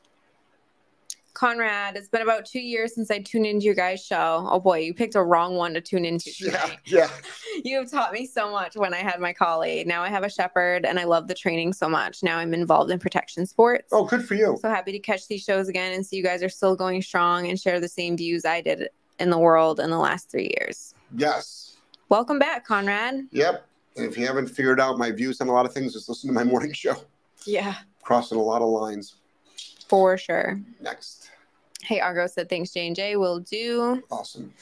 Conrad, 1.34 1.96
it's 1.96 2.06
been 2.06 2.22
about 2.22 2.46
two 2.46 2.60
years 2.60 2.94
since 2.94 3.10
I 3.10 3.18
tuned 3.18 3.46
into 3.46 3.64
your 3.64 3.74
guys' 3.74 4.04
show. 4.04 4.46
Oh 4.48 4.60
boy, 4.60 4.78
you 4.78 4.94
picked 4.94 5.16
a 5.16 5.22
wrong 5.24 5.56
one 5.56 5.74
to 5.74 5.80
tune 5.80 6.04
into. 6.04 6.30
Yeah. 6.40 6.70
Yeah. 6.84 7.10
You 7.64 7.78
have 7.78 7.90
taught 7.90 8.12
me 8.12 8.26
so 8.26 8.50
much 8.50 8.76
when 8.76 8.94
I 8.94 8.98
had 8.98 9.20
my 9.20 9.32
collie. 9.32 9.82
Now 9.84 10.02
I 10.02 10.08
have 10.08 10.22
a 10.22 10.30
shepherd 10.30 10.86
and 10.86 10.98
I 10.98 11.04
love 11.04 11.26
the 11.28 11.34
training 11.34 11.72
so 11.72 11.88
much. 11.88 12.22
Now 12.22 12.38
I'm 12.38 12.54
involved 12.54 12.90
in 12.92 12.98
protection 12.98 13.44
sports. 13.44 13.88
Oh, 13.92 14.04
good 14.04 14.24
for 14.24 14.34
you. 14.34 14.56
So 14.62 14.70
happy 14.70 14.92
to 14.92 14.98
catch 14.98 15.26
these 15.26 15.42
shows 15.42 15.68
again 15.68 15.92
and 15.92 16.06
see 16.06 16.16
you 16.16 16.22
guys 16.22 16.42
are 16.42 16.48
still 16.48 16.76
going 16.76 17.02
strong 17.02 17.48
and 17.48 17.60
share 17.60 17.78
the 17.78 17.88
same 17.88 18.16
views 18.16 18.44
I 18.44 18.62
did 18.62 18.88
in 19.18 19.30
the 19.30 19.38
world 19.38 19.80
in 19.80 19.90
the 19.90 19.98
last 19.98 20.30
three 20.30 20.54
years. 20.58 20.94
Yes. 21.14 21.71
Welcome 22.12 22.38
back, 22.38 22.66
Conrad. 22.66 23.26
Yep. 23.30 23.66
And 23.96 24.04
if 24.04 24.18
you 24.18 24.26
haven't 24.26 24.48
figured 24.48 24.78
out 24.78 24.98
my 24.98 25.10
views 25.10 25.40
on 25.40 25.48
a 25.48 25.52
lot 25.52 25.64
of 25.64 25.72
things, 25.72 25.94
just 25.94 26.10
listen 26.10 26.28
to 26.28 26.34
my 26.34 26.44
morning 26.52 26.74
show. 26.74 26.94
Yeah, 27.46 27.76
Crossing 28.02 28.36
a 28.36 28.42
lot 28.42 28.60
of 28.60 28.68
lines. 28.68 29.14
for 29.88 30.18
sure. 30.18 30.60
Next. 30.78 31.30
Hey, 31.82 32.00
Argo 32.00 32.26
said 32.26 32.50
thanks, 32.50 32.70
J 32.70 32.86
and 32.88 32.94
J. 32.94 33.16
Will 33.16 33.38
do. 33.40 34.02
Awesome. 34.10 34.52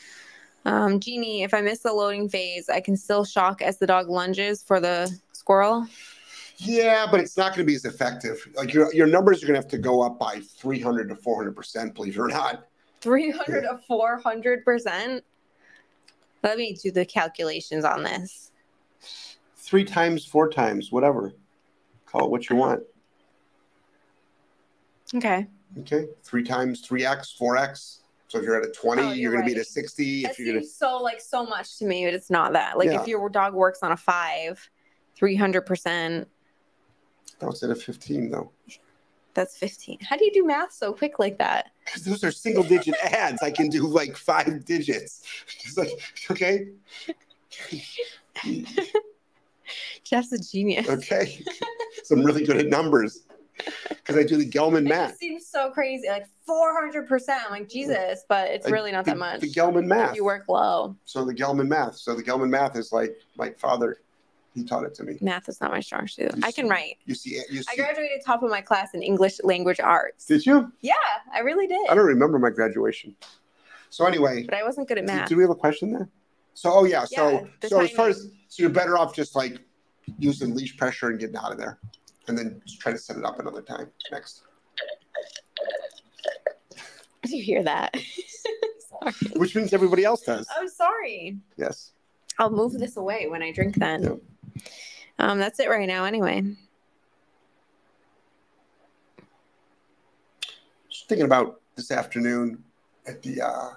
Um, 0.65 1.01
Jeannie, 1.01 1.43
if 1.43 1.53
I 1.53 1.61
miss 1.61 1.81
the 1.81 1.93
loading 1.93 2.29
phase, 2.29 2.69
I 2.69 2.81
can 2.81 2.97
still 2.97 3.25
shock 3.25 3.63
as 3.63 3.79
the 3.79 3.87
dog 3.89 4.09
lunges 4.09 4.63
for 4.63 4.79
the 4.79 5.13
squirrel. 5.33 5.89
Yeah, 6.59 7.09
but 7.11 7.19
it's 7.19 7.37
not 7.37 7.49
going 7.49 7.67
to 7.67 7.69
be 7.69 7.75
as 7.75 7.85
effective. 7.85 8.47
Like 8.55 8.73
your 8.73 8.95
your 8.95 9.09
numbers 9.09 9.43
are 9.43 9.47
going 9.49 9.57
to 9.57 9.61
have 9.61 9.71
to 9.73 9.79
go 9.79 10.03
up 10.03 10.21
by 10.21 10.41
300 10.57 11.09
to 11.09 11.17
400 11.17 11.57
percent. 11.57 11.97
Believe 11.97 12.15
it 12.17 12.21
or 12.21 12.29
not. 12.29 12.69
300 13.01 13.63
to 13.63 13.81
400 13.89 14.65
percent. 14.65 15.25
Let 16.43 16.57
me 16.59 16.75
do 16.83 16.91
the 16.91 17.05
calculations 17.05 17.85
on 17.85 18.03
this. 18.03 18.51
Three 19.57 19.85
times, 19.85 20.25
four 20.25 20.49
times, 20.49 20.91
whatever. 20.91 21.33
Call 22.07 22.25
it 22.27 22.31
what 22.31 22.49
you 22.49 22.57
want. 22.57 22.83
Okay. 25.15 25.47
Okay. 25.81 26.07
Three 26.25 26.43
times, 26.45 26.81
three 26.81 27.05
x, 27.05 27.33
four 27.33 27.57
x. 27.57 28.01
So 28.29 28.39
if 28.39 28.45
you're 28.45 28.57
at 28.61 28.69
a 28.69 28.71
20, 28.73 29.03
Oh, 29.03 29.05
you're, 29.07 29.15
you're 29.17 29.33
going 29.33 29.43
to 29.45 29.55
be 29.55 29.59
at 29.59 29.67
a 29.67 29.69
60. 29.69 30.23
That 30.23 30.31
If 30.33 30.39
you're 30.39 30.47
going 30.49 30.61
to 30.61 30.65
seems 30.67 30.77
so 30.77 30.99
like 30.99 31.21
so 31.21 31.45
much 31.45 31.79
to 31.79 31.85
me, 31.85 32.05
but 32.05 32.15
it's 32.15 32.31
not 32.31 32.53
that. 32.53 32.79
Like 32.79 32.89
Yeah. 32.91 33.01
if 33.01 33.09
your 33.09 33.29
dog 33.29 33.55
works 33.55 33.81
on 33.83 33.93
a 33.93 33.97
five, 33.97 34.69
300 35.17 35.63
percent, 35.63 36.29
that 37.41 37.47
was 37.47 37.63
at 37.63 37.71
a 37.71 37.75
15 37.75 38.31
though. 38.31 38.51
that's 39.35 39.57
15. 39.57 39.99
How 40.03 40.17
do 40.17 40.25
you 40.25 40.33
do 40.33 40.45
math 40.45 40.73
so 40.73 40.93
quick 40.93 41.19
like 41.19 41.39
that? 41.39 41.71
Because 41.93 42.05
those 42.05 42.25
are 42.25 42.31
single 42.31 42.63
digit 42.63 42.95
ads. 43.03 43.43
I 43.43 43.51
can 43.51 43.69
do 43.69 43.87
like 43.87 44.17
five 44.17 44.65
digits. 44.65 45.23
It's 45.65 45.77
like, 45.77 45.91
okay. 46.31 46.69
Jeff's 50.05 50.33
a 50.33 50.39
genius. 50.39 50.89
Okay. 50.89 51.43
so 52.05 52.17
I'm 52.17 52.25
really 52.25 52.45
good 52.45 52.57
at 52.59 52.67
numbers 52.67 53.25
because 53.89 54.17
I 54.17 54.23
do 54.23 54.37
the 54.37 54.49
Gellman 54.49 54.87
math. 54.87 55.11
just 55.11 55.21
seems 55.21 55.47
so 55.47 55.71
crazy, 55.71 56.09
like 56.09 56.27
400 56.47 57.09
percent. 57.09 57.43
I'm 57.47 57.53
like 57.53 57.69
Jesus, 57.69 58.25
but 58.29 58.49
it's 58.51 58.65
Like, 58.65 58.75
really 58.75 58.93
not 58.93 59.05
the, 59.05 59.13
that 59.13 59.19
much. 59.19 59.41
The 59.41 59.51
Gellman 59.53 59.87
math. 59.87 60.17
you 60.17 60.25
work 60.25 60.45
low. 60.49 60.97
So 61.05 61.25
the 61.25 61.35
Gellman 61.35 61.69
math. 61.69 61.97
So 61.97 62.15
the 62.15 62.23
Gellman 62.23 62.49
math 62.51 62.77
is 62.77 62.93
like 62.93 63.17
my 63.37 63.51
father. 63.51 63.99
He 64.55 64.65
taught 64.65 64.85
it 64.85 64.95
to 64.95 65.05
me. 65.05 65.17
Math 65.21 65.49
is 65.49 65.61
not 65.61 65.71
my 65.71 65.81
strong 65.81 66.09
suit. 66.09 66.35
You 66.37 66.43
I 66.45 66.51
can 66.51 66.69
write. 66.69 66.97
You 67.05 67.15
see, 67.15 67.41
you 67.51 67.63
I 67.71 67.77
graduated 67.77 68.21
top 68.25 68.43
of 68.43 68.51
my 68.51 68.61
class 68.61 68.95
in 68.95 69.03
English 69.03 69.41
language 69.45 69.79
arts. 69.79 70.27
Did 70.27 70.45
you? 70.45 70.73
Yeah, 70.81 70.95
I 71.33 71.41
really 71.41 71.69
did. 71.69 71.89
I 71.89 71.95
don't 71.95 72.07
remember 72.07 72.39
my 72.39 72.51
graduation. 72.51 73.15
So 73.91 74.07
anyway, 74.07 74.45
But 74.45 74.55
I 74.55 74.65
wasn't 74.65 74.89
good 74.89 74.99
at 74.99 75.05
math. 75.05 75.29
Do 75.29 75.37
we 75.37 75.43
have 75.43 75.51
a 75.51 75.55
question 75.55 75.93
there? 75.93 76.09
So 76.55 76.73
oh 76.73 76.85
yeah. 76.85 77.05
So 77.05 77.29
Yeah, 77.31 77.41
the 77.61 77.69
so 77.69 77.81
as 77.81 77.91
far 77.93 78.09
as 78.09 78.29
so 78.49 78.63
you're 78.63 78.71
better 78.71 78.99
off 78.99 79.15
just 79.15 79.37
like 79.37 79.61
using 80.19 80.55
leash 80.55 80.77
pressure 80.77 81.11
and 81.11 81.19
getting 81.21 81.37
out 81.37 81.53
of 81.53 81.59
there, 81.59 81.79
and 82.27 82.37
then 82.37 82.61
just 82.67 82.81
try 82.81 82.91
to 82.91 82.99
set 82.99 83.17
it 83.17 83.25
up 83.25 83.39
another 83.39 83.63
time. 83.63 83.89
Next. 84.11 84.43
Did 87.23 87.33
you 87.33 87.43
hear 87.43 87.63
that? 87.63 87.97
sorry. 89.03 89.13
Which 89.37 89.55
means 89.55 89.73
everybody 89.73 90.05
else 90.05 90.23
does. 90.23 90.47
I'm 90.59 90.69
sorry. 90.69 91.39
Yes. 91.57 91.93
I'll 92.39 92.51
move 92.51 92.79
this 92.79 92.97
away 92.97 93.29
when 93.29 93.43
I 93.43 93.53
drink 93.53 93.77
then. 93.77 94.03
Yep. 94.03 94.19
Um, 95.19 95.39
that's 95.39 95.61
it 95.61 95.69
right 95.69 95.87
now 95.89 96.05
anyway. 96.05 96.43
Just 100.89 101.09
thinking 101.09 101.27
about 101.27 101.61
this 101.77 101.91
afternoon 101.91 102.65
at 103.07 103.23
the 103.23 103.43
uh, 103.43 103.71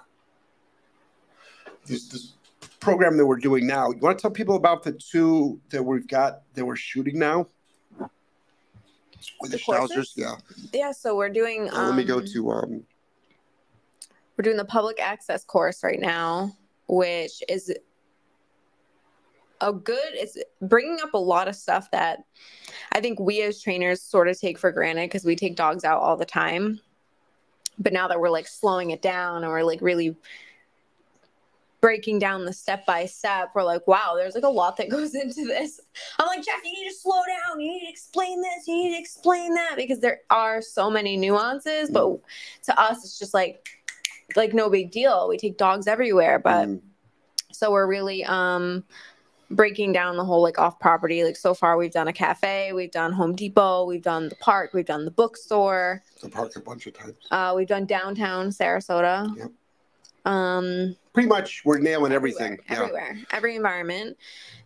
this 1.86 2.08
this 2.08 2.32
program 2.80 3.16
that 3.16 3.26
we're 3.26 3.36
doing 3.36 3.66
now. 3.66 3.90
You 3.90 3.98
want 3.98 4.18
to 4.18 4.22
tell 4.22 4.30
people 4.30 4.56
about 4.56 4.82
the 4.82 4.92
two 4.92 5.60
that 5.70 5.82
we've 5.82 6.06
got 6.06 6.42
that 6.54 6.64
we're 6.64 6.76
shooting 6.76 7.18
now? 7.18 7.46
With 9.40 9.50
the, 9.50 9.56
The? 9.56 9.58
Schnauzers? 9.58 10.12
Yeah. 10.16 10.34
Yeah, 10.72 10.92
so 10.92 11.16
we're 11.16 11.30
doing 11.30 11.70
Uh, 11.70 11.86
let 11.86 11.94
me 11.94 12.04
go 12.04 12.18
um, 12.18 12.26
to 12.26 12.50
um 12.50 12.84
we're 14.36 14.42
doing 14.42 14.56
the 14.56 14.64
public 14.64 15.00
access 15.00 15.44
course 15.44 15.84
right 15.84 16.00
now, 16.00 16.52
which 16.88 17.42
is 17.48 17.72
a 19.64 19.72
good 19.72 20.10
it's 20.12 20.36
bringing 20.60 20.98
up 21.02 21.14
a 21.14 21.18
lot 21.18 21.48
of 21.48 21.56
stuff 21.56 21.90
that 21.90 22.24
I 22.92 23.00
think 23.00 23.18
we 23.18 23.42
as 23.42 23.60
trainers 23.60 24.02
sort 24.02 24.28
of 24.28 24.38
take 24.38 24.58
for 24.58 24.70
granted 24.70 25.06
because 25.06 25.24
we 25.24 25.34
take 25.34 25.56
dogs 25.56 25.84
out 25.84 26.00
all 26.00 26.16
the 26.16 26.24
time. 26.24 26.80
But 27.78 27.92
now 27.92 28.06
that 28.08 28.20
we're 28.20 28.30
like 28.30 28.46
slowing 28.46 28.90
it 28.90 29.02
down 29.02 29.42
and 29.42 29.50
we're 29.50 29.64
like 29.64 29.80
really 29.80 30.16
breaking 31.80 32.18
down 32.18 32.44
the 32.44 32.52
step 32.52 32.86
by 32.86 33.06
step, 33.06 33.50
we're 33.54 33.64
like, 33.64 33.86
wow, 33.88 34.14
there's 34.16 34.34
like 34.34 34.44
a 34.44 34.48
lot 34.48 34.76
that 34.76 34.88
goes 34.90 35.14
into 35.14 35.44
this. 35.46 35.80
I'm 36.18 36.26
like, 36.26 36.44
Jeff, 36.44 36.60
you 36.62 36.70
need 36.70 36.88
to 36.90 36.96
slow 36.96 37.20
down. 37.26 37.58
You 37.58 37.72
need 37.72 37.86
to 37.86 37.90
explain 37.90 38.42
this. 38.42 38.68
You 38.68 38.74
need 38.74 38.92
to 38.92 39.00
explain 39.00 39.54
that 39.54 39.74
because 39.76 40.00
there 40.00 40.20
are 40.30 40.60
so 40.62 40.90
many 40.90 41.16
nuances. 41.16 41.90
But 41.90 42.20
to 42.64 42.78
us, 42.78 43.04
it's 43.04 43.18
just 43.18 43.34
like, 43.34 43.68
like 44.36 44.54
no 44.54 44.70
big 44.70 44.90
deal. 44.90 45.28
We 45.28 45.36
take 45.36 45.56
dogs 45.56 45.86
everywhere, 45.86 46.38
but 46.38 46.68
mm, 46.68 46.80
so 47.52 47.70
we're 47.70 47.86
really 47.86 48.24
um 48.24 48.84
breaking 49.54 49.92
down 49.92 50.16
the 50.16 50.24
whole 50.24 50.42
like 50.42 50.58
off 50.58 50.78
property. 50.80 51.24
Like 51.24 51.36
so 51.36 51.54
far, 51.54 51.76
we've 51.76 51.92
done 51.92 52.08
a 52.08 52.12
cafe, 52.12 52.72
we've 52.72 52.90
done 52.90 53.12
Home 53.12 53.34
Depot, 53.34 53.84
we've 53.84 54.02
done 54.02 54.28
the 54.28 54.36
park, 54.36 54.72
we've 54.74 54.84
done 54.86 55.04
the 55.04 55.10
bookstore, 55.10 56.02
the 56.22 56.28
park 56.28 56.54
a 56.56 56.60
bunch 56.60 56.86
of 56.86 56.94
times. 56.94 57.14
uh, 57.30 57.52
we've 57.56 57.68
done 57.68 57.86
downtown 57.86 58.48
Sarasota. 58.50 59.34
Yep. 59.36 59.50
Um, 60.24 60.96
Pretty 61.12 61.28
much 61.28 61.62
we're 61.66 61.78
nailing 61.78 62.10
everything. 62.12 62.58
everywhere, 62.68 62.92
Yeah. 63.02 63.08
everywhere, 63.10 63.26
every 63.32 63.56
environment. 63.56 64.16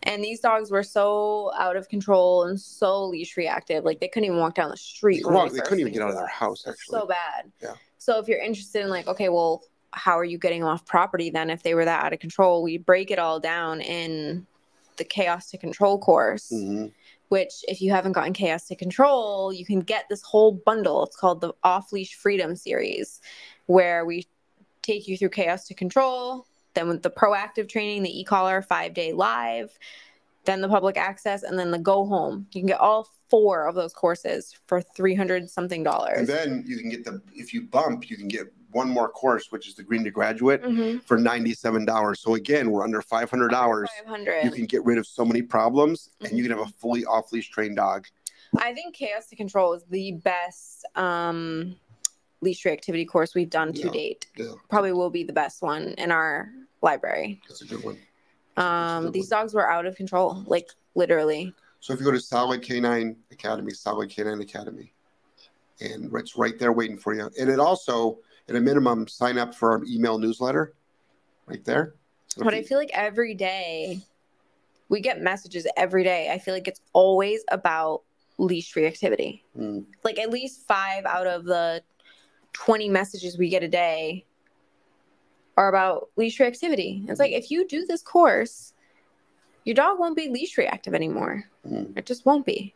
And 0.04 0.22
these 0.22 0.38
dogs 0.40 0.70
were 0.70 0.84
so 0.84 1.50
out 1.58 1.76
of 1.76 1.88
control 1.88 2.44
and 2.44 2.58
so 2.58 3.04
leash 3.06 3.36
reactive. 3.36 3.84
Like 3.84 3.98
they 4.00 4.06
couldn't 4.08 4.26
even 4.28 4.38
walk 4.38 4.54
down 4.54 4.70
the 4.70 4.76
street. 4.76 5.24
Well, 5.26 5.44
we 5.44 5.50
they 5.50 5.60
couldn't 5.60 5.80
even 5.80 5.92
get 5.92 6.02
out 6.02 6.10
of 6.10 6.16
their 6.16 6.26
house 6.28 6.64
actually. 6.66 7.00
So 7.00 7.06
bad. 7.06 7.50
Yeah. 7.60 7.74
So 7.98 8.18
if 8.20 8.28
you're 8.28 8.38
interested 8.40 8.82
in 8.82 8.88
like, 8.88 9.08
okay, 9.08 9.28
well, 9.28 9.62
how 9.92 10.16
are 10.18 10.24
you 10.24 10.38
getting 10.38 10.62
off 10.62 10.86
property 10.86 11.28
then 11.30 11.50
if 11.50 11.62
they 11.64 11.74
were 11.74 11.84
that 11.84 12.04
out 12.04 12.12
of 12.12 12.20
control? 12.20 12.62
We 12.62 12.78
break 12.78 13.10
it 13.10 13.18
all 13.18 13.40
down 13.40 13.80
in 13.80 14.46
the 14.98 15.04
chaos 15.04 15.50
to 15.50 15.58
control 15.58 15.98
course, 15.98 16.50
Mhm. 16.52 16.92
which 17.28 17.64
if 17.66 17.80
you 17.80 17.90
haven't 17.90 18.12
gotten 18.12 18.32
chaos 18.32 18.66
to 18.68 18.76
control, 18.76 19.52
you 19.52 19.64
can 19.64 19.80
get 19.80 20.04
this 20.08 20.22
whole 20.22 20.52
bundle. 20.52 21.04
It's 21.04 21.16
called 21.16 21.40
the 21.40 21.54
off 21.64 21.92
leash 21.92 22.14
freedom 22.14 22.56
series, 22.56 23.20
where 23.66 24.04
we 24.04 24.26
take 24.82 25.08
you 25.08 25.16
through 25.16 25.30
chaos 25.30 25.66
to 25.68 25.74
control, 25.74 26.46
then 26.74 26.88
with 26.88 27.02
the 27.02 27.10
proactive 27.10 27.68
training, 27.68 28.02
the 28.02 28.20
e-collar 28.20 28.62
five 28.62 28.94
day 28.94 29.12
live, 29.12 29.78
then 30.44 30.60
the 30.60 30.68
public 30.68 30.96
access, 30.96 31.42
and 31.42 31.58
then 31.58 31.70
the 31.70 31.78
go 31.78 32.06
home. 32.06 32.46
You 32.52 32.60
can 32.62 32.68
get 32.68 32.80
all 32.80 33.08
four 33.28 33.66
of 33.66 33.74
those 33.74 33.92
courses 33.92 34.54
for 34.66 34.80
300 34.80 35.50
something 35.50 35.82
dollars. 35.82 36.20
And 36.20 36.26
then 36.28 36.64
you 36.66 36.78
can 36.78 36.88
get 36.88 37.04
the 37.04 37.20
if 37.34 37.52
you 37.52 37.62
bump, 37.62 38.08
you 38.08 38.16
can 38.16 38.28
get 38.28 38.52
one 38.72 38.88
more 38.88 39.08
course, 39.08 39.50
which 39.50 39.66
is 39.68 39.74
the 39.74 39.82
Green 39.82 40.04
to 40.04 40.10
Graduate, 40.10 40.62
Mhm. 40.62 41.02
for 41.04 41.18
ninety-seven 41.18 41.84
dollars. 41.84 42.20
So 42.20 42.34
again, 42.34 42.70
we're 42.70 42.84
under 42.84 43.00
five 43.02 43.30
hundred 43.30 43.48
dollars. 43.50 43.88
500. 44.04 44.44
You 44.44 44.50
can 44.50 44.66
get 44.66 44.84
rid 44.84 44.98
of 44.98 45.06
so 45.06 45.24
many 45.24 45.42
problems, 45.42 46.10
and 46.20 46.32
you 46.36 46.42
can 46.44 46.52
Mm-hmm. 46.52 46.60
have 46.60 46.68
a 46.68 46.72
fully 46.78 47.04
off-leash 47.04 47.50
trained 47.50 47.76
dog. 47.76 48.06
I 48.56 48.72
think 48.74 48.94
Chaos 48.94 49.26
to 49.26 49.36
Control 49.36 49.72
is 49.74 49.84
the 49.90 50.12
best 50.12 50.84
um, 50.96 51.76
leash 52.40 52.62
reactivity 52.64 53.06
course 53.06 53.34
we've 53.34 53.50
done 53.50 53.72
to 53.74 53.86
Yeah. 53.86 53.90
date. 53.90 54.26
Yeah, 54.36 54.52
Probably 54.70 54.92
will 54.92 55.10
be 55.10 55.22
the 55.24 55.32
best 55.32 55.60
one 55.62 55.88
in 55.98 56.10
our 56.12 56.50
library. 56.82 57.40
that's 57.48 57.62
a 57.62 57.66
good 57.66 57.82
one. 57.84 57.98
Um, 58.56 59.04
good 59.04 59.12
these 59.12 59.30
one. 59.30 59.40
dogs 59.40 59.54
were 59.54 59.68
out 59.70 59.86
of 59.86 59.96
control, 59.96 60.42
like 60.46 60.68
literally. 60.94 61.54
So 61.80 61.92
if 61.92 62.00
you 62.00 62.04
go 62.06 62.12
to 62.12 62.20
Solid 62.20 62.62
K9 62.62 63.16
Academy, 63.30 63.72
Solid 63.72 64.08
K9 64.10 64.40
Academy, 64.42 64.92
and 65.80 66.10
it's 66.14 66.36
right 66.36 66.58
there 66.58 66.72
waiting 66.72 66.96
for 66.98 67.14
you. 67.14 67.30
And 67.38 67.48
it 67.50 67.60
also, 67.60 68.18
at 68.48 68.56
a 68.56 68.60
minimum, 68.60 69.06
sign 69.06 69.38
up 69.38 69.54
for 69.54 69.72
our 69.72 69.84
email 69.84 70.18
newsletter, 70.18 70.74
right 71.46 71.64
there. 71.64 71.94
So 72.28 72.44
But 72.44 72.54
I 72.54 72.62
feel 72.62 72.78
like 72.78 72.90
every 72.92 73.34
day 73.34 74.00
we 74.88 75.00
get 75.00 75.20
messages 75.20 75.66
every 75.76 76.04
day. 76.04 76.30
I 76.30 76.38
feel 76.38 76.54
like 76.54 76.68
it's 76.68 76.80
always 76.92 77.44
about 77.50 78.02
leash 78.38 78.74
reactivity. 78.74 79.42
Mm, 79.58 79.84
Like 80.04 80.18
at 80.18 80.30
least 80.30 80.66
five 80.66 81.04
out 81.04 81.26
of 81.26 81.44
the 81.44 81.82
20 82.52 82.88
messages 82.88 83.36
we 83.36 83.48
get 83.48 83.62
a 83.62 83.68
day 83.68 84.24
are 85.56 85.68
about 85.68 86.08
leash 86.16 86.38
reactivity. 86.38 87.08
It's 87.08 87.20
like 87.20 87.32
if 87.32 87.50
you 87.50 87.66
do 87.66 87.84
this 87.84 88.02
course, 88.02 88.72
your 89.64 89.74
dog 89.74 89.98
won't 89.98 90.16
be 90.16 90.28
leash 90.28 90.56
reactive 90.56 90.94
anymore. 90.94 91.44
mm. 91.66 91.96
It 91.96 92.06
just 92.06 92.24
won't 92.24 92.46
be. 92.46 92.74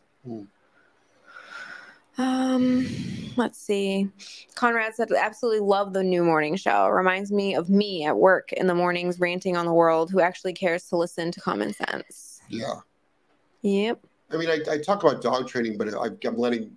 Um, 2.19 2.87
let's 3.37 3.59
see. 3.59 4.09
Conrad 4.55 4.95
said, 4.95 5.11
absolutely 5.13 5.61
love 5.61 5.93
the 5.93 6.03
new 6.03 6.25
morning 6.25 6.57
show. 6.57 6.89
Reminds 6.89 7.33
me 7.33 7.55
of 7.55 7.71
me 7.71 8.05
at 8.05 8.17
work 8.17 8.53
in 8.53 8.67
the 8.67 8.75
mornings 8.75 9.19
ranting 9.19 9.57
on 9.57 9.67
the 9.67 9.73
world 9.73 10.11
who 10.11 10.21
actually 10.21 10.53
cares 10.53 10.89
to 10.89 10.97
listen 10.97 11.31
to 11.33 11.41
common 11.41 11.73
sense. 11.73 12.43
Yeah. 12.49 12.81
Yep. 13.63 14.05
I 14.31 14.37
mean, 14.37 14.51
I, 14.51 14.59
I 14.71 14.79
talk 14.79 15.03
about 15.03 15.23
dog 15.23 15.49
training, 15.49 15.79
but 15.79 15.89
I, 15.95 16.09
I'm 16.27 16.37
letting, 16.37 16.77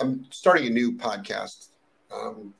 I'm 0.00 0.26
starting 0.30 0.66
a 0.66 0.70
new 0.70 0.92
podcast. 0.92 1.68
Um, 2.12 2.54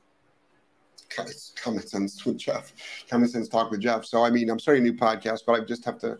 it's 1.17 1.53
common 1.61 1.85
sense 1.85 2.23
with 2.25 2.37
Jeff. 2.37 2.73
Common 3.09 3.27
sense 3.27 3.49
talk 3.49 3.71
with 3.71 3.81
Jeff. 3.81 4.05
So 4.05 4.23
I 4.23 4.29
mean, 4.29 4.49
I'm 4.49 4.59
starting 4.59 4.87
a 4.87 4.91
new 4.91 4.97
podcast, 4.97 5.41
but 5.45 5.59
I 5.59 5.65
just 5.65 5.83
have 5.85 5.99
to. 5.99 6.17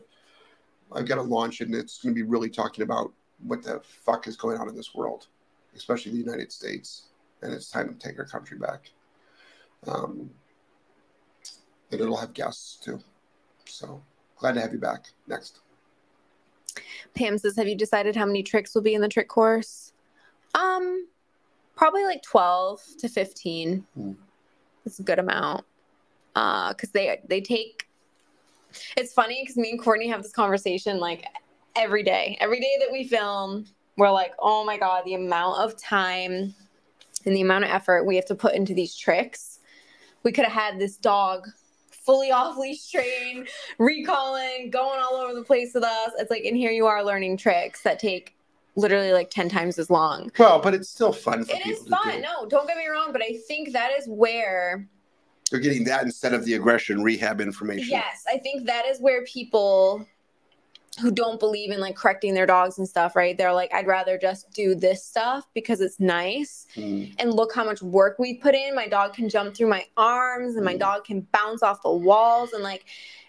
I've 0.91 1.07
got 1.07 1.15
to 1.15 1.21
launch 1.21 1.61
it, 1.61 1.67
and 1.67 1.75
it's 1.75 1.99
going 1.99 2.13
to 2.13 2.19
be 2.19 2.27
really 2.27 2.49
talking 2.49 2.83
about 2.83 3.13
what 3.43 3.63
the 3.63 3.81
fuck 3.83 4.27
is 4.27 4.35
going 4.35 4.57
on 4.57 4.67
in 4.67 4.75
this 4.75 4.95
world, 4.95 5.27
especially 5.75 6.11
the 6.11 6.17
United 6.17 6.51
States, 6.51 7.09
and 7.41 7.53
it's 7.53 7.69
time 7.69 7.89
to 7.89 7.95
take 7.95 8.19
our 8.19 8.25
country 8.25 8.57
back. 8.57 8.89
Um, 9.87 10.29
and 11.91 12.01
it'll 12.01 12.17
have 12.17 12.33
guests 12.33 12.77
too. 12.77 12.99
So 13.65 14.01
glad 14.37 14.53
to 14.53 14.61
have 14.61 14.73
you 14.73 14.79
back. 14.79 15.05
Next. 15.27 15.59
Pam 17.13 17.37
says, 17.37 17.55
"Have 17.55 17.67
you 17.67 17.75
decided 17.75 18.15
how 18.15 18.25
many 18.25 18.43
tricks 18.43 18.75
will 18.75 18.81
be 18.81 18.93
in 18.93 19.01
the 19.01 19.07
trick 19.07 19.27
course?" 19.27 19.93
Um, 20.55 21.07
probably 21.75 22.03
like 22.03 22.21
twelve 22.23 22.81
to 22.99 23.07
fifteen. 23.07 23.85
Hmm. 23.95 24.13
It's 24.85 24.99
a 24.99 25.03
good 25.03 25.19
amount. 25.19 25.65
Uh, 26.35 26.69
because 26.69 26.91
they 26.91 27.19
they 27.27 27.41
take. 27.41 27.87
It's 28.95 29.13
funny 29.13 29.41
because 29.41 29.57
me 29.57 29.71
and 29.71 29.81
Courtney 29.81 30.07
have 30.07 30.21
this 30.21 30.31
conversation 30.31 30.99
like 30.99 31.25
every 31.75 32.03
day. 32.03 32.37
Every 32.39 32.59
day 32.59 32.77
that 32.79 32.91
we 32.91 33.03
film, 33.03 33.65
we're 33.99 34.11
like, 34.11 34.33
"Oh 34.39 34.65
my 34.65 34.77
god, 34.77 35.03
the 35.05 35.13
amount 35.13 35.59
of 35.59 35.77
time 35.77 36.55
and 37.25 37.35
the 37.35 37.41
amount 37.41 37.65
of 37.65 37.69
effort 37.71 38.05
we 38.05 38.15
have 38.15 38.25
to 38.25 38.35
put 38.35 38.55
into 38.55 38.73
these 38.73 38.95
tricks." 38.95 39.59
We 40.23 40.31
could 40.31 40.45
have 40.45 40.53
had 40.53 40.79
this 40.79 40.97
dog 40.97 41.47
fully 41.91 42.31
off 42.39 42.57
leash 42.57 42.89
trained, 42.91 43.47
recalling, 43.77 44.69
going 44.69 44.99
all 44.99 45.15
over 45.15 45.33
the 45.33 45.43
place 45.43 45.71
with 45.73 45.83
us. 45.83 46.11
It's 46.17 46.31
like, 46.31 46.43
and 46.45 46.57
here 46.57 46.71
you 46.71 46.87
are 46.87 47.03
learning 47.03 47.37
tricks 47.37 47.83
that 47.83 47.99
take 47.99 48.35
literally 48.75 49.11
like 49.13 49.29
10 49.29 49.49
times 49.49 49.77
as 49.79 49.89
long. 49.89 50.31
Well, 50.37 50.59
but 50.61 50.73
it's 50.73 50.89
still 50.89 51.11
fun 51.11 51.43
for 51.45 51.55
It 51.55 51.65
is 51.67 51.87
fun. 51.87 52.15
do. 52.15 52.21
No, 52.21 52.45
don't 52.47 52.67
get 52.67 52.77
me 52.77 52.87
wrong, 52.87 53.11
but 53.11 53.21
I 53.21 53.37
think 53.47 53.71
that 53.73 53.91
is 53.97 54.07
where, 54.07 54.87
They're 55.51 55.59
getting 55.59 55.83
that 55.85 56.03
instead 56.03 56.33
of 56.33 56.45
the 56.45 56.53
aggression 56.53 57.01
rehab 57.03 57.41
information. 57.41 57.89
yes, 57.89 58.23
I 58.31 58.37
think 58.37 58.65
that 58.67 58.85
is 58.85 58.99
where 59.01 59.23
people 59.25 60.05
who 61.01 61.11
don't 61.11 61.39
believe 61.39 61.71
in 61.71 61.79
like 61.79 61.95
correcting 61.95 62.33
their 62.33 62.45
dogs 62.45 62.77
and 62.77 62.87
stuff, 62.87 63.15
right? 63.15 63.37
They're 63.37 63.53
like, 63.53 63.73
I'd 63.73 63.87
rather 63.87 64.17
just 64.17 64.51
do 64.51 64.75
this 64.75 65.03
stuff 65.05 65.47
because 65.53 65.81
it's 65.81 65.99
nice. 65.99 66.65
Mm. 66.75 67.13
and 67.19 67.33
look 67.33 67.53
how 67.53 67.63
much 67.63 67.81
work 67.81 68.17
we 68.19 68.33
put 68.35 68.55
in. 68.55 68.75
My 68.75 68.87
dog 68.87 69.13
can 69.13 69.29
jump 69.29 69.55
through 69.55 69.67
my 69.69 69.85
arms 69.97 70.55
and 70.55 70.65
my 70.65 70.75
Mm. 70.75 70.79
dog 70.79 71.05
can 71.05 71.21
bounce 71.31 71.63
off 71.63 71.81
the 71.83 71.91
walls. 71.91 72.53
And 72.53 72.63
like 72.63 72.85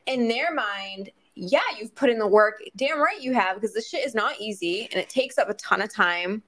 in 0.07 0.27
their 0.29 0.53
mind, 0.53 1.11
yeah, 1.35 1.61
you've 1.79 1.95
put 1.95 2.11
in 2.11 2.19
the 2.19 2.27
work. 2.27 2.61
Damn 2.77 2.99
right 2.99 3.21
you 3.21 3.33
have, 3.35 3.55
because 3.57 3.73
this 3.75 3.89
shit 3.89 4.05
is 4.05 4.15
not 4.15 4.41
easy 4.41 4.89
and 4.91 5.01
it 5.01 5.09
takes 5.09 5.39
up 5.39 5.49
a 5.49 5.55
ton 5.55 5.81
of 5.83 5.93
time. 5.93 6.43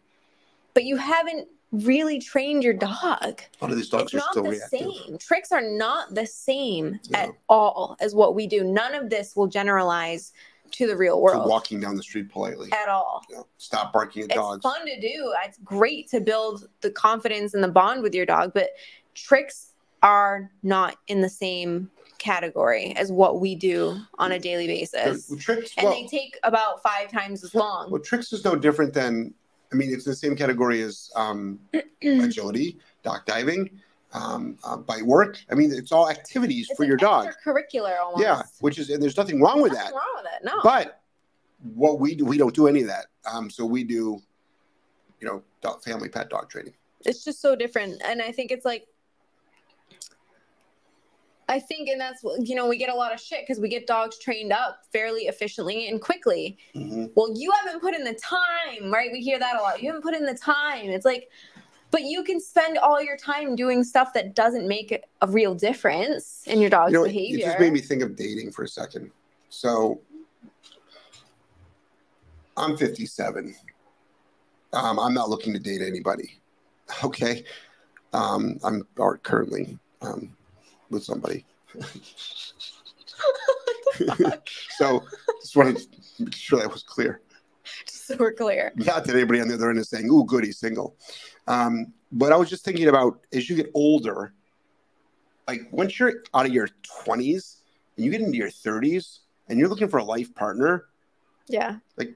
But 0.74 0.84
you 0.84 0.96
haven't 0.96 1.48
really 1.70 2.18
trained 2.18 2.62
your 2.64 2.74
dog. 2.74 2.92
A 3.00 3.24
lot 3.62 3.70
of 3.70 3.76
these 3.76 3.88
dogs 3.88 4.12
It's 4.12 4.22
are 4.22 4.30
still 4.32 4.42
the 4.42 4.50
reactive. 4.50 4.80
same. 4.80 5.18
Tricks 5.18 5.52
are 5.52 5.62
not 5.62 6.14
the 6.14 6.26
same 6.26 7.00
at 7.14 7.30
all 7.48 7.96
as 8.00 8.14
what 8.14 8.34
we 8.34 8.46
do. 8.46 8.64
None 8.64 8.94
of 8.94 9.08
this 9.08 9.34
will 9.36 9.46
generalize 9.46 10.32
to 10.72 10.86
the 10.86 10.96
real 10.96 11.20
world 11.20 11.48
walking 11.48 11.80
down 11.80 11.96
the 11.96 12.02
street 12.02 12.28
politely. 12.30 12.70
at 12.72 12.88
all 12.88 13.22
You 13.28 13.36
know, 13.36 13.46
stop 13.58 13.92
barking 13.92 14.22
at 14.22 14.30
it's 14.30 14.34
dogs. 14.36 14.64
It's 14.64 14.74
fun 14.76 14.86
to 14.86 15.00
do. 15.00 15.32
It's 15.44 15.58
great 15.64 16.08
to 16.10 16.20
build 16.20 16.68
the 16.80 16.90
confidence 16.90 17.54
and 17.54 17.62
the 17.62 17.68
bond 17.68 18.02
with 18.02 18.14
your 18.14 18.26
dog, 18.26 18.52
but 18.54 18.70
tricks 19.14 19.72
are 20.02 20.50
not 20.62 20.96
in 21.06 21.20
the 21.20 21.28
same 21.28 21.90
category 22.18 22.94
as 22.96 23.10
what 23.10 23.40
we 23.40 23.54
do 23.54 23.98
on 24.18 24.32
a 24.32 24.38
daily 24.38 24.66
basis. 24.66 25.28
well, 25.28 25.38
tricks. 25.38 25.72
And 25.76 25.86
Well, 25.86 25.94
they 25.94 26.06
take 26.06 26.38
about 26.44 26.82
five 26.82 27.10
times 27.10 27.42
as 27.44 27.54
long. 27.54 27.90
well, 27.90 28.00
tricks 28.00 28.32
is 28.32 28.44
no 28.44 28.54
different 28.56 28.94
than. 28.94 29.34
I 29.72 29.74
mean, 29.74 29.90
it's 29.92 30.04
the 30.04 30.14
same 30.14 30.36
category 30.36 30.82
as 30.82 31.10
um, 31.16 31.58
agility, 32.02 32.78
dock 33.02 33.24
diving, 33.24 33.80
um, 34.12 34.58
uh, 34.64 34.76
bite 34.76 35.02
work. 35.04 35.38
I 35.50 35.54
mean, 35.54 35.72
it's 35.72 35.92
all 35.92 36.08
activities 36.10 36.68
It's 36.70 36.76
for 36.76 36.84
your 36.84 36.96
dog. 36.96 37.28
Curricular, 37.44 37.98
almost. 38.00 38.22
Yeah, 38.22 38.42
which 38.60 38.78
is 38.78 38.90
and 38.90 39.02
there's 39.02 39.16
nothing 39.16 39.40
wrong 39.40 39.62
with 39.62 39.72
Nothing 39.72 39.86
that. 39.86 39.94
wrong 39.94 40.14
with 40.16 40.26
it. 40.34 40.44
No. 40.44 40.60
But 40.62 41.00
what 41.74 41.98
we 42.00 42.14
do, 42.14 42.24
we 42.24 42.36
don't 42.38 42.54
do 42.54 42.66
any 42.66 42.82
of 42.82 42.88
that. 42.88 43.06
Um, 43.30 43.48
so 43.48 43.64
we 43.64 43.84
do, 43.84 44.20
you 45.20 45.26
know, 45.28 45.42
dog, 45.60 45.82
family 45.82 46.08
pet 46.08 46.28
dog 46.28 46.48
training. 46.50 46.74
it's 47.04 47.24
just 47.24 47.40
so 47.40 47.54
different 47.56 48.00
and 48.04 48.20
i 48.22 48.30
think 48.30 48.50
it's 48.52 48.64
like 48.64 48.86
i 51.48 51.58
think 51.58 51.88
and 51.88 52.00
that's 52.00 52.22
you 52.40 52.54
know 52.54 52.68
we 52.68 52.76
get 52.76 52.88
a 52.90 52.94
lot 52.94 53.12
of 53.12 53.20
shit 53.20 53.40
because 53.42 53.60
we 53.60 53.68
get 53.68 53.86
dogs 53.86 54.18
trained 54.18 54.52
up 54.52 54.82
fairly 54.92 55.22
efficiently 55.22 55.88
and 55.88 56.00
quickly 56.00 56.56
Mhm. 56.74 57.10
well 57.16 57.30
you 57.36 57.50
haven't 57.52 57.80
put 57.80 57.94
in 57.94 58.04
the 58.04 58.14
time 58.14 58.92
right 58.92 59.10
we 59.12 59.20
hear 59.20 59.38
that 59.38 59.56
a 59.58 59.62
lot 59.62 59.82
you 59.82 59.88
haven't 59.88 60.02
put 60.02 60.14
in 60.14 60.24
the 60.24 60.34
time 60.34 60.86
it's 60.90 61.04
like 61.04 61.28
but 61.92 62.02
you 62.04 62.24
can 62.24 62.40
spend 62.40 62.78
all 62.78 63.00
your 63.00 63.16
time 63.16 63.54
doing 63.54 63.84
stuff 63.84 64.12
that 64.14 64.34
doesn't 64.34 64.66
make 64.66 64.98
a 65.20 65.26
real 65.28 65.54
difference 65.54 66.42
in 66.46 66.60
your 66.60 66.70
dog's 66.70 66.90
behavior. 66.92 66.98
You 66.98 66.98
know, 66.98 67.04
it 67.04 67.12
behavior 67.12 67.46
just 67.46 67.60
made 67.60 67.72
me 67.72 67.80
think 67.80 68.02
of 68.02 68.16
dating 68.16 68.50
for 68.50 68.64
a 68.64 68.68
second. 68.68 69.12
So 69.50 70.00
I'm 72.56 72.76
57. 72.76 73.54
Um, 74.72 74.98
I'm 74.98 75.12
not 75.12 75.28
looking 75.28 75.52
to 75.52 75.60
date 75.60 75.82
anybody. 75.82 76.38
Okay. 77.04 77.44
Um, 78.12 78.58
I'm 78.62 78.86
currently 79.22 79.78
um, 80.02 80.36
with 80.90 81.02
somebody. 81.04 81.46
so 84.76 85.02
just 85.40 85.56
wanted 85.56 85.78
to 85.78 85.86
make 86.18 86.34
sure 86.34 86.58
that 86.58 86.70
was 86.70 86.82
clear. 86.82 87.22
So 88.12 88.16
we're 88.20 88.32
clear 88.32 88.72
Not 88.76 89.04
that 89.04 89.16
anybody 89.16 89.40
on 89.40 89.48
the 89.48 89.54
other 89.54 89.70
end 89.70 89.78
is 89.78 89.88
saying, 89.88 90.08
"Ooh, 90.10 90.24
good, 90.24 90.44
he's 90.44 90.58
single." 90.58 90.96
Um, 91.46 91.92
but 92.10 92.32
I 92.32 92.36
was 92.36 92.48
just 92.48 92.64
thinking 92.64 92.88
about 92.88 93.20
as 93.32 93.48
you 93.48 93.56
get 93.56 93.70
older, 93.74 94.34
like 95.48 95.62
once 95.70 95.98
you're 95.98 96.22
out 96.34 96.46
of 96.46 96.52
your 96.52 96.68
20s 97.04 97.56
and 97.96 98.04
you 98.04 98.10
get 98.10 98.20
into 98.20 98.36
your 98.36 98.50
30s 98.50 99.20
and 99.48 99.58
you're 99.58 99.68
looking 99.68 99.88
for 99.88 99.98
a 99.98 100.04
life 100.04 100.34
partner, 100.34 100.86
yeah 101.48 101.78
like 101.96 102.14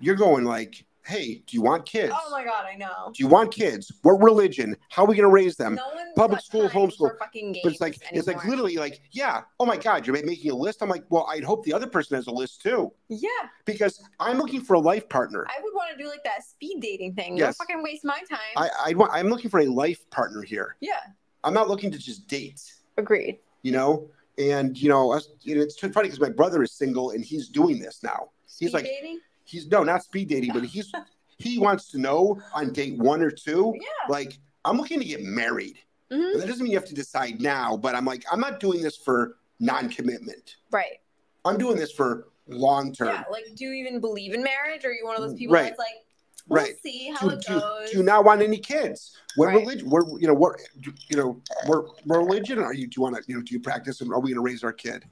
you're 0.00 0.14
going 0.14 0.44
like, 0.44 0.84
"Hey, 1.06 1.42
do 1.46 1.56
you 1.56 1.62
want 1.62 1.86
kids? 1.86 2.12
oh 2.14 2.30
my 2.30 2.44
god 2.44 2.66
i 2.66 2.74
know 2.76 3.12
Do 3.14 3.22
you 3.22 3.28
want 3.28 3.52
kids? 3.52 3.92
What 4.02 4.14
religion? 4.22 4.76
How 4.90 5.04
are 5.04 5.06
we 5.06 5.14
going 5.14 5.28
to 5.28 5.32
raise 5.32 5.56
them?" 5.56 5.74
no 5.76 5.86
one's 5.94 6.12
public 6.16 6.40
school, 6.40 6.68
homeschool, 6.68 7.10
But 7.18 7.28
it's 7.34 7.80
like 7.80 8.00
games 8.00 8.10
it's 8.12 8.26
like 8.26 8.44
literally 8.44 8.76
like, 8.76 9.00
yeah, 9.12 9.42
oh 9.60 9.66
my 9.66 9.76
God, 9.76 10.06
you're 10.06 10.16
making 10.24 10.50
a 10.50 10.54
list. 10.54 10.82
I'm 10.82 10.88
like, 10.88 11.04
well, 11.10 11.26
I'd 11.30 11.44
hope 11.44 11.64
the 11.64 11.72
other 11.72 11.86
person 11.86 12.16
has 12.16 12.26
a 12.26 12.30
list 12.32 12.62
too, 12.62 12.92
yeah 13.08 13.28
because 13.64 14.02
I'm 14.20 14.38
looking 14.38 14.60
for 14.60 14.74
a 14.74 14.80
life 14.80 15.08
partner. 15.08 15.46
I 15.48 15.60
would 15.62 15.74
want 15.74 15.90
to 15.96 16.02
do 16.02 16.08
like 16.08 16.24
that 16.24 16.44
speed 16.44 16.80
dating 16.80 17.14
thing. 17.14 17.36
Yes. 17.36 17.56
Don't 17.58 17.66
fucking 17.68 17.82
waste 17.82 18.04
my 18.04 18.20
time. 18.28 18.38
I, 18.56 18.68
I 18.86 18.94
want, 18.94 19.12
I'm 19.12 19.28
looking 19.28 19.50
for 19.50 19.60
a 19.60 19.66
life 19.66 20.08
partner 20.10 20.42
here. 20.42 20.76
yeah, 20.80 21.00
I'm 21.44 21.54
not 21.54 21.68
looking 21.68 21.90
to 21.92 21.98
just 21.98 22.26
date. 22.28 22.60
agreed. 22.96 23.38
you 23.62 23.72
know 23.72 24.08
and 24.38 24.76
you 24.80 24.88
know 24.88 25.14
it's 25.46 25.78
funny 25.78 26.08
because 26.08 26.20
my 26.20 26.28
brother 26.28 26.62
is 26.62 26.72
single 26.72 27.10
and 27.12 27.24
he's 27.24 27.48
doing 27.48 27.78
this 27.78 28.02
now 28.02 28.28
He's 28.58 28.70
Speed 28.70 28.74
like- 28.74 28.84
dating? 28.84 29.20
He's 29.46 29.66
no 29.68 29.82
not 29.82 30.02
speed 30.02 30.28
dating 30.28 30.52
but 30.52 30.64
he's 30.64 30.92
he 31.38 31.58
wants 31.58 31.88
to 31.90 31.98
know 31.98 32.38
on 32.54 32.72
date 32.72 32.98
one 32.98 33.22
or 33.22 33.30
two 33.30 33.72
Yeah. 33.76 33.86
like 34.08 34.38
i'm 34.64 34.76
looking 34.76 34.98
to 35.00 35.04
get 35.06 35.22
married 35.22 35.78
Mhm. 36.08 36.34
And 36.34 36.40
that 36.42 36.46
doesn't 36.46 36.62
mean 36.62 36.70
you 36.72 36.78
have 36.78 36.86
to 36.88 36.94
decide 36.94 37.40
now 37.40 37.76
but 37.76 37.94
i'm 37.96 38.04
like 38.04 38.24
i'm 38.30 38.38
not 38.40 38.60
doing 38.60 38.80
this 38.82 38.96
for 38.96 39.38
non-commitment 39.58 40.56
Right. 40.70 41.00
i'm 41.44 41.58
doing 41.58 41.76
this 41.76 41.90
for 41.92 42.28
long 42.48 42.92
term 42.92 43.08
Yeah. 43.08 43.24
Like, 43.30 43.46
do 43.56 43.64
you 43.64 43.72
even 43.72 43.98
believe 44.00 44.32
in 44.32 44.40
marriage? 44.44 44.84
Or 44.84 44.90
are 44.90 44.92
you 44.92 45.04
one 45.04 45.16
of 45.16 45.22
those 45.22 45.34
people 45.34 45.54
Right. 45.54 45.64
that's 45.64 45.78
like, 45.80 46.04
we'll 46.46 46.62
right 46.62 46.76
see 46.80 47.10
how 47.12 47.28
do, 47.28 47.34
it 47.34 47.44
goes? 47.48 47.90
do 47.90 47.96
you 47.98 48.04
not 48.04 48.24
want 48.24 48.40
any 48.40 48.58
kids 48.58 49.16
what 49.34 49.46
Right. 49.46 49.56
religion 49.56 49.90
what 49.90 50.04
you 50.20 50.28
know 50.28 50.34
what 50.34 50.60
do- 50.80 50.92
you 51.08 51.16
know 51.16 51.42
what 51.66 51.86
religion 52.06 52.60
are 52.60 52.72
you 52.72 52.86
do 52.86 52.94
you 52.98 53.02
want 53.02 53.16
to 53.16 53.22
you 53.26 53.34
know 53.34 53.42
do 53.42 53.52
you 53.52 53.58
practice 53.60 54.00
and 54.00 54.12
are 54.12 54.20
we 54.20 54.30
going 54.30 54.36
to 54.36 54.40
raise 54.42 54.62
our 54.62 54.72
kid 54.72 55.04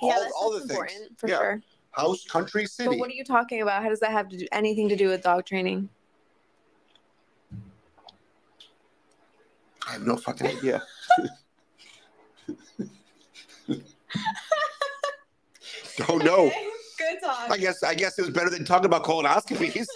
yeah, 0.00 0.12
all, 0.14 0.30
all 0.34 0.50
the 0.52 0.60
that's 0.66 0.94
things 0.94 1.08
for 1.18 1.28
Yeah. 1.28 1.38
sure. 1.38 1.62
House 1.96 2.24
country 2.24 2.66
city 2.66 2.88
But 2.88 2.98
what 2.98 3.10
are 3.10 3.14
you 3.14 3.24
talking 3.24 3.62
about? 3.62 3.82
How 3.82 3.88
does 3.88 4.00
that 4.00 4.10
have 4.12 4.28
to 4.28 4.36
do 4.36 4.46
anything 4.52 4.88
to 4.88 4.96
do 4.96 5.08
with 5.08 5.22
dog 5.22 5.46
training? 5.46 5.88
I 9.86 9.92
have 9.92 10.06
no 10.06 10.16
fucking 10.16 10.46
idea. 10.46 10.82
Don't 15.96 16.24
know. 16.24 16.46
Okay, 16.46 16.66
Good 16.98 17.18
talk. 17.22 17.50
I 17.50 17.56
guess 17.56 17.82
I 17.82 17.94
guess 17.94 18.18
it 18.18 18.22
was 18.22 18.30
better 18.30 18.50
than 18.50 18.64
talking 18.64 18.86
about 18.86 19.04
colonoscopies, 19.04 19.86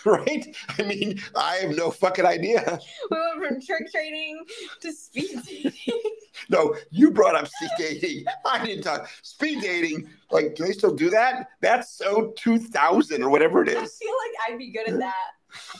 right? 0.04 0.56
I 0.78 0.82
mean, 0.82 1.20
I 1.36 1.56
have 1.56 1.76
no 1.76 1.90
fucking 1.90 2.24
idea. 2.24 2.78
we 3.10 3.16
went 3.16 3.48
from 3.48 3.60
trick 3.60 3.90
training 3.92 4.44
to 4.80 4.92
speed 4.92 5.42
dating. 5.44 5.72
No, 6.50 6.76
you 6.90 7.10
brought 7.10 7.34
up 7.34 7.48
speed 7.48 7.70
dating. 7.76 8.24
I 8.46 8.64
didn't 8.64 8.84
talk 8.84 9.08
speed 9.22 9.60
dating. 9.60 10.08
Like, 10.30 10.54
do 10.54 10.64
they 10.64 10.72
still 10.72 10.94
do 10.94 11.10
that? 11.10 11.48
That's 11.60 11.90
so 11.90 12.32
2000 12.36 13.22
or 13.24 13.28
whatever 13.28 13.60
it 13.62 13.68
is. 13.68 13.76
I 13.76 13.80
feel 13.80 14.14
like 14.14 14.50
I'd 14.52 14.58
be 14.58 14.70
good 14.70 14.88
at 14.88 14.98
that. 15.00 15.30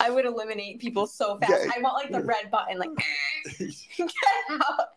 I 0.01 0.11
would 0.11 0.25
eliminate 0.25 0.81
people 0.81 1.07
so 1.07 1.39
fast. 1.39 1.53
Yeah. 1.53 1.71
I 1.77 1.81
want 1.81 1.95
like 1.95 2.11
the 2.11 2.27
red 2.27 2.51
button, 2.51 2.79
like 2.79 2.91
get 3.59 4.13
out. 4.51 4.89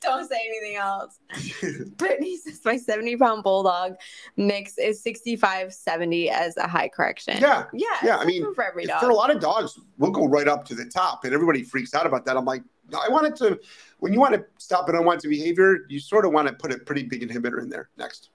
Don't 0.02 0.28
say 0.28 0.38
anything 0.48 0.76
else. 0.76 1.18
Brittany 1.96 2.36
says 2.38 2.60
my 2.64 2.76
70 2.76 3.16
pound 3.16 3.42
bulldog 3.42 3.96
mix 4.36 4.78
is 4.78 5.02
65 5.02 5.72
70 5.74 6.30
as 6.30 6.56
a 6.56 6.66
high 6.66 6.88
correction. 6.88 7.36
Yeah, 7.40 7.64
Yeah. 7.72 7.86
yeah, 8.02 8.16
I 8.16 8.24
mean, 8.24 8.54
for 8.54 8.64
every 8.64 8.86
dog. 8.86 9.00
For 9.00 9.10
a 9.10 9.14
lot 9.14 9.30
of 9.30 9.40
dogs, 9.40 9.78
we'll 9.98 10.10
go 10.10 10.26
right 10.26 10.48
up 10.48 10.64
to 10.66 10.74
the 10.74 10.86
top, 10.86 11.24
and 11.24 11.34
everybody 11.34 11.62
freaks 11.62 11.94
out 11.94 12.06
about 12.06 12.24
that. 12.24 12.36
I'm 12.36 12.44
like, 12.44 12.62
I 12.98 13.08
wanted 13.08 13.36
to. 13.36 13.60
When 13.98 14.12
you 14.12 14.20
want 14.20 14.34
to 14.34 14.44
stop 14.58 14.88
an 14.88 14.96
unwanted 14.96 15.28
behavior, 15.30 15.86
you 15.88 16.00
sort 16.00 16.24
of 16.24 16.32
want 16.32 16.48
to 16.48 16.54
put 16.54 16.72
a 16.72 16.78
pretty 16.78 17.02
big 17.02 17.28
inhibitor 17.28 17.60
in 17.62 17.68
there. 17.68 17.90
Next. 17.98 18.30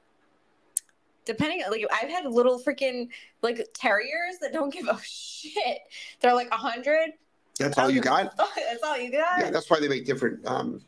Depending, 1.26 1.64
like 1.72 1.84
I've 1.92 2.10
had 2.10 2.26
little 2.26 2.60
freaking 2.60 3.10
like 3.42 3.68
terriers 3.74 4.36
that 4.42 4.54
don't 4.54 4.72
give 4.72 4.88
a 4.88 5.00
shit. 5.04 5.80
They're 6.22 6.36
like 6.36 6.50
a 6.52 6.58
hundred. 6.58 7.14
That's 7.58 7.78
all 7.80 7.90
you 7.90 8.00
got. 8.02 8.38
That's 8.56 8.84
all 8.84 8.98
you 8.98 9.12
got. 9.12 9.40
Yeah, 9.40 9.50
that's 9.50 9.70
why 9.70 9.80
they 9.80 9.88
make 9.88 10.06
different. 10.06 10.46
Um, 10.46 10.82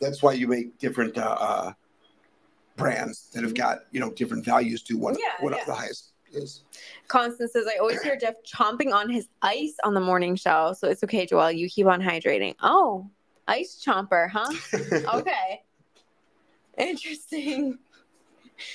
that's 0.00 0.22
why 0.22 0.32
you 0.32 0.46
make 0.48 0.78
different 0.78 1.16
uh, 1.18 1.36
uh, 1.38 1.72
brands 2.76 3.30
that 3.32 3.42
have 3.42 3.54
got 3.54 3.80
you 3.90 4.00
know 4.00 4.10
different 4.12 4.44
values 4.44 4.82
to 4.82 4.96
what 4.98 5.18
Yeah, 5.18 5.44
what 5.44 5.56
yeah. 5.56 5.64
the 5.64 5.74
highest 5.74 6.12
is. 6.32 6.64
Constance 7.08 7.52
says, 7.52 7.66
I 7.66 7.78
always 7.78 8.02
hear 8.02 8.16
Jeff 8.16 8.34
chomping 8.44 8.92
on 8.92 9.08
his 9.08 9.28
ice 9.42 9.74
on 9.84 9.94
the 9.94 10.00
morning 10.00 10.36
show. 10.36 10.74
So 10.78 10.88
it's 10.88 11.02
okay, 11.04 11.26
Joelle. 11.26 11.56
You 11.56 11.68
keep 11.68 11.86
on 11.86 12.00
hydrating. 12.02 12.54
Oh, 12.62 13.08
ice 13.48 13.82
chomper, 13.84 14.28
huh? 14.28 14.52
Okay. 15.18 15.62
Interesting. 16.78 17.78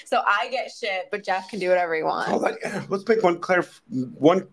So 0.05 0.21
I 0.25 0.47
get 0.49 0.71
shit, 0.71 1.09
but 1.11 1.23
Jeff 1.23 1.49
can 1.49 1.59
do 1.59 1.69
whatever 1.69 1.93
he 1.95 2.03
wants. 2.03 2.31
On. 2.31 2.85
Let's 2.89 3.07
make 3.07 3.21
one 3.23 3.37
clarif- 3.39 3.81
one 4.17 4.47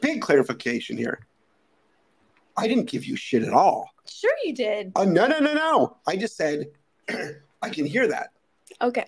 big 0.00 0.22
clarification 0.22 0.96
here. 0.96 1.26
I 2.56 2.68
didn't 2.68 2.86
give 2.86 3.04
you 3.04 3.16
shit 3.16 3.42
at 3.42 3.52
all. 3.52 3.90
Sure, 4.08 4.34
you 4.44 4.54
did. 4.54 4.92
Uh, 4.96 5.04
no, 5.04 5.26
no, 5.26 5.38
no, 5.38 5.54
no. 5.54 5.96
I 6.06 6.16
just 6.16 6.36
said 6.36 6.66
I 7.62 7.70
can 7.70 7.86
hear 7.86 8.08
that. 8.08 8.30
Okay. 8.82 9.06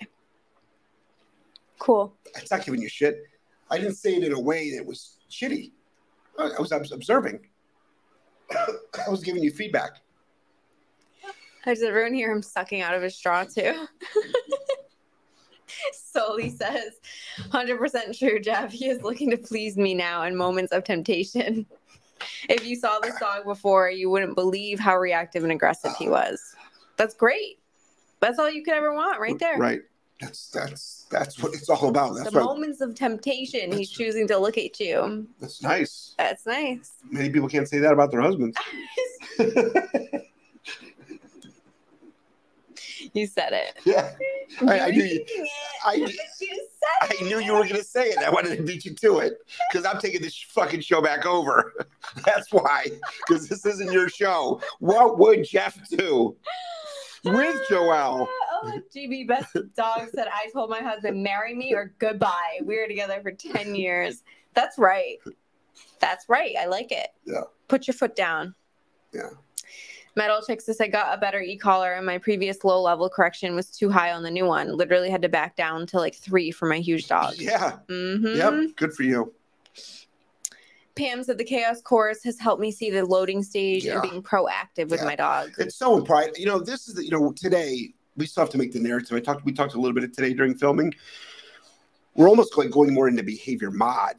Cool. 1.78 2.14
It's 2.36 2.51
not 2.51 2.64
giving 2.64 2.80
you 2.80 2.88
shit. 2.88 3.22
I 3.70 3.78
didn't 3.78 3.95
say 3.95 4.14
it 4.14 4.24
in 4.24 4.32
a 4.32 4.40
way 4.40 4.76
that 4.76 4.84
was 4.84 5.18
shitty. 5.30 5.72
I 6.38 6.61
was 6.61 6.93
observing. 6.93 7.40
I 8.53 9.11
was 9.11 9.22
giving 9.22 9.43
you 9.43 9.51
feedback. 9.51 10.01
Does 11.64 11.82
everyone 11.82 12.14
hear 12.14 12.30
him 12.30 12.43
sucking 12.43 12.80
out 12.80 12.95
of 12.95 13.03
his 13.03 13.16
straw 13.16 13.45
too? 13.45 13.86
Sully 15.93 16.51
says, 16.51 17.01
100% 17.51 18.18
true, 18.18 18.40
Jeff. 18.40 18.72
He 18.72 18.88
is 18.88 19.03
looking 19.03 19.30
to 19.30 19.36
please 19.36 19.76
me 19.76 19.95
now 19.95 20.24
in 20.24 20.36
moments 20.36 20.72
of 20.72 20.84
temptation. 20.84 21.66
If 22.48 22.66
you 22.66 22.76
saw 22.76 22.98
this 23.00 23.18
dog 23.18 23.44
before, 23.44 23.90
you 23.90 24.10
wouldn't 24.10 24.34
believe 24.34 24.78
how 24.78 24.96
reactive 24.98 25.42
and 25.42 25.52
aggressive 25.52 25.94
he 25.96 26.08
was. 26.08 26.54
That's 26.96 27.14
great. 27.14 27.58
That's 28.20 28.38
all 28.38 28.50
you 28.50 28.62
could 28.62 28.74
ever 28.74 28.94
want 28.94 29.20
right 29.20 29.38
there. 29.38 29.58
Right. 29.58 29.82
That's 30.20 30.50
that's 30.50 31.06
that's 31.10 31.42
what 31.42 31.52
it's 31.52 31.68
all 31.68 31.88
about. 31.88 32.14
That's 32.14 32.30
the 32.30 32.40
moments 32.40 32.80
of 32.80 32.94
temptation, 32.94 33.72
he's 33.72 33.90
choosing 33.90 34.28
to 34.28 34.38
look 34.38 34.56
at 34.56 34.78
you. 34.78 35.26
that's 35.40 35.62
nice. 35.62 36.14
That's 36.16 36.46
nice. 36.46 36.92
Many 37.10 37.30
people 37.30 37.48
can't 37.48 37.68
say 37.68 37.80
that 37.80 37.92
about 37.92 38.12
their 38.12 38.20
husbands. 38.20 38.56
you 43.14 43.26
said 43.26 43.52
it. 43.52 43.78
yeah. 43.84 44.12
I, 44.66 44.80
I 44.80 44.90
knew 44.90 45.04
you, 45.04 45.24
it, 45.26 45.48
I- 45.84 45.94
you 45.94 46.06
said 46.08 46.18
I 47.00 47.22
knew 47.22 47.38
you 47.38 47.52
were 47.54 47.66
gonna 47.66 47.82
say 47.82 48.08
it. 48.08 48.18
I 48.18 48.30
wanted 48.30 48.56
to 48.56 48.62
beat 48.62 48.84
you 48.84 48.94
to 48.94 49.18
it 49.18 49.34
because 49.70 49.86
I'm 49.86 49.98
taking 50.00 50.20
this 50.22 50.36
fucking 50.50 50.80
show 50.80 51.00
back 51.00 51.24
over. 51.26 51.72
That's 52.24 52.52
why. 52.52 52.86
Because 53.26 53.48
this 53.48 53.64
isn't 53.66 53.92
your 53.92 54.08
show. 54.08 54.60
What 54.80 55.18
would 55.18 55.44
Jeff 55.44 55.78
do 55.90 56.36
with 57.24 57.56
Joelle? 57.70 58.26
Oh, 58.64 58.80
GB 58.94 59.26
Best 59.28 59.56
Dog 59.76 60.08
said, 60.14 60.28
I 60.32 60.48
told 60.52 60.70
my 60.70 60.80
husband, 60.80 61.22
marry 61.22 61.54
me 61.54 61.72
or 61.74 61.92
goodbye. 61.98 62.60
We 62.64 62.76
were 62.78 62.86
together 62.86 63.20
for 63.22 63.32
10 63.32 63.74
years. 63.74 64.22
That's 64.54 64.78
right. 64.78 65.16
That's 66.00 66.28
right. 66.28 66.54
I 66.60 66.66
like 66.66 66.92
it. 66.92 67.08
Yeah. 67.24 67.42
Put 67.68 67.86
your 67.86 67.94
foot 67.94 68.14
down. 68.16 68.54
Yeah. 69.12 69.30
Metal 70.14 70.42
Chick 70.46 70.60
says, 70.60 70.80
I 70.80 70.88
got 70.88 71.16
a 71.16 71.20
better 71.20 71.40
e 71.40 71.56
collar 71.56 71.94
and 71.94 72.04
my 72.04 72.18
previous 72.18 72.64
low 72.64 72.82
level 72.82 73.08
correction 73.08 73.54
was 73.54 73.70
too 73.70 73.88
high 73.90 74.12
on 74.12 74.22
the 74.22 74.30
new 74.30 74.44
one. 74.44 74.76
Literally 74.76 75.08
had 75.10 75.22
to 75.22 75.28
back 75.28 75.56
down 75.56 75.86
to 75.88 75.96
like 75.98 76.14
three 76.14 76.50
for 76.50 76.66
my 76.66 76.78
huge 76.78 77.08
dog. 77.08 77.34
Yeah. 77.38 77.78
Mhm. 77.88 78.36
Yep. 78.36 78.76
Good 78.76 78.92
for 78.92 79.04
you. 79.04 79.32
Pam 80.94 81.24
said, 81.24 81.38
the 81.38 81.44
Chaos 81.44 81.80
Course 81.80 82.22
has 82.24 82.38
helped 82.38 82.60
me 82.60 82.70
see 82.70 82.90
the 82.90 83.04
loading 83.06 83.42
stage 83.42 83.86
Yeah. 83.86 83.94
and 83.94 84.02
being 84.10 84.22
proactive 84.22 84.90
with 84.90 85.00
Yeah. 85.00 85.06
my 85.06 85.16
dog. 85.16 85.52
It's 85.56 85.76
so 85.76 85.96
important. 85.96 86.38
You 86.38 86.44
know, 86.46 86.58
this 86.60 86.86
is 86.88 86.94
the, 86.94 87.04
you 87.04 87.10
know, 87.10 87.32
today 87.32 87.94
we 88.16 88.26
still 88.26 88.42
have 88.42 88.50
to 88.50 88.58
make 88.58 88.72
the 88.72 88.80
narrative. 88.80 89.16
I 89.16 89.20
talked 89.20 89.46
we 89.46 89.52
talked 89.52 89.72
a 89.72 89.78
little 89.80 89.94
bit 89.94 90.04
of 90.04 90.12
today 90.12 90.34
during 90.34 90.54
filming. 90.54 90.92
We're 92.14 92.28
almost 92.28 92.54
going 92.54 92.68
going 92.70 92.92
more 92.92 93.08
into 93.08 93.22
behavior 93.22 93.70
mod 93.70 94.16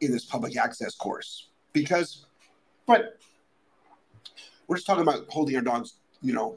in 0.00 0.12
this 0.12 0.24
public 0.24 0.56
access 0.56 0.94
course 0.94 1.48
because 1.72 2.26
but 2.86 3.18
we're 4.68 4.76
just 4.76 4.86
talking 4.86 5.02
about 5.02 5.26
holding 5.28 5.56
our 5.56 5.62
dogs, 5.62 5.94
you 6.22 6.32
know, 6.32 6.56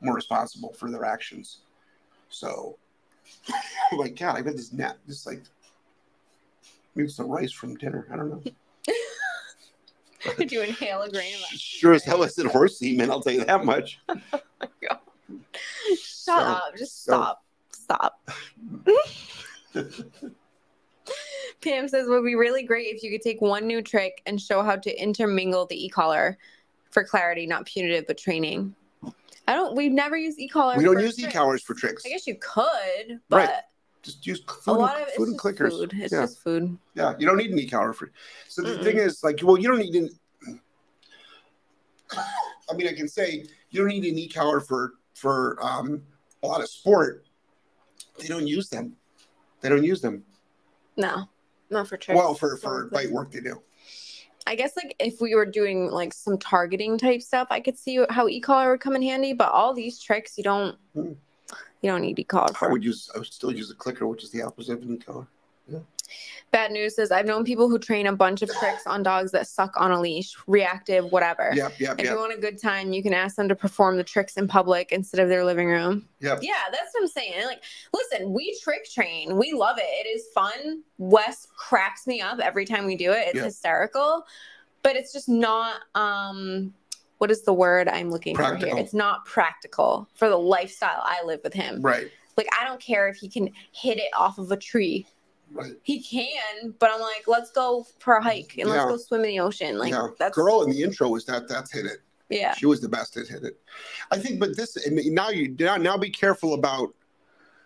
more 0.00 0.14
responsible 0.14 0.72
for 0.74 0.90
their 0.90 1.04
actions. 1.04 1.60
So 2.28 2.76
oh 3.50 3.96
my 3.96 4.08
god, 4.08 4.36
I 4.36 4.42
got 4.42 4.54
this 4.54 4.72
net 4.72 4.98
this 5.08 5.26
like 5.26 5.42
maybe 6.94 7.06
it's 7.06 7.16
the 7.16 7.24
rice 7.24 7.50
from 7.52 7.74
dinner. 7.76 8.06
I 8.12 8.16
don't 8.16 8.30
know. 8.30 8.42
Did 10.38 10.50
you 10.52 10.62
inhale 10.62 11.02
a 11.02 11.10
grain 11.10 11.34
of 11.34 11.40
Sure 11.58 11.92
as 11.92 12.04
hell 12.04 12.22
isn't 12.22 12.46
horse 12.50 12.78
semen, 12.78 13.10
I'll 13.10 13.20
tell 13.20 13.32
you 13.32 13.44
that 13.44 13.64
much. 13.64 14.00
Oh 14.62 14.68
Shut 15.88 15.98
So- 15.98 16.32
up. 16.34 16.76
Just 16.76 17.04
so- 17.04 17.12
stop. 17.12 17.42
Stop. 17.72 18.30
Pam 21.60 21.88
says, 21.88 22.06
would 22.08 22.24
be 22.24 22.34
really 22.34 22.62
great 22.64 22.94
if 22.94 23.02
you 23.02 23.10
could 23.10 23.22
take 23.22 23.40
one 23.40 23.66
new 23.66 23.80
trick 23.82 24.22
and 24.26 24.40
show 24.40 24.62
how 24.62 24.76
to 24.76 25.02
intermingle 25.02 25.66
the 25.66 25.84
e-collar 25.86 26.36
for 26.96 27.04
clarity, 27.04 27.46
not 27.46 27.66
punitive, 27.66 28.06
but 28.06 28.16
training. 28.16 28.74
I 29.46 29.52
don't, 29.54 29.76
we've 29.76 29.92
never 29.92 30.16
used 30.16 30.38
e-collar. 30.38 30.78
We 30.78 30.84
don't 30.84 30.98
use 30.98 31.18
tricks. 31.18 31.34
e-collars 31.34 31.62
for 31.62 31.74
tricks. 31.74 32.04
I 32.06 32.08
guess 32.08 32.26
you 32.26 32.36
could, 32.40 33.20
but 33.28 33.36
Right. 33.36 33.50
Just 34.02 34.26
use 34.26 34.40
a 34.48 34.52
food, 34.52 34.78
lot 34.78 34.96
and, 34.96 35.06
of 35.06 35.12
food 35.12 35.28
and 35.28 35.38
clickers. 35.38 35.70
food. 35.72 35.92
It's 35.96 36.10
yeah. 36.12 36.22
just 36.22 36.42
food. 36.42 36.78
yeah, 36.94 37.12
you 37.18 37.26
don't 37.26 37.36
need 37.36 37.50
an 37.50 37.58
e-collar 37.58 37.92
for. 37.92 38.12
So 38.48 38.62
the 38.62 38.76
Mm-mm. 38.76 38.82
thing 38.84 38.96
is, 38.96 39.22
like, 39.22 39.40
well, 39.42 39.58
you 39.58 39.68
don't 39.68 39.78
need 39.78 39.94
an. 39.96 40.08
I 42.70 42.74
mean, 42.74 42.88
I 42.88 42.94
can 42.94 43.08
say 43.08 43.44
you 43.70 43.80
don't 43.80 43.88
need 43.88 44.04
an 44.04 44.16
e-collar 44.16 44.60
for 44.60 44.94
for 45.14 45.58
um, 45.60 46.02
a 46.44 46.46
lot 46.46 46.62
of 46.62 46.70
sport. 46.70 47.26
They 48.18 48.28
don't 48.28 48.46
use 48.46 48.68
them. 48.70 48.94
They 49.60 49.68
don't 49.68 49.84
use 49.84 50.00
them. 50.00 50.22
No, 50.96 51.28
not 51.68 51.88
for 51.88 51.96
tricks. 51.96 52.16
Well, 52.16 52.32
for 52.34 52.56
for 52.58 52.86
bite 52.90 53.10
work, 53.10 53.32
they 53.32 53.40
do. 53.40 53.60
I 54.46 54.54
guess 54.54 54.76
like 54.76 54.94
if 54.98 55.20
we 55.20 55.34
were 55.34 55.46
doing 55.46 55.90
like 55.90 56.12
some 56.12 56.38
targeting 56.38 56.98
type 56.98 57.22
stuff, 57.22 57.48
I 57.50 57.60
could 57.60 57.78
see 57.78 58.04
how 58.10 58.28
e-collar 58.28 58.70
would 58.72 58.80
come 58.80 58.94
in 58.96 59.02
handy. 59.02 59.32
But 59.32 59.50
all 59.52 59.74
these 59.74 59.98
tricks, 59.98 60.38
you 60.38 60.44
don't, 60.44 60.76
Hmm. 60.94 61.12
you 61.82 61.90
don't 61.90 62.02
need 62.02 62.18
e-collar 62.18 62.52
I 62.60 62.68
would 62.68 62.84
use. 62.84 63.10
I 63.14 63.18
would 63.18 63.26
still 63.26 63.52
use 63.52 63.70
a 63.70 63.74
clicker, 63.74 64.06
which 64.06 64.22
is 64.24 64.30
the 64.30 64.42
opposite 64.42 64.74
of 64.78 64.82
an 64.82 64.94
e-collar. 64.94 65.26
Bad 66.52 66.72
news 66.72 66.98
is 66.98 67.10
I've 67.10 67.26
known 67.26 67.44
people 67.44 67.68
who 67.68 67.78
train 67.78 68.06
a 68.06 68.12
bunch 68.14 68.42
of 68.42 68.50
tricks 68.58 68.86
on 68.86 69.02
dogs 69.02 69.32
that 69.32 69.46
suck 69.46 69.72
on 69.76 69.90
a 69.90 70.00
leash, 70.00 70.34
reactive, 70.46 71.10
whatever. 71.12 71.50
Yep, 71.54 71.74
yep, 71.78 72.00
If 72.00 72.08
you 72.10 72.16
want 72.16 72.32
a 72.32 72.40
good 72.40 72.60
time, 72.60 72.92
you 72.92 73.02
can 73.02 73.12
ask 73.12 73.36
them 73.36 73.48
to 73.48 73.54
perform 73.56 73.96
the 73.96 74.04
tricks 74.04 74.36
in 74.36 74.48
public 74.48 74.92
instead 74.92 75.20
of 75.20 75.28
their 75.28 75.44
living 75.44 75.66
room. 75.68 76.08
yep. 76.20 76.38
Yeah, 76.42 76.54
that's 76.70 76.92
what 76.94 77.02
I'm 77.02 77.08
saying. 77.08 77.44
Like, 77.46 77.62
listen, 77.92 78.32
we 78.32 78.58
trick 78.62 78.88
train. 78.90 79.36
We 79.36 79.52
love 79.52 79.78
it. 79.78 80.06
It 80.06 80.08
is 80.08 80.26
fun. 80.34 80.82
Wes 80.98 81.46
cracks 81.56 82.06
me 82.06 82.20
up 82.20 82.38
every 82.38 82.64
time 82.64 82.86
we 82.86 82.96
do 82.96 83.12
it. 83.12 83.28
It's 83.28 83.36
Yeah. 83.36 83.44
hysterical. 83.44 84.24
But 84.82 84.96
it's 84.96 85.12
just 85.12 85.28
not 85.28 85.80
um 85.94 86.72
what 87.18 87.30
is 87.30 87.42
the 87.42 87.52
word 87.52 87.88
I'm 87.88 88.10
looking 88.10 88.36
for 88.36 88.54
here? 88.56 88.76
It's 88.76 88.92
not 88.94 89.24
practical 89.24 90.06
for 90.14 90.28
the 90.28 90.36
lifestyle 90.36 91.00
I 91.02 91.22
live 91.24 91.40
with 91.42 91.54
him. 91.54 91.80
Right, 91.80 92.10
Like 92.36 92.46
I 92.60 92.64
don't 92.66 92.78
care 92.80 93.08
if 93.08 93.16
he 93.16 93.28
can 93.28 93.50
hit 93.72 93.96
it 93.98 94.10
off 94.14 94.36
of 94.38 94.52
a 94.52 94.56
tree. 94.56 95.06
Right. 95.52 95.72
He 95.82 96.00
can, 96.00 96.74
but 96.78 96.90
I'm 96.92 97.00
like, 97.00 97.24
let's 97.26 97.50
go 97.50 97.86
for 97.98 98.16
a 98.16 98.22
hike 98.22 98.56
and 98.58 98.68
let's 98.68 98.84
go 98.84 98.96
swim 98.96 99.22
in 99.22 99.28
the 99.28 99.40
ocean. 99.40 99.78
Like 99.78 99.92
yeah. 99.92 100.08
that's 100.18 100.34
Girl 100.34 100.62
in 100.62 100.70
the 100.70 100.82
intro 100.82 101.08
was 101.08 101.24
that. 101.26 101.48
That's 101.48 101.72
hit 101.72 101.86
it. 101.86 101.98
yeah. 102.28 102.54
She 102.54 102.66
was 102.66 102.80
the 102.80 102.88
best 102.88 103.16
at 103.16 103.28
hit 103.28 103.44
it. 103.44 103.60
I 104.10 104.18
think, 104.18 104.40
but 104.40 104.56
this 104.56 104.76
and 104.86 104.96
now 105.14 105.30
you 105.30 105.54
now, 105.58 105.76
now 105.76 105.96
be 105.96 106.10
careful 106.10 106.54
about 106.54 106.94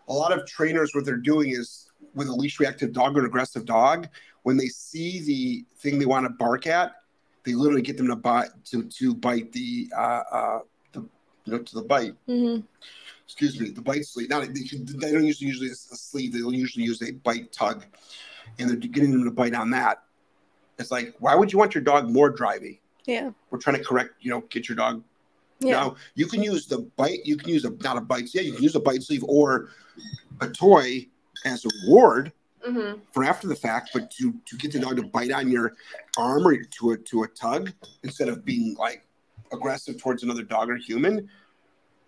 a 0.08 0.12
lot 0.12 0.32
of 0.32 0.46
trainers. 0.46 0.94
What 0.94 1.04
they're 1.04 1.16
doing 1.16 1.50
is 1.50 1.90
with 2.14 2.28
a 2.28 2.32
leash 2.32 2.60
reactive 2.60 2.92
dog 2.92 3.16
or 3.16 3.20
an 3.20 3.26
aggressive 3.26 3.64
dog, 3.64 4.08
when 4.42 4.56
they 4.56 4.68
see 4.68 5.20
the 5.20 5.64
thing 5.80 5.98
they 5.98 6.06
want 6.06 6.24
to 6.24 6.30
bark 6.30 6.66
at, 6.66 6.92
they 7.44 7.54
literally 7.54 7.82
get 7.82 7.96
them 7.96 8.08
to 8.08 8.16
bite 8.16 8.48
to 8.66 8.84
to 8.84 9.14
bite 9.14 9.52
the 9.52 9.90
uh, 9.96 10.22
uh 10.30 10.58
the 10.92 11.00
you 11.44 11.52
know 11.52 11.58
to 11.58 11.74
the 11.74 11.82
bite. 11.82 12.14
Mhm. 12.28 12.64
Excuse 13.30 13.60
me, 13.60 13.70
the 13.70 13.80
bite 13.80 14.04
sleeve. 14.04 14.28
Not 14.28 14.42
they, 14.42 14.48
they 14.52 15.12
don't 15.12 15.24
usually 15.24 15.46
usually 15.48 15.68
a 15.70 15.74
sleeve. 15.74 16.32
They'll 16.32 16.52
usually 16.52 16.84
use 16.84 17.00
a 17.00 17.12
bite 17.12 17.52
tug, 17.52 17.84
and 18.58 18.68
they're 18.68 18.76
getting 18.76 19.12
them 19.12 19.22
to 19.24 19.30
bite 19.30 19.54
on 19.54 19.70
that. 19.70 20.02
It's 20.80 20.90
like, 20.90 21.14
why 21.20 21.36
would 21.36 21.52
you 21.52 21.58
want 21.58 21.72
your 21.72 21.84
dog 21.84 22.08
more 22.10 22.34
drivey? 22.34 22.80
Yeah. 23.06 23.30
We're 23.50 23.58
trying 23.58 23.76
to 23.76 23.84
correct, 23.84 24.14
you 24.20 24.30
know, 24.32 24.40
get 24.50 24.68
your 24.68 24.74
dog 24.74 25.04
Yeah. 25.60 25.72
now 25.72 25.96
you 26.16 26.26
can 26.26 26.42
use 26.42 26.66
the 26.66 26.78
bite. 26.96 27.20
You 27.24 27.36
can 27.36 27.50
use 27.50 27.64
a 27.64 27.70
not 27.70 27.96
a 27.96 28.00
bite. 28.00 28.34
Yeah, 28.34 28.42
you 28.42 28.52
can 28.54 28.64
use 28.64 28.74
a 28.74 28.80
bite 28.80 29.02
sleeve 29.04 29.22
or 29.24 29.68
a 30.40 30.48
toy 30.48 31.06
as 31.44 31.64
a 31.64 31.68
reward. 31.84 32.32
hmm 32.64 32.94
for 33.12 33.22
after 33.24 33.46
the 33.46 33.54
fact, 33.56 33.90
but 33.94 34.10
to 34.16 34.34
to 34.44 34.56
get 34.56 34.72
the 34.72 34.80
dog 34.80 34.96
to 34.96 35.04
bite 35.04 35.30
on 35.30 35.48
your 35.50 35.74
arm 36.18 36.44
or 36.46 36.56
to 36.56 36.90
a 36.90 36.96
to 36.98 37.22
a 37.22 37.28
tug 37.28 37.72
instead 38.02 38.28
of 38.28 38.44
being 38.44 38.74
like 38.74 39.06
aggressive 39.52 39.98
towards 40.02 40.24
another 40.24 40.42
dog 40.42 40.68
or 40.68 40.76
human, 40.76 41.28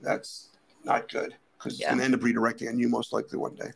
that's 0.00 0.48
not 0.84 1.10
good 1.10 1.34
because 1.58 1.78
Yeah. 1.78 1.86
it's 1.86 1.90
gonna 1.94 2.04
end 2.04 2.14
up 2.14 2.20
redirecting 2.20 2.68
on 2.68 2.78
you 2.78 2.88
most 2.88 3.12
likely 3.12 3.38
one 3.38 3.54
day. 3.54 3.70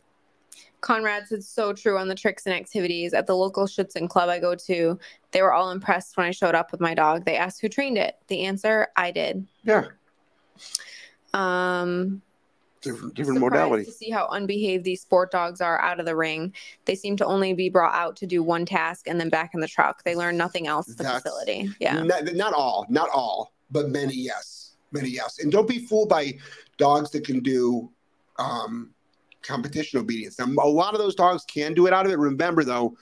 Conrad 0.81 1.27
said 1.27 1.43
so 1.43 1.73
true 1.73 1.97
on 1.97 2.07
the 2.07 2.15
tricks 2.15 2.45
and 2.45 2.53
activities 2.53 3.13
at 3.13 3.25
the 3.25 3.35
local 3.35 3.65
Schutzhund 3.65 4.09
club 4.09 4.29
I 4.29 4.37
go 4.39 4.53
to. 4.55 4.99
They 5.31 5.41
were 5.41 5.51
all 5.53 5.71
impressed 5.71 6.17
when 6.17 6.25
I 6.27 6.31
showed 6.31 6.53
up 6.55 6.71
with 6.71 6.79
my 6.81 6.93
dog. 6.93 7.25
They 7.25 7.35
asked 7.35 7.61
who 7.61 7.69
trained 7.69 7.97
it. 7.97 8.15
The 8.27 8.43
answer, 8.45 8.87
I 8.95 9.11
did. 9.11 9.45
Yeah, 9.63 9.85
Um, 11.33 12.21
different 12.81 13.15
different 13.15 13.39
modality. 13.39 13.85
To 13.85 13.91
see 13.91 14.09
how 14.11 14.27
unbehaved 14.27 14.83
these 14.83 15.01
sport 15.01 15.31
dogs 15.31 15.61
are 15.61 15.79
out 15.81 15.99
of 15.99 16.05
the 16.05 16.15
ring. 16.15 16.53
They 16.85 16.95
seem 16.95 17.17
to 17.17 17.25
only 17.25 17.53
be 17.53 17.69
brought 17.69 17.95
out 17.95 18.15
to 18.17 18.27
do 18.27 18.43
one 18.43 18.65
task 18.65 19.07
and 19.07 19.19
then 19.19 19.29
back 19.29 19.51
in 19.53 19.59
the 19.59 19.67
truck. 19.67 20.03
They 20.03 20.15
learn 20.15 20.37
nothing 20.37 20.67
else 20.67 20.89
at 20.89 20.97
the 20.97 21.03
That's- 21.03 21.23
facility. 21.23 21.69
Yeah. 21.79 22.01
Not, 22.03 22.33
not 22.35 22.53
all, 22.53 22.85
not 22.89 23.09
all, 23.09 23.53
but 23.71 23.89
many, 23.89 24.13
yes. 24.13 24.75
Many, 24.91 25.09
yes. 25.09 25.39
And 25.39 25.51
don't 25.51 25.67
be 25.67 25.79
fooled 25.79 26.07
by 26.09 26.37
dogs 26.77 27.11
that 27.11 27.25
can 27.25 27.39
do 27.39 27.89
um, 28.39 28.91
competition 29.41 29.99
obedience. 29.99 30.39
Now, 30.39 30.45
a 30.63 30.67
lot 30.67 30.93
of 30.93 30.99
those 30.99 31.15
dogs 31.15 31.45
can 31.45 31.73
do 31.73 31.87
it 31.87 31.93
out 31.93 32.05
of 32.05 32.11
it. 32.11 32.17
Remember, 32.17 32.63
though, 32.63 32.97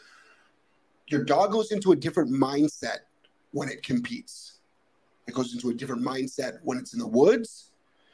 your 1.08 1.24
dog 1.24 1.52
goes 1.52 1.72
into 1.72 1.92
a 1.92 1.96
different 1.96 2.32
mindset 2.32 3.00
when 3.52 3.70
it 3.70 3.84
competes. 3.84 4.60
It 5.28 5.34
goes 5.34 5.54
into 5.54 5.70
a 5.70 5.74
different 5.74 6.04
mindset 6.04 6.60
when 6.64 6.78
it's 6.78 6.94
in 6.94 7.00
the 7.00 7.08
woods. 7.08 7.72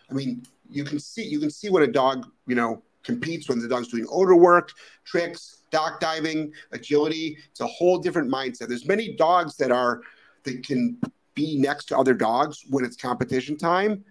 I 0.10 0.14
mean, 0.14 0.44
you 0.70 0.84
can 0.84 1.00
see 1.00 1.24
you 1.24 1.40
can 1.40 1.50
see 1.50 1.70
when 1.70 1.84
a 1.84 1.88
dog, 1.88 2.30
you 2.48 2.56
know, 2.56 2.82
competes 3.04 3.50
when 3.50 3.60
the 3.60 3.68
dog's 3.68 3.90
doing 3.90 4.06
odor 4.10 4.36
work, 4.36 4.72
tricks, 5.04 5.64
dock 5.72 6.00
diving, 6.00 6.52
agility. 6.72 7.38
It's 7.50 7.62
a 7.62 7.68
whole 7.68 7.98
different 7.98 8.32
mindset. 8.32 8.68
There's 8.68 8.88
many 8.88 9.16
dogs 9.16 9.58
that 9.58 9.72
are 9.72 10.02
that 10.44 10.66
can 10.66 10.98
be 11.34 11.58
next 11.58 11.86
to 11.86 11.98
other 11.98 12.14
dogs 12.14 12.66
when 12.70 12.84
it's 12.84 12.96
competition 12.96 13.58
time, 13.58 14.04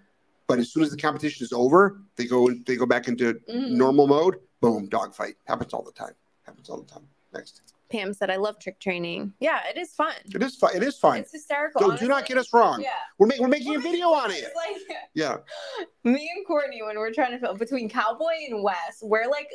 but 0.50 0.58
as 0.58 0.72
soon 0.72 0.82
as 0.82 0.90
the 0.90 0.96
competition 0.96 1.44
is 1.44 1.52
over, 1.52 2.00
they 2.16 2.26
go 2.26 2.50
they 2.66 2.74
go 2.76 2.86
back 2.86 3.06
into 3.06 3.34
Mhm. 3.48 3.70
normal 3.70 4.06
mode. 4.08 4.40
Boom, 4.60 4.88
dog 4.88 5.14
fight 5.14 5.36
happens 5.44 5.72
all 5.72 5.82
the 5.82 5.92
time. 5.92 6.14
Happens 6.42 6.68
all 6.68 6.78
the 6.82 6.90
time. 6.92 7.06
Next, 7.32 7.62
Pam 7.88 8.12
said, 8.12 8.30
I 8.30 8.36
love 8.36 8.58
trick 8.58 8.80
training. 8.80 9.32
Yeah, 9.38 9.60
it 9.68 9.78
is 9.78 9.92
fun. 9.92 10.12
it 10.34 10.42
is 10.42 10.56
fun. 10.56 10.70
It 10.76 10.82
is 10.82 10.98
fun. 10.98 11.18
It's 11.18 11.32
hysterical. 11.32 11.90
Do, 11.92 11.96
do 11.98 12.08
not 12.08 12.26
get 12.26 12.36
us 12.38 12.52
wrong. 12.52 12.80
Yeah. 12.82 12.90
We're, 13.18 13.28
ma- 13.28 13.34
we're 13.38 13.48
making 13.48 13.74
a 13.74 13.78
Well, 13.78 13.82
video 13.92 14.08
on 14.08 14.30
it. 14.32 14.44
Like, 14.56 14.96
Yeah. 15.14 15.36
me 16.04 16.30
and 16.36 16.44
Courtney, 16.46 16.82
when 16.82 16.96
we're 16.98 17.12
trying 17.12 17.30
to 17.32 17.38
film 17.38 17.56
between 17.58 17.88
Cowboy 17.88 18.34
and 18.48 18.62
Wes, 18.64 18.98
we're 19.02 19.28
like, 19.28 19.50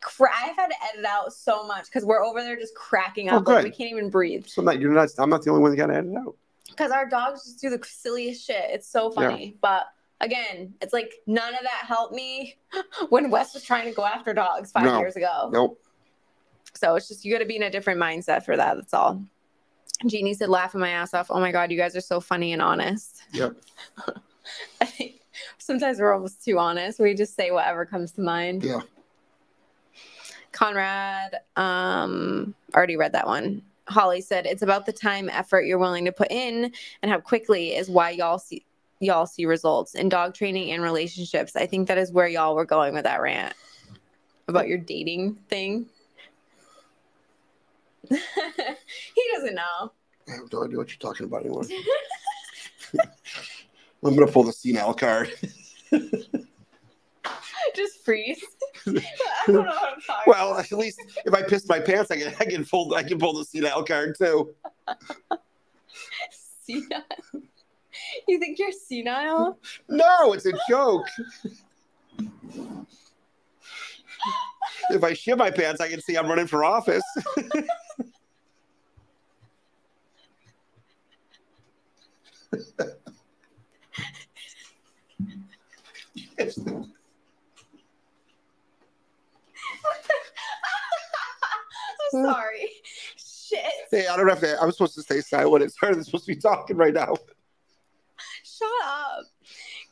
cra- 0.00 0.30
I've 0.34 0.54
had 0.56 0.68
to 0.68 0.74
edit 0.92 1.04
out 1.04 1.32
so 1.32 1.64
much 1.66 1.86
because 1.86 2.04
we're 2.04 2.24
over 2.24 2.40
there 2.42 2.56
just 2.56 2.74
cracking 2.76 3.30
Oh, 3.30 3.36
up. 3.38 3.46
like, 3.48 3.64
we 3.64 3.70
can't 3.70 3.90
even 3.90 4.08
breathe 4.10 4.46
So 4.46 4.62
I'm 4.62 4.66
not, 4.66 4.78
you're 4.80 4.92
not. 4.92 5.08
I'm 5.18 5.30
not 5.30 5.42
the 5.42 5.50
only 5.50 5.62
one 5.62 5.70
that 5.72 5.76
got 5.76 5.86
to 5.88 5.94
edit 5.96 6.10
it 6.12 6.16
out. 6.16 6.34
because 6.68 6.90
our 6.92 7.08
dogs 7.08 7.44
just 7.44 7.60
do 7.60 7.70
the 7.70 7.80
silliest 7.84 8.44
shit. 8.46 8.64
It's 8.70 8.88
so 8.88 9.10
funny. 9.10 9.56
But 9.60 9.86
again, 10.20 10.74
it's 10.80 10.92
like 10.92 11.12
none 11.26 11.54
of 11.54 11.60
that 11.62 11.84
helped 11.86 12.14
me 12.14 12.56
when 13.08 13.30
Wes 13.30 13.54
was 13.54 13.62
trying 13.64 13.84
to 13.86 13.92
go 13.92 14.04
after 14.04 14.32
dogs 14.34 14.72
five 14.72 14.84
No. 14.84 14.98
years 14.98 15.16
ago. 15.16 15.50
Nope. 15.52 15.80
So 16.74 16.94
it's 16.96 17.08
just 17.08 17.24
you 17.24 17.32
got 17.32 17.38
to 17.38 17.46
be 17.46 17.56
in 17.56 17.62
a 17.62 17.70
different 17.70 18.00
mindset 18.00 18.44
for 18.44 18.56
that. 18.56 18.76
That's 18.76 18.92
all. 18.94 19.22
Jeannie 20.06 20.34
said, 20.34 20.50
laughing 20.50 20.80
my 20.80 20.90
ass 20.90 21.14
off. 21.14 21.28
Oh 21.30 21.40
my 21.40 21.50
God, 21.52 21.70
you 21.70 21.78
guys 21.78 21.96
are 21.96 22.02
so 22.02 22.20
funny 22.20 22.52
and 22.52 22.60
honest. 22.60 23.22
Yep. 23.32 23.56
I 24.80 24.84
think 24.84 25.20
sometimes 25.58 25.98
we're 25.98 26.12
almost 26.12 26.44
too 26.44 26.58
honest. 26.58 27.00
We 27.00 27.14
just 27.14 27.34
say 27.34 27.50
whatever 27.50 27.86
comes 27.86 28.12
to 28.12 28.20
mind. 28.20 28.62
Yeah. 28.62 28.80
Conrad, 30.52 31.36
um, 31.56 32.54
already 32.74 32.96
read 32.96 33.12
that 33.12 33.26
one. 33.26 33.62
Holly 33.88 34.20
said 34.20 34.46
it's 34.46 34.62
about 34.62 34.84
the 34.86 34.92
time 34.92 35.28
effort 35.30 35.62
you're 35.66 35.78
willing 35.78 36.04
to 36.06 36.12
put 36.12 36.30
in 36.30 36.72
and 37.02 37.10
how 37.10 37.20
quickly 37.20 37.74
is 37.74 37.88
why 37.88 38.10
y'all 38.10 38.38
see 38.38 38.64
y'all 39.00 39.26
see 39.26 39.46
results 39.46 39.94
in 39.94 40.08
dog 40.08 40.34
training 40.34 40.72
and 40.72 40.82
relationships. 40.82 41.56
I 41.56 41.66
think 41.66 41.88
that 41.88 41.98
is 41.98 42.12
where 42.12 42.28
y'all 42.28 42.54
were 42.54 42.64
going 42.64 42.94
with 42.94 43.04
that 43.04 43.20
rant 43.20 43.54
about 44.48 44.68
your 44.68 44.78
dating 44.78 45.34
thing. 45.48 45.86
he 48.08 48.16
doesn't 49.34 49.54
know. 49.54 49.92
I 50.28 50.32
have 50.32 50.52
no 50.52 50.64
idea 50.64 50.76
what 50.78 50.88
you're 50.88 50.98
talking 50.98 51.26
about 51.26 51.42
anymore. 51.42 51.64
I'm 54.04 54.14
gonna 54.14 54.30
pull 54.30 54.44
the 54.44 54.52
senile 54.52 54.94
card. 54.94 55.32
Just 57.74 58.04
freeze. 58.04 58.42
I 58.86 58.92
don't 59.46 59.56
know 59.56 59.62
what 59.62 59.94
I'm 59.94 60.00
talking 60.00 60.22
Well, 60.26 60.58
at 60.58 60.70
least 60.72 61.00
if 61.24 61.34
I 61.34 61.42
piss 61.42 61.68
my 61.68 61.80
pants, 61.80 62.10
I 62.10 62.16
can 62.18 62.32
I 62.38 62.44
can 62.44 62.64
pull 62.64 62.94
I 62.94 63.02
can 63.02 63.18
pull 63.18 63.34
the 63.34 63.44
senile 63.44 63.82
card 63.82 64.16
too. 64.16 64.54
senile. 66.64 67.02
You 68.28 68.38
think 68.38 68.58
you're 68.58 68.72
senile? 68.72 69.58
No, 69.88 70.32
it's 70.32 70.46
a 70.46 70.52
joke. 70.68 71.06
if 74.90 75.04
I 75.04 75.12
shit 75.12 75.38
my 75.38 75.50
pants, 75.50 75.80
I 75.80 75.88
can 75.88 76.00
see 76.00 76.16
I'm 76.16 76.26
running 76.26 76.46
for 76.46 76.64
office. 76.64 77.02
I'm 92.14 92.24
sorry. 92.24 92.70
Shit. 93.16 93.60
Hey, 93.90 94.06
I 94.06 94.16
don't 94.16 94.28
have 94.28 94.40
to. 94.40 94.60
I'm 94.60 94.72
supposed 94.72 94.94
to 94.94 95.02
stay 95.02 95.20
silent. 95.20 95.64
It's 95.64 95.76
hard. 95.76 95.94
I'm 95.96 96.04
supposed 96.04 96.26
to 96.26 96.34
be 96.34 96.40
talking 96.40 96.76
right 96.76 96.94
now. 96.94 97.14
Shut 98.56 98.68
up. 98.84 99.24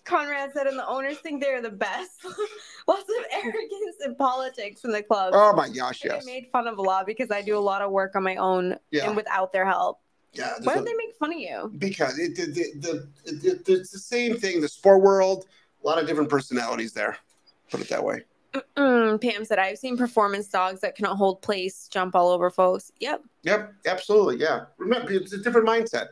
Conrad 0.04 0.52
said, 0.52 0.66
and 0.66 0.78
the 0.78 0.86
owners 0.86 1.18
think 1.18 1.42
they're 1.42 1.62
the 1.62 1.70
best. 1.70 2.24
Lots 2.88 3.02
of 3.02 3.24
arrogance 3.32 3.96
in 4.04 4.14
politics 4.16 4.84
in 4.84 4.90
the 4.90 5.02
club. 5.02 5.32
Oh 5.34 5.54
my 5.54 5.68
gosh, 5.68 6.04
I 6.04 6.14
yes. 6.14 6.26
made 6.26 6.48
fun 6.52 6.66
of 6.66 6.78
a 6.78 6.82
lot 6.82 7.06
because 7.06 7.30
I 7.30 7.40
do 7.42 7.56
a 7.56 7.60
lot 7.60 7.80
of 7.82 7.90
work 7.90 8.14
on 8.14 8.22
my 8.22 8.36
own 8.36 8.76
Yeah. 8.90 9.06
and 9.06 9.16
without 9.16 9.52
their 9.52 9.64
help. 9.64 10.00
Yeah. 10.32 10.52
Why 10.62 10.74
a- 10.74 10.82
they 10.82 10.94
make 10.94 11.14
fun 11.18 11.32
of 11.32 11.38
you? 11.38 11.72
because 11.78 12.18
it, 12.18 12.36
the, 12.36 12.46
the, 12.46 13.08
the, 13.30 13.50
it, 13.50 13.68
it's 13.68 13.90
the 13.90 13.98
same 13.98 14.36
thing. 14.36 14.60
The 14.60 14.68
sport 14.68 15.00
world, 15.00 15.46
a 15.82 15.86
lot 15.86 15.98
of 15.98 16.06
different 16.06 16.28
personalities 16.28 16.92
there. 16.92 17.16
Put 17.70 17.80
it 17.80 17.88
that 17.88 18.04
way. 18.04 18.24
Mm, 18.76 19.20
Pam 19.20 19.44
said, 19.44 19.58
I've 19.58 19.78
seen 19.78 19.96
performance 19.96 20.48
dogs 20.48 20.80
that 20.80 20.94
cannot 20.94 21.16
hold 21.16 21.42
place, 21.42 21.88
jump 21.90 22.14
all 22.14 22.28
over 22.28 22.50
folks. 22.50 22.92
Yep. 23.00 23.22
Yep, 23.42 23.74
absolutely. 23.86 24.36
Yeah. 24.36 24.66
Remember, 24.78 25.10
it's 25.12 25.32
a 25.32 25.38
different 25.38 25.66
mindset. 25.66 26.08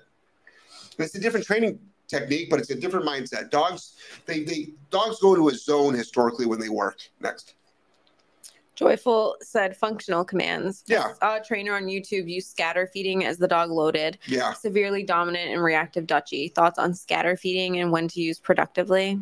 It's 0.98 1.14
a 1.14 1.20
different 1.20 1.46
training 1.46 1.78
technique, 2.12 2.48
but 2.50 2.60
it's 2.60 2.70
a 2.70 2.74
different 2.74 3.06
mindset. 3.06 3.50
Dogs, 3.50 3.94
they, 4.26 4.42
they 4.44 4.68
dogs 4.90 5.18
go 5.20 5.34
into 5.34 5.48
a 5.48 5.54
zone 5.54 5.94
historically 5.94 6.46
when 6.46 6.60
they 6.60 6.68
work. 6.68 6.98
Next. 7.20 7.54
Joyful 8.74 9.36
said, 9.42 9.76
functional 9.76 10.24
commands. 10.24 10.82
Yeah. 10.86 11.12
A 11.20 11.40
trainer 11.40 11.74
on 11.76 11.84
YouTube 11.84 12.28
use 12.28 12.46
scatter 12.46 12.88
feeding 12.92 13.24
as 13.24 13.36
the 13.36 13.46
dog 13.46 13.70
loaded. 13.70 14.18
Yeah. 14.26 14.54
Severely 14.54 15.02
dominant 15.02 15.50
and 15.50 15.62
reactive 15.62 16.06
Dutchie. 16.06 16.54
Thoughts 16.54 16.78
on 16.78 16.94
scatter 16.94 17.36
feeding 17.36 17.80
and 17.80 17.92
when 17.92 18.08
to 18.08 18.20
use 18.20 18.38
productively? 18.38 19.20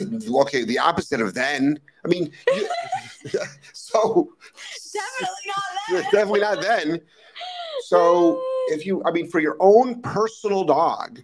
Okay, 0.00 0.64
the 0.64 0.78
opposite 0.78 1.20
of 1.20 1.34
then. 1.34 1.78
I 2.04 2.08
mean, 2.08 2.32
you, 2.54 2.68
so 3.72 4.32
Definitely 4.92 5.46
not 5.46 5.64
that. 5.90 6.12
definitely 6.12 6.40
not 6.40 6.60
then. 6.62 7.00
So 7.86 8.42
if 8.68 8.86
you, 8.86 9.02
I 9.04 9.10
mean, 9.10 9.28
for 9.28 9.40
your 9.40 9.56
own 9.60 10.02
personal 10.02 10.64
dog, 10.64 11.22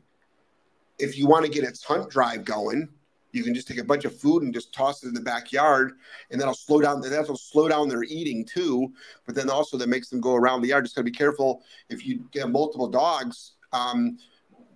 if 0.98 1.16
you 1.16 1.26
want 1.26 1.44
to 1.44 1.50
get 1.50 1.64
its 1.64 1.82
hunt 1.84 2.10
drive 2.10 2.44
going, 2.44 2.88
you 3.32 3.44
can 3.44 3.54
just 3.54 3.68
take 3.68 3.78
a 3.78 3.84
bunch 3.84 4.04
of 4.04 4.18
food 4.18 4.42
and 4.42 4.54
just 4.54 4.72
toss 4.72 5.04
it 5.04 5.08
in 5.08 5.14
the 5.14 5.20
backyard, 5.20 5.92
and 6.30 6.40
that'll 6.40 6.54
slow 6.54 6.80
down. 6.80 7.00
That'll 7.00 7.36
slow 7.36 7.68
down 7.68 7.88
their 7.88 8.02
eating 8.04 8.44
too. 8.44 8.92
But 9.26 9.34
then 9.34 9.50
also 9.50 9.76
that 9.76 9.88
makes 9.88 10.08
them 10.08 10.20
go 10.20 10.34
around 10.34 10.62
the 10.62 10.68
yard. 10.68 10.84
Just 10.84 10.96
gotta 10.96 11.04
be 11.04 11.10
careful 11.10 11.62
if 11.90 12.06
you 12.06 12.24
get 12.32 12.48
multiple 12.50 12.88
dogs. 12.88 13.52
Um, 13.72 14.18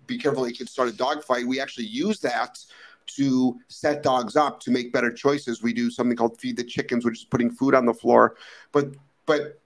be 0.06 0.18
careful 0.18 0.46
you 0.46 0.54
can 0.54 0.66
start 0.66 0.88
a 0.88 0.92
dog 0.92 1.24
fight. 1.24 1.46
We 1.46 1.60
actually 1.60 1.86
use 1.86 2.20
that 2.20 2.58
to 3.06 3.58
set 3.68 4.02
dogs 4.02 4.36
up 4.36 4.60
to 4.60 4.70
make 4.70 4.92
better 4.92 5.12
choices. 5.12 5.62
We 5.62 5.72
do 5.72 5.90
something 5.90 6.16
called 6.16 6.38
feed 6.38 6.56
the 6.56 6.64
chickens, 6.64 7.04
which 7.04 7.20
is 7.20 7.24
putting 7.24 7.50
food 7.50 7.74
on 7.74 7.86
the 7.86 7.94
floor. 7.94 8.36
But 8.70 8.94
but 9.26 9.60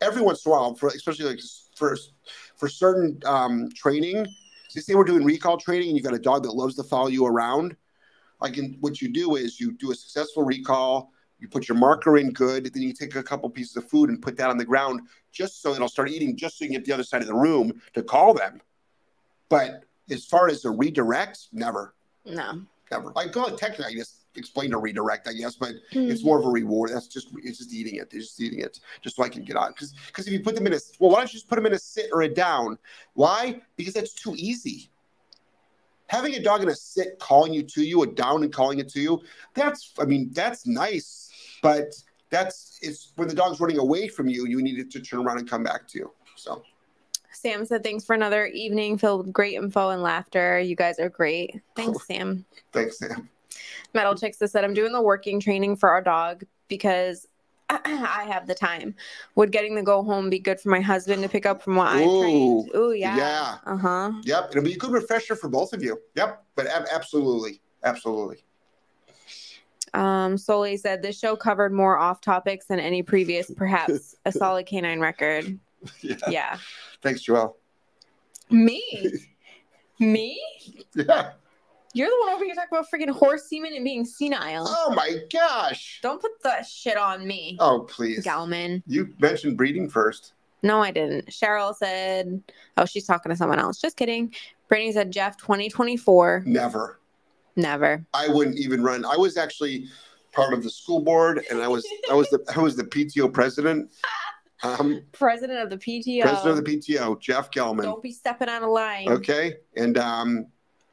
every 0.00 0.22
once 0.22 0.44
in 0.44 0.52
a 0.52 0.54
while, 0.54 0.74
for 0.74 0.88
especially 0.88 1.26
like 1.26 1.40
for 1.76 1.96
for 2.56 2.68
certain 2.68 3.20
um, 3.24 3.68
training, 3.74 4.26
so 4.68 4.80
say 4.80 4.94
we're 4.94 5.04
doing 5.04 5.24
recall 5.24 5.56
training 5.56 5.88
and 5.88 5.96
you've 5.96 6.04
got 6.04 6.14
a 6.14 6.18
dog 6.18 6.42
that 6.42 6.52
loves 6.52 6.74
to 6.76 6.82
follow 6.82 7.08
you 7.08 7.26
around. 7.26 7.76
Like 8.40 8.58
in, 8.58 8.76
what 8.80 9.00
you 9.00 9.12
do 9.12 9.36
is 9.36 9.60
you 9.60 9.72
do 9.72 9.92
a 9.92 9.94
successful 9.94 10.42
recall, 10.42 11.12
you 11.38 11.48
put 11.48 11.68
your 11.68 11.78
marker 11.78 12.16
in 12.16 12.32
good, 12.32 12.72
then 12.72 12.82
you 12.82 12.92
take 12.92 13.14
a 13.14 13.22
couple 13.22 13.48
pieces 13.50 13.76
of 13.76 13.88
food 13.88 14.10
and 14.10 14.20
put 14.20 14.36
that 14.38 14.50
on 14.50 14.58
the 14.58 14.64
ground 14.64 15.02
just 15.32 15.62
so 15.62 15.74
it'll 15.74 15.88
start 15.88 16.08
eating, 16.10 16.36
just 16.36 16.58
so 16.58 16.64
you 16.64 16.70
can 16.70 16.78
get 16.78 16.86
the 16.86 16.92
other 16.92 17.04
side 17.04 17.20
of 17.20 17.28
the 17.28 17.34
room 17.34 17.72
to 17.94 18.02
call 18.02 18.34
them. 18.34 18.60
But 19.48 19.84
as 20.10 20.24
far 20.24 20.48
as 20.48 20.64
a 20.64 20.70
redirect, 20.70 21.48
never, 21.52 21.94
No. 22.24 22.62
never. 22.90 23.12
Like 23.14 23.32
go 23.32 23.54
technically, 23.56 23.86
I 23.86 23.94
just 23.94 24.15
explain 24.36 24.72
a 24.72 24.78
redirect, 24.78 25.28
I 25.28 25.32
guess, 25.32 25.54
but 25.56 25.72
Hmm. 25.92 26.10
it's 26.10 26.24
more 26.24 26.38
of 26.38 26.44
a 26.46 26.48
reward. 26.48 26.90
That's 26.92 27.06
just 27.08 27.28
it's 27.42 27.58
just 27.58 27.72
eating 27.72 27.96
it. 27.96 28.10
They're 28.10 28.20
just 28.20 28.40
eating 28.40 28.60
it, 28.60 28.80
just 29.02 29.16
so 29.16 29.22
I 29.22 29.28
can 29.28 29.44
get 29.44 29.56
on. 29.56 29.70
Because 29.72 29.92
because 30.06 30.26
if 30.26 30.32
you 30.32 30.40
put 30.40 30.54
them 30.54 30.66
in 30.66 30.72
a 30.74 30.78
well, 30.98 31.10
why 31.10 31.18
don't 31.18 31.32
you 31.32 31.38
just 31.38 31.48
put 31.48 31.56
them 31.56 31.66
in 31.66 31.72
a 31.72 31.78
sit 31.78 32.10
or 32.12 32.22
a 32.22 32.28
down? 32.28 32.78
Why? 33.14 33.60
Because 33.76 33.94
that's 33.94 34.12
too 34.14 34.34
easy. 34.36 34.90
Having 36.08 36.34
a 36.34 36.42
dog 36.42 36.62
in 36.62 36.68
a 36.68 36.74
sit 36.74 37.18
calling 37.18 37.52
you 37.52 37.62
to 37.64 37.82
you, 37.82 38.02
a 38.02 38.06
down 38.06 38.44
and 38.44 38.52
calling 38.52 38.78
it 38.78 38.88
to 38.90 39.00
you, 39.00 39.20
that's 39.54 39.92
I 39.98 40.04
mean 40.04 40.30
that's 40.32 40.66
nice, 40.66 41.30
but 41.62 41.92
that's 42.30 42.78
it's 42.82 43.12
when 43.16 43.28
the 43.28 43.34
dog's 43.34 43.58
running 43.60 43.78
away 43.78 44.06
from 44.08 44.28
you, 44.28 44.46
you 44.46 44.62
need 44.62 44.78
it 44.78 44.90
to 44.92 45.00
turn 45.00 45.20
around 45.26 45.38
and 45.38 45.50
come 45.50 45.62
back 45.64 45.88
to 45.88 45.98
you. 45.98 46.12
So 46.36 46.62
Sam 47.32 47.66
said, 47.66 47.82
"Thanks 47.82 48.04
for 48.04 48.14
another 48.14 48.46
evening 48.46 48.98
filled 48.98 49.26
with 49.26 49.32
great 49.32 49.54
info 49.54 49.90
and 49.90 50.00
laughter. 50.02 50.58
You 50.60 50.74
guys 50.76 50.98
are 50.98 51.08
great. 51.08 51.60
Thanks, 51.74 52.06
Sam." 52.06 52.44
thanks, 52.72 52.98
Sam. 52.98 53.28
Metal 53.94 54.14
Chicks 54.14 54.40
has 54.40 54.52
said, 54.52 54.64
I'm 54.64 54.74
doing 54.74 54.92
the 54.92 55.02
working 55.02 55.40
training 55.40 55.76
for 55.76 55.88
our 55.88 56.02
dog 56.02 56.44
because 56.68 57.26
I 57.70 58.26
have 58.30 58.46
the 58.46 58.54
time. 58.54 58.94
Would 59.34 59.52
getting 59.52 59.74
the 59.74 59.82
go 59.82 60.02
home 60.02 60.30
be 60.30 60.38
good 60.38 60.60
for 60.60 60.68
my 60.68 60.80
husband 60.80 61.22
to 61.22 61.28
pick 61.28 61.46
up 61.46 61.62
from 61.62 61.76
what 61.76 61.88
I 61.88 62.04
trained? 62.20 62.70
Ooh, 62.76 62.92
yeah. 62.92 63.16
yeah. 63.16 63.58
Uh 63.64 63.76
huh. 63.76 64.12
Yep, 64.22 64.50
it'll 64.50 64.62
be 64.62 64.74
a 64.74 64.78
good 64.78 64.92
refresher 64.92 65.34
for 65.34 65.48
both 65.48 65.72
of 65.72 65.82
you. 65.82 66.00
Yep, 66.14 66.44
but 66.54 66.66
ab- 66.66 66.86
absolutely, 66.92 67.60
absolutely. 67.82 68.38
Um, 69.94 70.36
Soleil 70.36 70.76
said, 70.78 71.02
This 71.02 71.18
show 71.18 71.36
covered 71.36 71.72
more 71.72 71.98
off 71.98 72.20
topics 72.20 72.66
than 72.66 72.78
any 72.78 73.02
previous, 73.02 73.50
perhaps 73.50 74.14
a 74.24 74.32
solid 74.32 74.66
canine 74.66 75.00
record. 75.00 75.58
Yeah. 76.00 76.16
Yeah. 76.28 76.58
Thanks, 77.02 77.26
Joelle. 77.26 77.54
Me? 78.50 78.82
Me? 79.98 80.40
Yeah. 80.94 81.32
You're 81.96 82.10
the 82.10 82.16
one 82.26 82.34
over 82.34 82.44
here 82.44 82.54
talking 82.54 82.76
about 82.76 82.86
freaking 82.92 83.08
horse 83.08 83.48
semen 83.48 83.72
and 83.74 83.82
being 83.82 84.04
senile. 84.04 84.66
Oh 84.68 84.92
my 84.94 85.16
gosh. 85.32 86.00
Don't 86.02 86.20
put 86.20 86.42
that 86.42 86.66
shit 86.66 86.98
on 86.98 87.26
me, 87.26 87.56
Oh 87.58 87.86
please. 87.88 88.22
Gellman. 88.22 88.82
You 88.86 89.14
mentioned 89.18 89.56
breeding 89.56 89.88
first. 89.88 90.34
No, 90.62 90.82
I 90.82 90.90
didn't. 90.90 91.28
Cheryl 91.28 91.74
said, 91.74 92.42
Oh, 92.76 92.84
she's 92.84 93.06
talking 93.06 93.30
to 93.30 93.36
someone 93.36 93.58
else. 93.58 93.80
Just 93.80 93.96
kidding. 93.96 94.34
Brittany 94.68 94.92
said, 94.92 95.10
Jeff, 95.10 95.38
2024. 95.38 96.42
Never. 96.44 97.00
Never. 97.56 98.04
I 98.12 98.28
wouldn't 98.28 98.58
even 98.58 98.82
run. 98.82 99.06
I 99.06 99.16
was 99.16 99.38
actually 99.38 99.86
part 100.32 100.52
of 100.52 100.62
the 100.62 100.68
school 100.68 101.00
board, 101.00 101.46
and 101.50 101.62
I 101.62 101.68
was 101.68 101.86
I 102.10 102.14
was 102.14 102.28
the 102.28 102.44
I 102.54 102.60
was 102.60 102.76
the 102.76 102.84
PTO 102.84 103.32
president. 103.32 103.90
Um, 104.62 105.02
President 105.12 105.60
of 105.60 105.70
the 105.70 105.78
PTO. 105.78 106.22
president 106.22 106.58
of 106.58 106.64
the 106.64 106.76
PTO, 106.76 107.18
Jeff 107.20 107.50
Gellman. 107.50 107.82
Don't 107.84 108.02
be 108.02 108.12
stepping 108.12 108.50
on 108.50 108.62
a 108.62 108.68
line. 108.68 109.08
Okay, 109.08 109.54
and 109.76 109.96
um, 109.96 110.46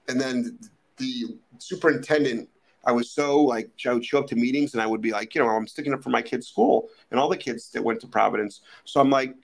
and 0.08 0.20
then 0.22 0.58
the 0.98 1.38
superintendent. 1.58 2.50
I 2.86 2.92
was 2.92 3.12
so 3.12 3.42
like 3.42 3.72
I 3.86 3.94
would 3.94 4.06
show 4.06 4.20
up 4.20 4.28
to 4.28 4.36
meetings 4.36 4.74
and 4.74 4.82
I 4.82 4.88
would 4.88 5.02
be 5.02 5.12
like, 5.12 5.34
you 5.36 5.42
know, 5.42 5.48
I'm 5.48 5.68
sticking 5.68 5.94
up 5.94 6.04
for 6.04 6.10
my 6.10 6.22
kid's 6.22 6.48
school 6.48 6.90
and 7.12 7.20
all 7.20 7.30
the 7.30 7.38
kids 7.38 7.70
that 7.72 7.84
went 7.84 8.02
to 8.02 8.08
Providence. 8.08 8.62
So 8.84 9.00
I'm 9.00 9.10
like, 9.10 9.36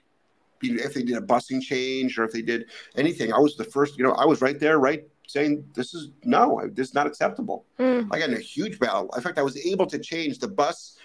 if 0.62 0.94
they 0.94 1.02
did 1.02 1.16
a 1.16 1.20
busing 1.20 1.62
change 1.62 2.18
or 2.18 2.24
if 2.24 2.32
they 2.32 2.42
did 2.42 2.66
anything, 2.96 3.32
I 3.32 3.38
was 3.38 3.56
the 3.56 3.64
first. 3.64 3.96
You 3.96 4.04
know, 4.04 4.12
I 4.12 4.24
was 4.26 4.42
right 4.42 4.58
there, 4.58 4.78
right, 4.78 5.04
saying 5.26 5.64
this 5.74 5.94
is 5.94 6.10
no, 6.24 6.68
this 6.72 6.88
is 6.88 6.94
not 6.94 7.06
acceptable. 7.06 7.64
Mm. 7.78 8.08
I 8.10 8.18
got 8.18 8.28
in 8.28 8.36
a 8.36 8.40
huge 8.40 8.78
battle. 8.78 9.10
In 9.16 9.22
fact, 9.22 9.38
I 9.38 9.42
was 9.42 9.56
able 9.64 9.86
to 9.86 9.98
change 9.98 10.38
the 10.38 10.48
bus, 10.48 10.98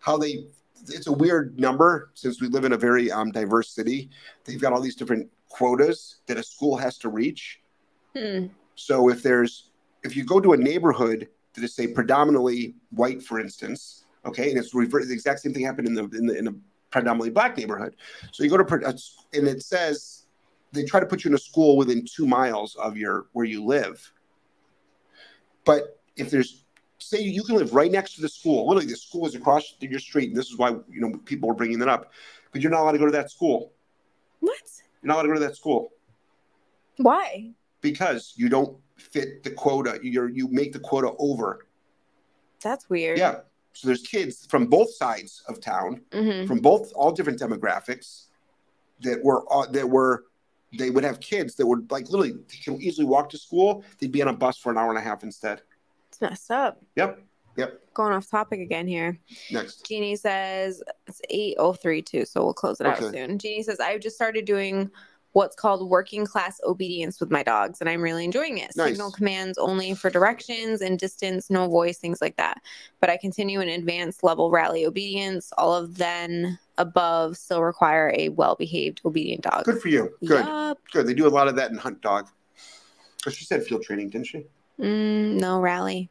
how 0.00 0.16
they. 0.16 0.46
It's 0.88 1.06
a 1.06 1.12
weird 1.12 1.58
number 1.58 2.10
since 2.14 2.40
we 2.40 2.48
live 2.48 2.64
in 2.64 2.72
a 2.72 2.76
very 2.76 3.10
um, 3.10 3.32
diverse 3.32 3.70
city. 3.70 4.10
They've 4.44 4.60
got 4.60 4.72
all 4.72 4.80
these 4.80 4.94
different 4.94 5.28
quotas 5.48 6.16
that 6.26 6.36
a 6.36 6.42
school 6.42 6.76
has 6.76 6.98
to 6.98 7.08
reach. 7.08 7.60
Hmm. 8.14 8.46
So 8.74 9.08
if 9.08 9.22
there's 9.22 9.70
if 10.06 10.16
you 10.16 10.24
go 10.24 10.40
to 10.40 10.52
a 10.52 10.56
neighborhood 10.56 11.28
that 11.54 11.64
is 11.64 11.74
say 11.74 11.88
predominantly 11.88 12.76
white, 12.90 13.22
for 13.22 13.40
instance, 13.40 14.04
okay, 14.24 14.50
and 14.50 14.58
it's 14.58 14.74
rever- 14.74 15.04
the 15.04 15.12
exact 15.12 15.40
same 15.40 15.52
thing 15.52 15.64
happened 15.64 15.88
in 15.88 15.94
the 15.94 16.04
in 16.16 16.26
the 16.26 16.38
in 16.38 16.46
a 16.46 16.54
predominantly 16.90 17.30
black 17.30 17.56
neighborhood. 17.58 17.96
So 18.32 18.44
you 18.44 18.50
go 18.50 18.56
to 18.56 18.86
uh, 18.86 18.92
and 19.34 19.48
it 19.48 19.62
says 19.62 20.26
they 20.72 20.84
try 20.84 21.00
to 21.00 21.06
put 21.06 21.24
you 21.24 21.30
in 21.30 21.34
a 21.34 21.38
school 21.38 21.76
within 21.76 22.04
two 22.04 22.26
miles 22.26 22.76
of 22.76 22.96
your 22.96 23.26
where 23.32 23.44
you 23.44 23.64
live. 23.64 24.12
But 25.64 26.00
if 26.16 26.30
there's 26.30 26.64
say 26.98 27.20
you 27.20 27.42
can 27.42 27.56
live 27.56 27.74
right 27.74 27.90
next 27.90 28.14
to 28.14 28.22
the 28.22 28.28
school, 28.28 28.68
literally 28.68 28.86
the 28.86 28.96
school 28.96 29.26
is 29.26 29.34
across 29.34 29.74
your 29.80 29.98
street, 29.98 30.28
and 30.28 30.36
this 30.36 30.46
is 30.46 30.56
why 30.56 30.70
you 30.70 31.00
know 31.00 31.18
people 31.24 31.50
are 31.50 31.54
bringing 31.54 31.78
that 31.80 31.88
up, 31.88 32.12
but 32.52 32.62
you're 32.62 32.70
not 32.70 32.82
allowed 32.82 32.92
to 32.92 32.98
go 32.98 33.06
to 33.06 33.12
that 33.12 33.30
school. 33.30 33.72
What? 34.40 34.60
You're 35.02 35.08
not 35.08 35.14
allowed 35.14 35.22
to 35.22 35.28
go 35.28 35.34
to 35.34 35.40
that 35.40 35.56
school 35.56 35.92
Why? 36.98 37.50
because 37.80 38.34
you 38.36 38.48
don't 38.48 38.78
fit 38.96 39.42
the 39.42 39.50
quota. 39.50 39.98
You're 40.02 40.28
you 40.28 40.48
make 40.48 40.72
the 40.72 40.80
quota 40.80 41.12
over. 41.18 41.66
That's 42.62 42.88
weird. 42.88 43.18
Yeah. 43.18 43.40
So 43.72 43.88
there's 43.88 44.02
kids 44.02 44.46
from 44.46 44.66
both 44.66 44.92
sides 44.94 45.42
of 45.48 45.60
town, 45.60 46.00
hmm 46.12 46.46
from 46.46 46.60
both 46.60 46.92
all 46.94 47.12
different 47.12 47.38
demographics, 47.38 48.26
that 49.00 49.22
were 49.22 49.44
uh, 49.52 49.66
that 49.66 49.88
were 49.88 50.24
they 50.76 50.90
would 50.90 51.04
have 51.04 51.20
kids 51.20 51.54
that 51.56 51.66
would 51.66 51.90
like 51.90 52.08
literally 52.10 52.32
they 52.32 52.56
can 52.62 52.80
easily 52.80 53.06
walk 53.06 53.28
to 53.30 53.38
school. 53.38 53.84
They'd 53.98 54.12
be 54.12 54.22
on 54.22 54.28
a 54.28 54.32
bus 54.32 54.56
for 54.56 54.70
an 54.70 54.78
hour 54.78 54.90
and 54.90 54.98
a 54.98 55.02
half 55.02 55.22
instead. 55.22 55.62
It's 56.08 56.20
messed 56.20 56.50
up. 56.50 56.82
Yep. 56.96 57.22
Yep. 57.56 57.94
Going 57.94 58.12
off 58.12 58.28
topic 58.30 58.60
again 58.60 58.86
here. 58.86 59.18
Next. 59.50 59.86
Jeannie 59.86 60.16
says 60.16 60.82
it's 61.06 61.20
803 61.30 62.04
so 62.24 62.44
we'll 62.44 62.54
close 62.54 62.80
it 62.80 62.86
out 62.86 62.98
soon. 62.98 63.38
Jeannie 63.38 63.62
says, 63.62 63.80
I've 63.80 64.00
just 64.00 64.16
started 64.16 64.44
doing 64.44 64.90
what's 65.36 65.54
called 65.54 65.86
working 65.90 66.24
class 66.24 66.58
obedience 66.64 67.20
with 67.20 67.30
my 67.30 67.42
dogs, 67.42 67.82
and 67.82 67.90
I'm 67.90 68.00
really 68.00 68.24
enjoying 68.24 68.56
it. 68.56 68.74
Nice. 68.74 68.92
Signal 68.92 69.10
commands 69.10 69.58
only 69.58 69.92
for 69.92 70.08
directions 70.08 70.80
and 70.80 70.98
distance, 70.98 71.50
no 71.50 71.68
voice, 71.68 71.98
things 71.98 72.22
like 72.22 72.38
that. 72.38 72.62
But 73.00 73.10
I 73.10 73.18
continue 73.18 73.60
in 73.60 73.68
advanced 73.68 74.24
level 74.24 74.50
rally 74.50 74.86
obedience. 74.86 75.52
All 75.58 75.74
of 75.74 75.98
then 75.98 76.58
above 76.78 77.36
still 77.36 77.62
require 77.62 78.14
a 78.16 78.30
well 78.30 78.54
behaved 78.54 79.02
obedient 79.04 79.42
dog. 79.42 79.66
Good 79.66 79.82
for 79.82 79.88
you. 79.88 80.14
Good. 80.24 80.46
Yup. 80.46 80.78
Good. 80.90 81.06
They 81.06 81.12
do 81.12 81.26
a 81.26 81.28
lot 81.28 81.48
of 81.48 81.56
that 81.56 81.70
in 81.70 81.76
hunt 81.76 82.00
dog. 82.00 82.28
Because 83.18 83.34
she 83.34 83.44
said 83.44 83.62
field 83.62 83.82
training, 83.82 84.08
didn't 84.08 84.28
she? 84.28 84.46
Mm, 84.80 85.38
no 85.38 85.60
rally. 85.60 86.08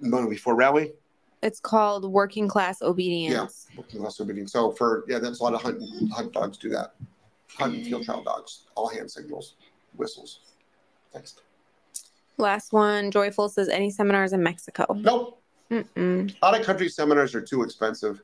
No, 0.00 0.26
before 0.26 0.54
rally. 0.54 0.94
It's 1.42 1.60
called 1.60 2.10
working 2.10 2.48
class 2.48 2.80
obedience. 2.80 3.66
Yeah, 3.68 3.76
working 3.76 4.00
class 4.00 4.18
obedience. 4.22 4.52
So 4.52 4.70
for 4.70 5.04
yeah, 5.06 5.18
that's 5.18 5.40
a 5.40 5.42
lot 5.42 5.52
of 5.52 5.60
hunt 5.60 5.82
hunt 6.14 6.32
dogs 6.32 6.56
do 6.56 6.70
that. 6.70 6.94
Hunt 7.58 7.74
and 7.74 7.86
field 7.86 8.04
trial 8.04 8.22
dogs, 8.22 8.64
all 8.74 8.88
hand 8.88 9.10
signals, 9.10 9.54
whistles. 9.96 10.40
Next. 11.14 11.42
Last 12.36 12.72
one, 12.72 13.10
Joyful 13.12 13.48
says, 13.48 13.68
any 13.68 13.90
seminars 13.90 14.32
in 14.32 14.42
Mexico? 14.42 14.86
Nope. 14.96 15.40
Mm-mm. 15.70 16.34
Out 16.42 16.58
of 16.58 16.66
country 16.66 16.88
seminars 16.88 17.34
are 17.34 17.40
too 17.40 17.62
expensive. 17.62 18.20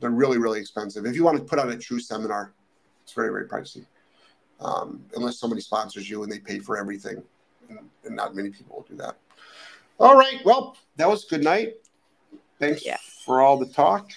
They're 0.00 0.10
really, 0.10 0.38
really 0.38 0.60
expensive. 0.60 1.06
If 1.06 1.16
you 1.16 1.24
want 1.24 1.38
to 1.38 1.44
put 1.44 1.58
on 1.58 1.70
a 1.70 1.76
true 1.76 1.98
seminar, 2.00 2.52
it's 3.02 3.12
very, 3.12 3.30
very 3.30 3.48
pricey. 3.48 3.84
Um, 4.60 5.04
unless 5.16 5.38
somebody 5.38 5.60
sponsors 5.60 6.08
you 6.08 6.22
and 6.22 6.30
they 6.30 6.38
pay 6.38 6.60
for 6.60 6.78
everything, 6.78 7.22
and, 7.68 7.78
and 8.04 8.16
not 8.16 8.34
many 8.34 8.50
people 8.50 8.76
will 8.76 8.86
do 8.88 8.96
that. 8.96 9.16
All 9.98 10.16
right. 10.16 10.38
Well, 10.44 10.76
that 10.96 11.08
was 11.08 11.24
a 11.24 11.28
good 11.28 11.44
night. 11.44 11.74
Thanks 12.58 12.84
Yeah. 12.86 12.96
for 13.24 13.42
all 13.42 13.56
the 13.56 13.66
talk. 13.66 14.10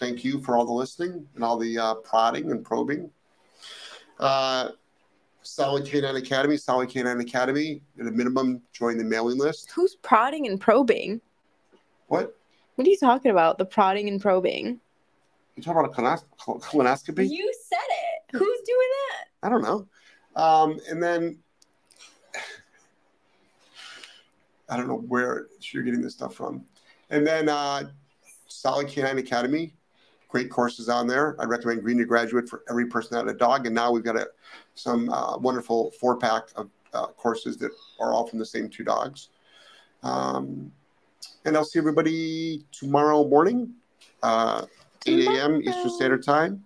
Thank 0.00 0.24
you 0.24 0.40
for 0.40 0.56
all 0.56 0.64
the 0.64 0.72
listening 0.72 1.26
and 1.34 1.44
all 1.44 1.56
the 1.58 1.78
uh, 1.78 1.94
prodding 1.96 2.50
and 2.50 2.64
probing. 2.64 3.10
Uh, 4.18 4.70
Solid 5.42 5.84
K9 5.84 6.16
Academy, 6.16 6.56
Solid 6.56 6.88
K9 6.88 7.20
Academy, 7.20 7.82
at 8.00 8.06
a 8.06 8.10
minimum, 8.10 8.62
join 8.72 8.96
the 8.96 9.04
mailing 9.04 9.38
list. 9.38 9.70
Who's 9.72 9.94
prodding 9.96 10.46
and 10.46 10.58
probing? 10.60 11.20
What? 12.06 12.36
What 12.76 12.86
are 12.86 12.90
you 12.90 12.96
talking 12.96 13.30
about? 13.30 13.58
The 13.58 13.66
prodding 13.66 14.08
and 14.08 14.20
probing? 14.20 14.80
You 15.56 15.62
talking 15.62 15.84
about 15.84 15.96
a 15.96 16.02
colonos- 16.02 16.60
colonoscopy? 16.60 17.28
You 17.30 17.52
said 17.68 17.78
it. 17.78 18.38
Who's 18.38 18.60
doing 18.66 18.88
that? 19.10 19.46
I 19.46 19.48
don't 19.50 19.62
know. 19.62 19.86
Um, 20.34 20.80
and 20.88 21.02
then 21.02 21.38
I 24.68 24.76
don't 24.76 24.88
know 24.88 25.04
where 25.08 25.48
you're 25.72 25.82
getting 25.82 26.02
this 26.02 26.14
stuff 26.14 26.34
from. 26.34 26.64
And 27.10 27.26
then 27.26 27.48
uh, 27.48 27.90
Solid 28.48 28.88
K9 28.88 29.18
Academy, 29.18 29.74
great 30.34 30.50
courses 30.50 30.88
on 30.88 31.06
there. 31.06 31.36
I 31.38 31.44
recommend 31.44 31.84
Green 31.84 31.96
to 31.98 32.04
Graduate 32.04 32.48
for 32.48 32.64
every 32.68 32.86
person 32.86 33.14
that 33.14 33.24
had 33.24 33.36
a 33.36 33.38
dog. 33.38 33.66
And 33.66 33.74
now 33.74 33.92
we've 33.92 34.02
got 34.02 34.16
a, 34.16 34.26
some 34.74 35.08
uh, 35.08 35.38
wonderful 35.38 35.92
four 35.92 36.16
pack 36.16 36.48
of 36.56 36.70
uh, 36.92 37.06
courses 37.06 37.56
that 37.58 37.70
are 38.00 38.12
all 38.12 38.26
from 38.26 38.40
the 38.40 38.44
same 38.44 38.68
two 38.68 38.82
dogs. 38.82 39.28
Um, 40.02 40.72
and 41.44 41.56
I'll 41.56 41.64
see 41.64 41.78
everybody 41.78 42.64
tomorrow 42.72 43.28
morning, 43.28 43.74
uh, 44.24 44.66
8 45.06 45.28
a.m. 45.28 45.62
Eastern 45.62 45.90
Standard 45.90 46.24
Time. 46.24 46.64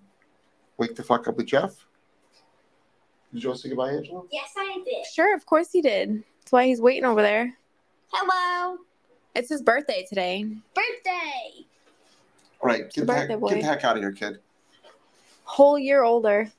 Wake 0.79 0.95
the 0.95 1.03
fuck 1.03 1.29
up 1.29 1.37
with 1.37 1.45
Jeff. 1.45 1.73
Did 3.35 3.43
you 3.43 3.51
want 3.51 3.61
to 3.61 3.63
say 3.65 3.69
goodbye, 3.69 3.91
Angela? 3.91 4.23
Yes, 4.33 4.49
I 4.57 4.81
did. 4.83 5.05
Sure, 5.13 5.37
of 5.37 5.45
course 5.45 5.71
he 5.71 5.83
did. 5.83 6.25
That's 6.41 6.53
why 6.53 6.65
he's 6.65 6.81
waiting 6.81 7.05
over 7.05 7.21
there. 7.21 7.53
Hello. 8.13 8.79
It's 9.35 9.51
his 9.51 9.61
birthday 9.61 10.07
today. 10.09 10.47
Birthday. 10.75 11.67
All 12.61 12.69
right, 12.69 12.93
the 12.93 13.01
get 13.03 13.07
the, 13.07 13.15
heck, 13.15 13.29
get 13.29 13.41
the 13.41 13.63
heck 13.63 13.85
out 13.85 13.97
of 13.97 14.03
here, 14.03 14.13
kid. 14.13 14.39
Whole 15.45 15.79
year 15.79 16.03
older. 16.03 16.51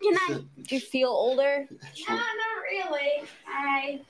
Good 0.00 0.14
night. 0.28 0.42
Do 0.62 0.74
you 0.74 0.80
feel 0.80 1.08
older? 1.08 1.66
No, 1.70 2.14
not 2.14 2.24
really. 2.70 3.28
I 3.46 4.00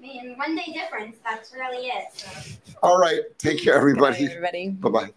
mean, 0.00 0.36
one 0.36 0.56
day 0.56 0.72
difference. 0.72 1.18
That's 1.24 1.52
really 1.54 1.86
it. 1.86 2.06
So. 2.14 2.28
All 2.82 2.98
right. 2.98 3.20
Take 3.38 3.62
care, 3.62 3.74
Good 3.74 4.00
night, 4.00 4.20
everybody. 4.20 4.24
everybody. 4.24 4.68
Bye 4.70 4.88
bye. 4.88 5.12